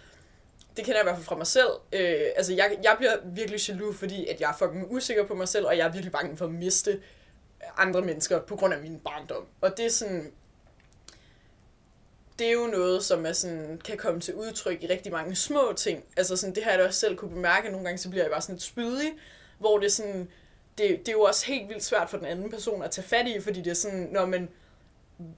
[0.76, 3.68] det kender jeg i hvert fald fra mig selv, øh, altså jeg, jeg bliver virkelig
[3.68, 6.36] jaloux, fordi at jeg er fucking usikker på mig selv, og jeg er virkelig bange
[6.36, 7.00] for at miste
[7.76, 9.46] andre mennesker på grund af min barndom.
[9.60, 10.32] Og det er sådan,
[12.40, 15.72] det er jo noget, som er sådan, kan komme til udtryk i rigtig mange små
[15.76, 16.04] ting.
[16.16, 17.70] Altså sådan, det har jeg da også selv kunne bemærke.
[17.70, 19.12] Nogle gange så bliver jeg bare sådan lidt spydig,
[19.58, 20.28] hvor det er sådan,
[20.78, 23.26] det, det er jo også helt vildt svært for den anden person at tage fat
[23.26, 24.48] i, fordi det er sådan, når man,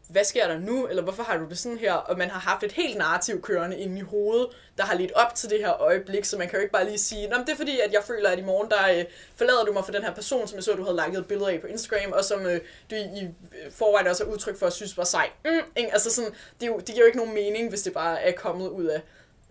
[0.09, 2.63] hvad sker der nu, eller hvorfor har du det sådan her, og man har haft
[2.63, 4.49] et helt narrativ kørende inde i hovedet,
[4.79, 6.99] der har lidt op til det her øjeblik, så man kan jo ikke bare lige
[6.99, 9.05] sige, Nå, men det er fordi, at jeg føler, at i morgen, der øh,
[9.37, 11.53] forlader du mig for den her person, som jeg så, du havde lagt et billede
[11.53, 12.61] af på Instagram, og som øh,
[12.91, 13.29] du i,
[13.71, 15.31] forvejen også har udtryk for at synes var sej.
[15.45, 15.93] Mm, ikke?
[15.93, 16.31] Altså sådan,
[16.61, 18.85] det, er jo, det giver jo ikke nogen mening, hvis det bare er kommet ud
[18.85, 19.03] af,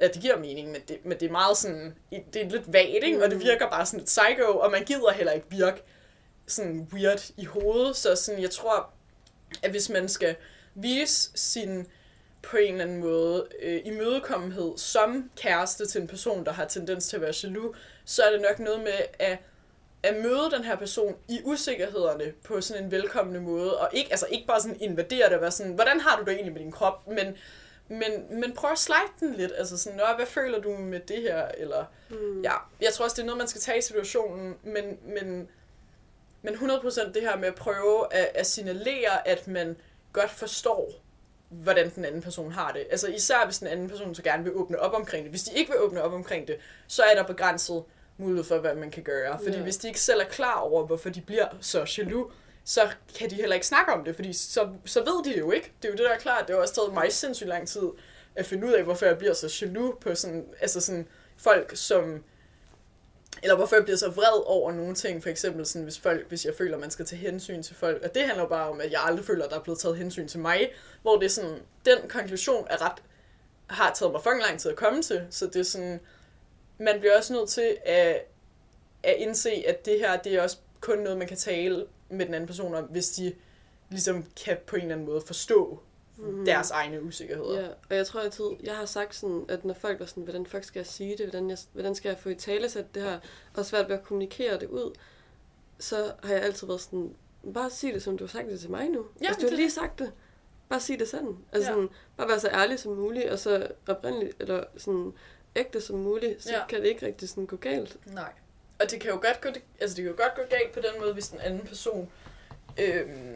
[0.01, 1.95] Ja, det giver mening, men det, men det er meget sådan,
[2.33, 3.17] det er lidt vagt, ikke?
[3.17, 3.23] Mm.
[3.23, 5.83] og det virker bare sådan lidt psycho, og man gider heller ikke virke
[6.47, 8.93] sådan weird i hovedet, så sådan, jeg tror,
[9.63, 10.35] at hvis man skal
[10.75, 11.87] vise sin
[12.41, 17.07] på en eller anden måde øh, imødekommenhed som kæreste til en person, der har tendens
[17.07, 17.75] til at være jaloux,
[18.05, 19.37] så er det nok noget med at,
[20.03, 24.25] at møde den her person i usikkerhederne på sådan en velkommende måde, og ikke, altså
[24.29, 26.71] ikke bare sådan invadere det og være sådan, hvordan har du det egentlig med din
[26.71, 27.37] krop, men,
[27.87, 31.21] men, men prøv at slide den lidt, altså sådan, Nå, hvad føler du med det
[31.21, 32.41] her, eller, Mm.
[32.41, 32.51] ja,
[32.81, 35.49] jeg tror også, det er noget, man skal tage i situationen, men, men,
[36.41, 39.77] men 100% det her med at prøve at, at signalere, at man
[40.13, 40.91] godt forstår,
[41.49, 42.87] hvordan den anden person har det.
[42.91, 45.31] Altså især hvis den anden person så gerne vil åbne op omkring det.
[45.31, 46.55] Hvis de ikke vil åbne op omkring det,
[46.87, 47.83] så er der begrænset
[48.17, 49.39] mulighed for, hvad man kan gøre.
[49.43, 49.63] Fordi Ja.
[49.63, 52.31] hvis de ikke selv er klar over, hvorfor de bliver så jaloux,
[52.65, 52.81] så
[53.19, 55.71] kan de heller ikke snakke om det, fordi så, så ved de det jo ikke.
[55.81, 56.47] Det er jo det, der er klart.
[56.47, 57.89] Det har også taget mig sindssygt lang tid
[58.35, 61.07] at finde ud af, hvorfor jeg bliver så jaloux på sådan, altså sådan
[61.37, 62.23] folk, som
[63.43, 66.45] eller hvorfor jeg bliver så vred over nogle ting, for eksempel sådan, hvis, folk, hvis
[66.45, 68.03] jeg føler, at man skal tage hensyn til folk.
[68.03, 70.27] Og det handler bare om, at jeg aldrig føler, at der er blevet taget hensyn
[70.27, 73.01] til mig, hvor det er sådan, den konklusion er ret,
[73.67, 75.99] har taget mig for lang tid at komme til, så det er sådan,
[76.77, 78.25] man bliver også nødt til at,
[79.03, 82.33] at indse, at det her, det er også kun noget, man kan tale med den
[82.33, 83.33] anden person om, hvis de
[83.89, 85.79] ligesom kan på en eller anden måde forstå
[86.21, 86.45] mm.
[86.45, 87.61] deres egne usikkerheder.
[87.61, 90.45] Ja, og jeg tror altid, jeg har sagt sådan, at når folk er sådan, hvordan
[90.45, 93.03] fuck skal jeg sige det, hvordan, jeg, hvordan skal jeg få i tale sat det
[93.03, 93.19] her,
[93.53, 94.95] og svært ved at kommunikere det ud,
[95.79, 97.15] så har jeg altid været sådan,
[97.53, 99.05] bare sig det, som du har sagt det til mig nu.
[99.21, 100.11] Ja, altså, du har lige sagt det.
[100.69, 101.37] Bare sig det sådan.
[101.51, 101.75] Altså Ja.
[101.75, 105.13] sådan, bare være så ærlig som muligt, og så oprindeligt, eller sådan
[105.55, 106.67] ægte som muligt, så Ja.
[106.67, 107.97] kan det ikke rigtig sådan gå galt.
[108.05, 108.33] Nej.
[108.79, 109.49] Og det kan jo godt gå,
[109.79, 112.11] altså det kan jo godt gå galt på den måde, hvis den anden person
[112.79, 113.35] øhm,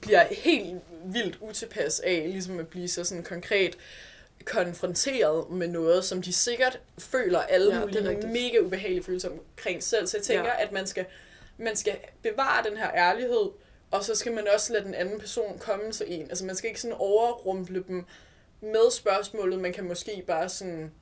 [0.00, 3.76] bliver helt vildt utilpas af ligesom at blive så sådan konkret
[4.44, 10.06] konfronteret med noget, som de sikkert føler alle Ja, mulige mega ubehagelige følelser omkring selv.
[10.06, 10.62] Så jeg tænker, ja.
[10.62, 11.04] at man skal,
[11.58, 13.50] man skal bevare den her ærlighed,
[13.90, 16.22] og så skal man også lade den anden person komme til en.
[16.22, 18.04] Altså man skal ikke sådan overrumple dem
[18.60, 20.92] med spørgsmålet, man kan måske bare sådan...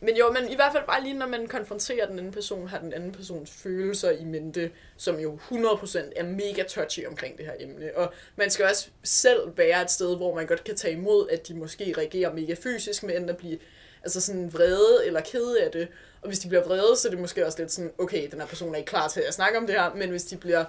[0.00, 2.78] Men jo, men i hvert fald bare lige når man konfronterer den anden person, har
[2.78, 7.52] den anden persons følelser i mente, som jo 100% er mega touchy omkring det her
[7.60, 7.90] emne.
[7.96, 11.48] Og man skal også selv være et sted, hvor man godt kan tage imod, at
[11.48, 13.58] de måske reagerer mega fysisk, med enten at blive
[14.02, 15.88] altså sådan vrede eller kede af det.
[16.22, 18.46] Og hvis de bliver vrede, så er det måske også lidt sådan, okay, den her
[18.46, 20.64] person er ikke klar til at snakke om det her, men hvis de bliver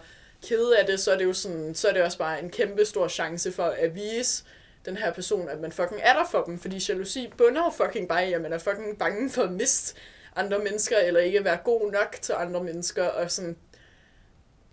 [0.48, 2.86] kede af det, så er det jo sådan, så er det også bare en kæmpe
[2.86, 4.44] stor chance for at vise
[4.86, 8.08] den her person, at man fucking er der for dem, fordi jalousi bunder jo fucking
[8.08, 9.96] bare i, at man er fucking bange for at miste
[10.36, 13.58] andre mennesker, eller ikke være god nok til andre mennesker, og sådan,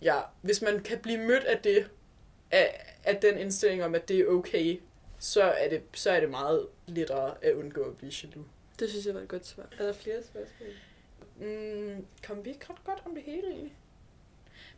[0.03, 1.91] ja, hvis man kan blive mødt af det,
[2.51, 4.81] af, af den indstilling om, at det er okay,
[5.19, 8.47] så er det, så er det meget lettere at undgå at blive jaloux.
[8.79, 9.67] Det synes jeg var et godt svar.
[9.79, 10.69] Er der flere spørgsmål?
[11.37, 13.77] Mm, kom vi ikke ret godt om det hele egentlig?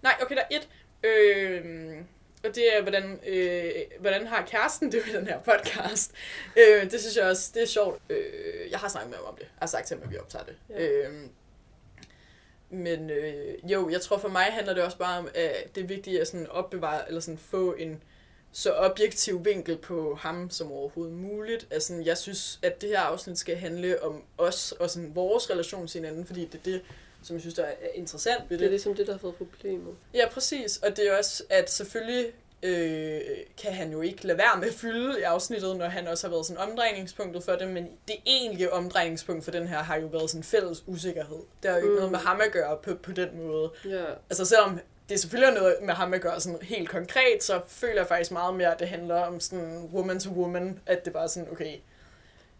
[0.02, 0.68] Nej, okay, der er et.
[1.02, 2.02] Øh,
[2.44, 6.12] og det er, hvordan, øh, hvordan har kæresten det med den her podcast?
[6.56, 8.00] Øh, det synes jeg også, det er sjovt.
[8.08, 9.42] Øh, jeg har snakket med ham om det.
[9.42, 10.56] Jeg har sagt til ham, at vi optager det.
[10.70, 10.86] Ja.
[10.86, 11.12] Øh,
[12.70, 15.86] men øh, jo, jeg tror for mig handler det også bare om, at det er
[15.86, 18.02] vigtigt at sådan opbevare, eller sådan få en
[18.52, 21.66] så objektiv vinkel på ham som overhovedet muligt.
[21.70, 25.86] Altså, jeg synes, at det her afsnit skal handle om os og sådan vores relation
[25.86, 26.82] til hinanden, fordi det er det,
[27.24, 28.66] som jeg synes, der er interessant ved Det det.
[28.66, 29.92] er ligesom det, der har fået problemer.
[30.14, 30.76] Ja, præcis.
[30.76, 32.26] Og det er også, at selvfølgelig
[32.62, 33.20] øh,
[33.62, 36.32] kan han jo ikke lade være med at fylde i afsnittet, når han også har
[36.34, 40.30] været sådan omdrejningspunktet for det, men det egentlige omdrejningspunkt for den her har jo været
[40.30, 41.38] sådan fælles usikkerhed.
[41.62, 41.96] Det har jo ikke Mm.
[41.96, 43.70] noget med ham at gøre på, på den måde.
[43.88, 47.60] Ja, Altså selvom det selvfølgelig har noget med ham at gøre sådan helt konkret, så
[47.68, 51.12] føler jeg faktisk meget mere, at det handler om sådan woman to woman, at det
[51.12, 51.76] bare er sådan, okay,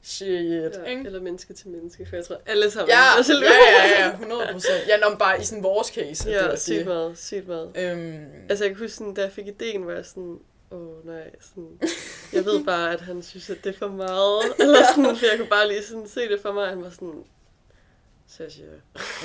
[0.05, 0.85] shit, ja.
[0.91, 1.03] ikke?
[1.07, 4.49] eller menneske til menneske, for jeg tror alle sammen Ja, er ja, ja, ja, 100
[4.53, 4.89] procent.
[4.89, 6.87] Ja, når bare i sådan vores case, at det Ja, var sygt det.
[6.87, 7.71] meget, sygt meget.
[7.77, 10.39] Øhm, Altså, jeg kan huske, sådan, da jeg fik ideen, var jeg sådan,
[10.71, 11.79] åh oh, nej, sådan,
[12.33, 14.41] jeg ved bare, at han synes, at det er for meget.
[14.61, 17.25] Eller sådan, for jeg kunne bare lige sådan se det for mig, han var sådan,
[18.29, 18.63] Sasha.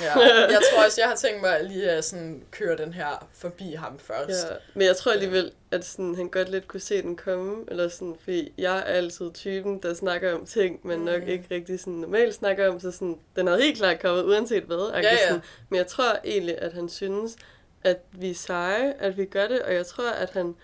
[0.02, 0.18] ja.
[0.50, 3.98] Jeg tror også, jeg har tænkt mig lige at sådan køre den her forbi ham
[3.98, 4.46] først.
[4.50, 7.88] Ja, men jeg tror alligevel, at sådan, han godt lidt kunne se den komme, eller
[7.88, 11.28] sådan, fordi jeg er altid typen, der snakker om ting, man nok Mm.
[11.28, 14.90] ikke rigtig sådan normalt snakker om, så sådan, den havde helt klart kommet, uanset hvad.
[14.92, 15.28] Ja, ja.
[15.28, 15.42] Sådan.
[15.68, 17.36] Men jeg tror egentlig, at han synes,
[17.84, 20.54] at vi er seje, at vi gør det, og jeg tror, at han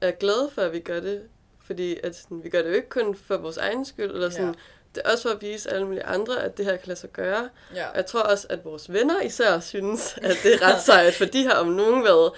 [0.00, 1.22] er glad for, at vi gør det,
[1.66, 4.46] fordi at sådan, vi gør det jo ikke kun for vores egen skyld, eller sådan,
[4.46, 4.52] Ja.
[4.94, 7.10] det er også for at vise alle mulige andre, at det her kan lade sig
[7.12, 7.48] gøre.
[7.74, 7.88] Ja.
[7.90, 11.24] Og jeg tror også, at vores venner især synes, at det er ret sejt, for
[11.24, 12.32] de har om nogen været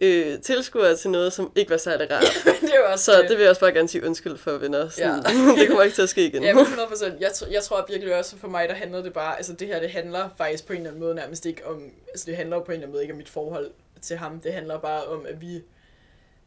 [0.00, 2.22] øh, tilskuere til noget, som ikke var særlig rart.
[2.60, 4.88] det også Så det vil jeg også bare gerne sige undskyld for, venner.
[4.88, 5.22] Sådan,
[5.58, 6.42] det kommer ikke til at ske igen.
[6.42, 7.04] Ja, men 100%.
[7.20, 9.80] Jeg, tr- jeg tror virkelig også, for mig, der handler det bare, altså det her,
[9.80, 12.64] det handler faktisk på en eller anden måde nærmest ikke om, altså det handler på
[12.64, 13.70] en eller anden måde ikke om mit forhold
[14.02, 14.40] til ham.
[14.40, 15.62] Det handler bare om, at vi,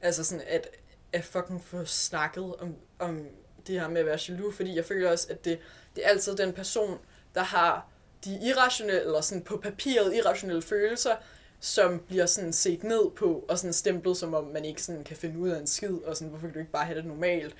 [0.02, 0.68] altså sådan, at,
[1.14, 3.28] at fucking få snakket om, om
[3.68, 5.60] det her med at være jaloux, fordi jeg føler også, at det,
[5.96, 7.00] det er altid den person,
[7.36, 7.88] der har
[8.26, 11.16] de irrationelle, eller sådan på papiret irrationelle følelser,
[11.64, 15.18] som bliver sådan set ned på, og sådan stemplet, som om man ikke sådan kan
[15.18, 17.56] finde ud af en skid, og sådan, hvorfor kan du ikke bare have det normalt?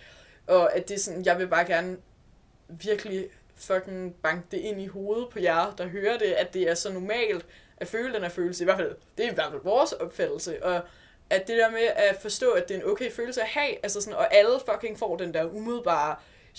[0.48, 1.98] Og at det er sådan, jeg vil bare gerne
[2.68, 6.76] virkelig fucking banke det ind i hovedet på jer, der hører det, at det er
[6.76, 7.46] så normalt
[7.78, 8.64] at føle den her følelse.
[8.64, 10.64] I hvert fald, det er i hvert fald vores opfattelse.
[10.64, 10.82] Og
[11.30, 14.02] at det der med at forstå, at det er en okay følelse at have, altså
[14.02, 16.16] sådan, og alle fucking får den der umiddelbare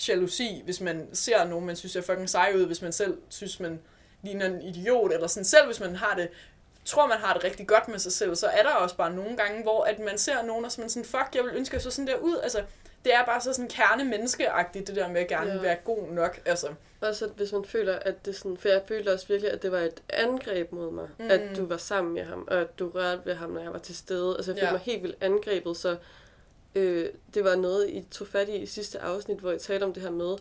[0.07, 3.59] jalousi, hvis man ser nogen, man synes er fucking sej ud, hvis man selv synes,
[3.59, 3.79] man
[4.21, 6.29] ligner en idiot, eller sådan selv, hvis man har det
[6.85, 9.37] tror, man har det rigtig godt med sig selv, så er der også bare nogle
[9.37, 11.83] gange, hvor at man ser nogen, og så man sådan, fuck, jeg vil ønske, at
[11.83, 12.37] så sådan der ud.
[12.43, 12.63] Altså,
[13.05, 15.57] det er bare så sådan kernemenneskeagtigt, det der med at gerne Ja.
[15.61, 16.39] være god nok.
[16.45, 16.67] Altså,
[17.01, 18.57] Også at hvis man føler, at det sådan...
[18.57, 21.07] For jeg følte også virkelig, at det var et angreb mod mig.
[21.19, 21.31] Mm.
[21.31, 23.79] At du var sammen med ham, og at du rørte ved ham, når jeg var
[23.79, 24.35] til stede.
[24.37, 24.71] Altså jeg følte Ja.
[24.71, 25.97] mig helt vildt angrebet, så...
[26.75, 29.93] Øh, det var noget, I tog fat i i sidste afsnit, hvor I talte om
[29.93, 30.35] det her med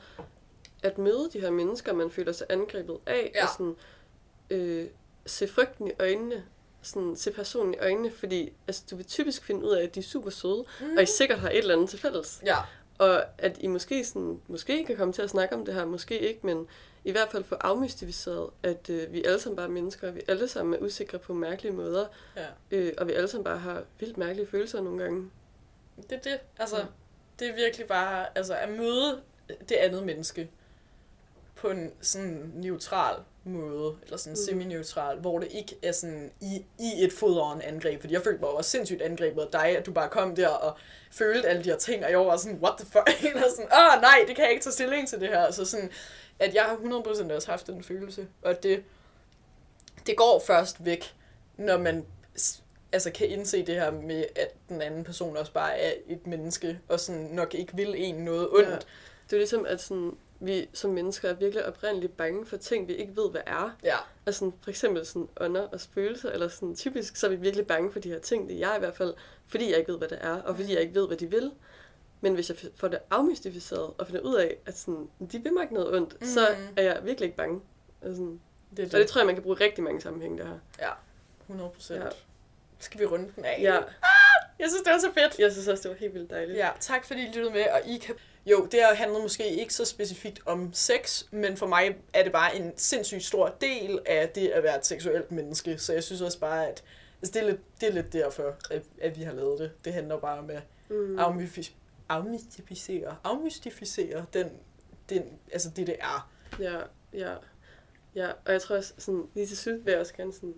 [0.83, 3.43] at møde de her mennesker, man føler sig angrebet af, Ja.
[3.45, 3.77] og sådan,
[4.51, 4.87] øh,
[5.27, 6.45] se frygten i øjnene,
[6.83, 10.01] sådan, se personen i øjnene, fordi altså, du vil typisk finde ud af, at de
[10.01, 10.97] er super søde, mm.
[10.97, 12.43] og I sikkert har et eller andet til fælles.
[12.47, 12.57] ja.
[12.99, 16.19] Og at I måske, sådan, måske kan komme til at snakke om det her, måske
[16.19, 16.67] ikke, men
[17.05, 20.21] i hvert fald få afmystificeret, at øh, vi alle sammen bare er mennesker, og vi
[20.29, 22.07] alle sammen er usikre på mærkelige måder,
[22.37, 22.47] ja.
[22.71, 25.31] øh, og vi alle sammen bare har vildt mærkelige følelser nogle gange.
[25.97, 26.39] Det er det.
[26.59, 26.85] Altså, Ja.
[27.39, 29.21] det er virkelig bare altså, at møde
[29.69, 30.51] det andet menneske
[31.57, 34.45] på en sådan neutral måde, eller sådan Mm.
[34.45, 38.51] semi-neutral, hvor det ikke er sådan i, i et foderen angreb, fordi jeg følte mig
[38.51, 40.77] også sindssygt angrebet af dig, at du bare kom der og
[41.11, 44.01] følte alle de her ting, og jeg var sådan, what the fuck, eller sådan, åh
[44.01, 45.91] nej, det kan jeg ikke tage stilling til det her, så sådan,
[46.39, 48.83] at jeg har 100% også haft den følelse, og det,
[50.07, 51.15] det går først væk,
[51.57, 52.07] når man
[52.93, 56.79] altså kan indse det her med, at den anden person også bare er et menneske,
[56.89, 58.69] og sådan nok ikke vil en noget ondt.
[58.69, 58.77] Ja.
[59.31, 62.95] Det er ligesom, at sådan, vi som mennesker er virkelig oprindeligt bange for ting, vi
[62.95, 63.77] ikke ved, hvad er.
[63.85, 63.97] Ja,
[64.27, 67.67] Altså sådan, for eksempel sådan ånder og spøgelser, eller sådan typisk, så er vi virkelig
[67.67, 68.49] bange for de her ting.
[68.49, 69.15] Det er jeg i hvert fald,
[69.47, 71.53] fordi jeg ikke ved, hvad det er, og fordi jeg ikke ved, hvad de vil.
[72.21, 75.63] Men hvis jeg får det afmystificeret og finder ud af, at sådan, de vil mig
[75.63, 76.27] ikke noget ondt, mm.
[76.27, 76.47] så
[76.77, 77.61] er jeg virkelig ikke bange.
[78.03, 78.41] Altså, sådan,
[78.71, 79.07] det er og det det.
[79.09, 80.59] tror jeg, man kan bruge rigtig mange sammenhænge, det her.
[80.81, 80.91] Ja,
[81.41, 82.05] 100 procent.
[82.05, 82.09] Ja.
[82.79, 83.59] Skal vi runde den af?
[83.63, 83.75] Ja,
[84.59, 85.39] Jeg synes, det var så fedt.
[85.39, 86.59] jeg synes også, det var helt vildt dejligt.
[86.59, 88.15] Ja, tak fordi I lyttede med, og I kan...
[88.47, 92.57] Jo, det handler måske ikke så specifikt om sex, men for mig er det bare
[92.57, 96.39] en sindssygt stor del af det at være et seksuelt menneske, så jeg synes også
[96.41, 96.85] bare, at
[97.23, 98.55] altså det, er lidt, det er lidt derfor,
[99.01, 99.73] at, vi har lavet det.
[99.85, 101.19] Det handler bare om at Mm.
[101.19, 101.73] afmyfi-
[102.09, 104.51] afmystificere, afmystificere den,
[105.09, 105.23] den,
[105.53, 106.31] altså det, det er.
[106.61, 106.79] Ja,
[107.13, 107.35] ja.
[108.15, 110.55] Ja, og jeg tror også, sådan, lige til slut vil jeg også gerne sådan,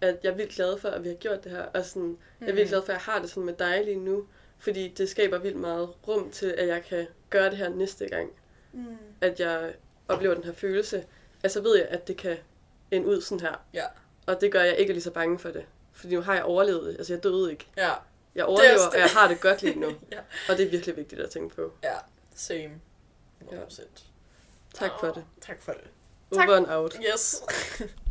[0.00, 2.48] at jeg er vildt glad for, at vi har gjort det her, og sådan, jeg
[2.48, 4.24] er vildt glad for, at jeg har det sådan med dig lige nu,
[4.58, 8.30] fordi det skaber vildt meget rum til, at jeg kan gøre det her næste gang.
[8.72, 8.96] Mm.
[9.20, 9.74] At jeg
[10.08, 11.04] oplever den her følelse,
[11.42, 12.36] altså ved jeg, at det kan
[12.90, 13.54] ende ud sådan her.
[13.74, 13.84] Ja.
[14.26, 15.64] Og det gør, at jeg ikke lige så bange for det.
[15.92, 16.96] Fordi nu har jeg overlevet det.
[16.98, 17.66] Altså, jeg døde ikke.
[17.76, 17.92] Ja,
[18.34, 18.88] Jeg overlever, det.
[18.92, 19.86] og jeg har det godt lige nu.
[20.12, 20.18] Ja.
[20.48, 21.72] Og det er virkelig vigtigt at tænke på.
[21.82, 21.94] ja,
[22.34, 22.70] same.
[23.44, 23.82] 100%.
[24.74, 25.24] Tak for det.
[25.40, 25.84] Tak for det.
[26.32, 26.96] Over and out.
[27.14, 27.42] Yes.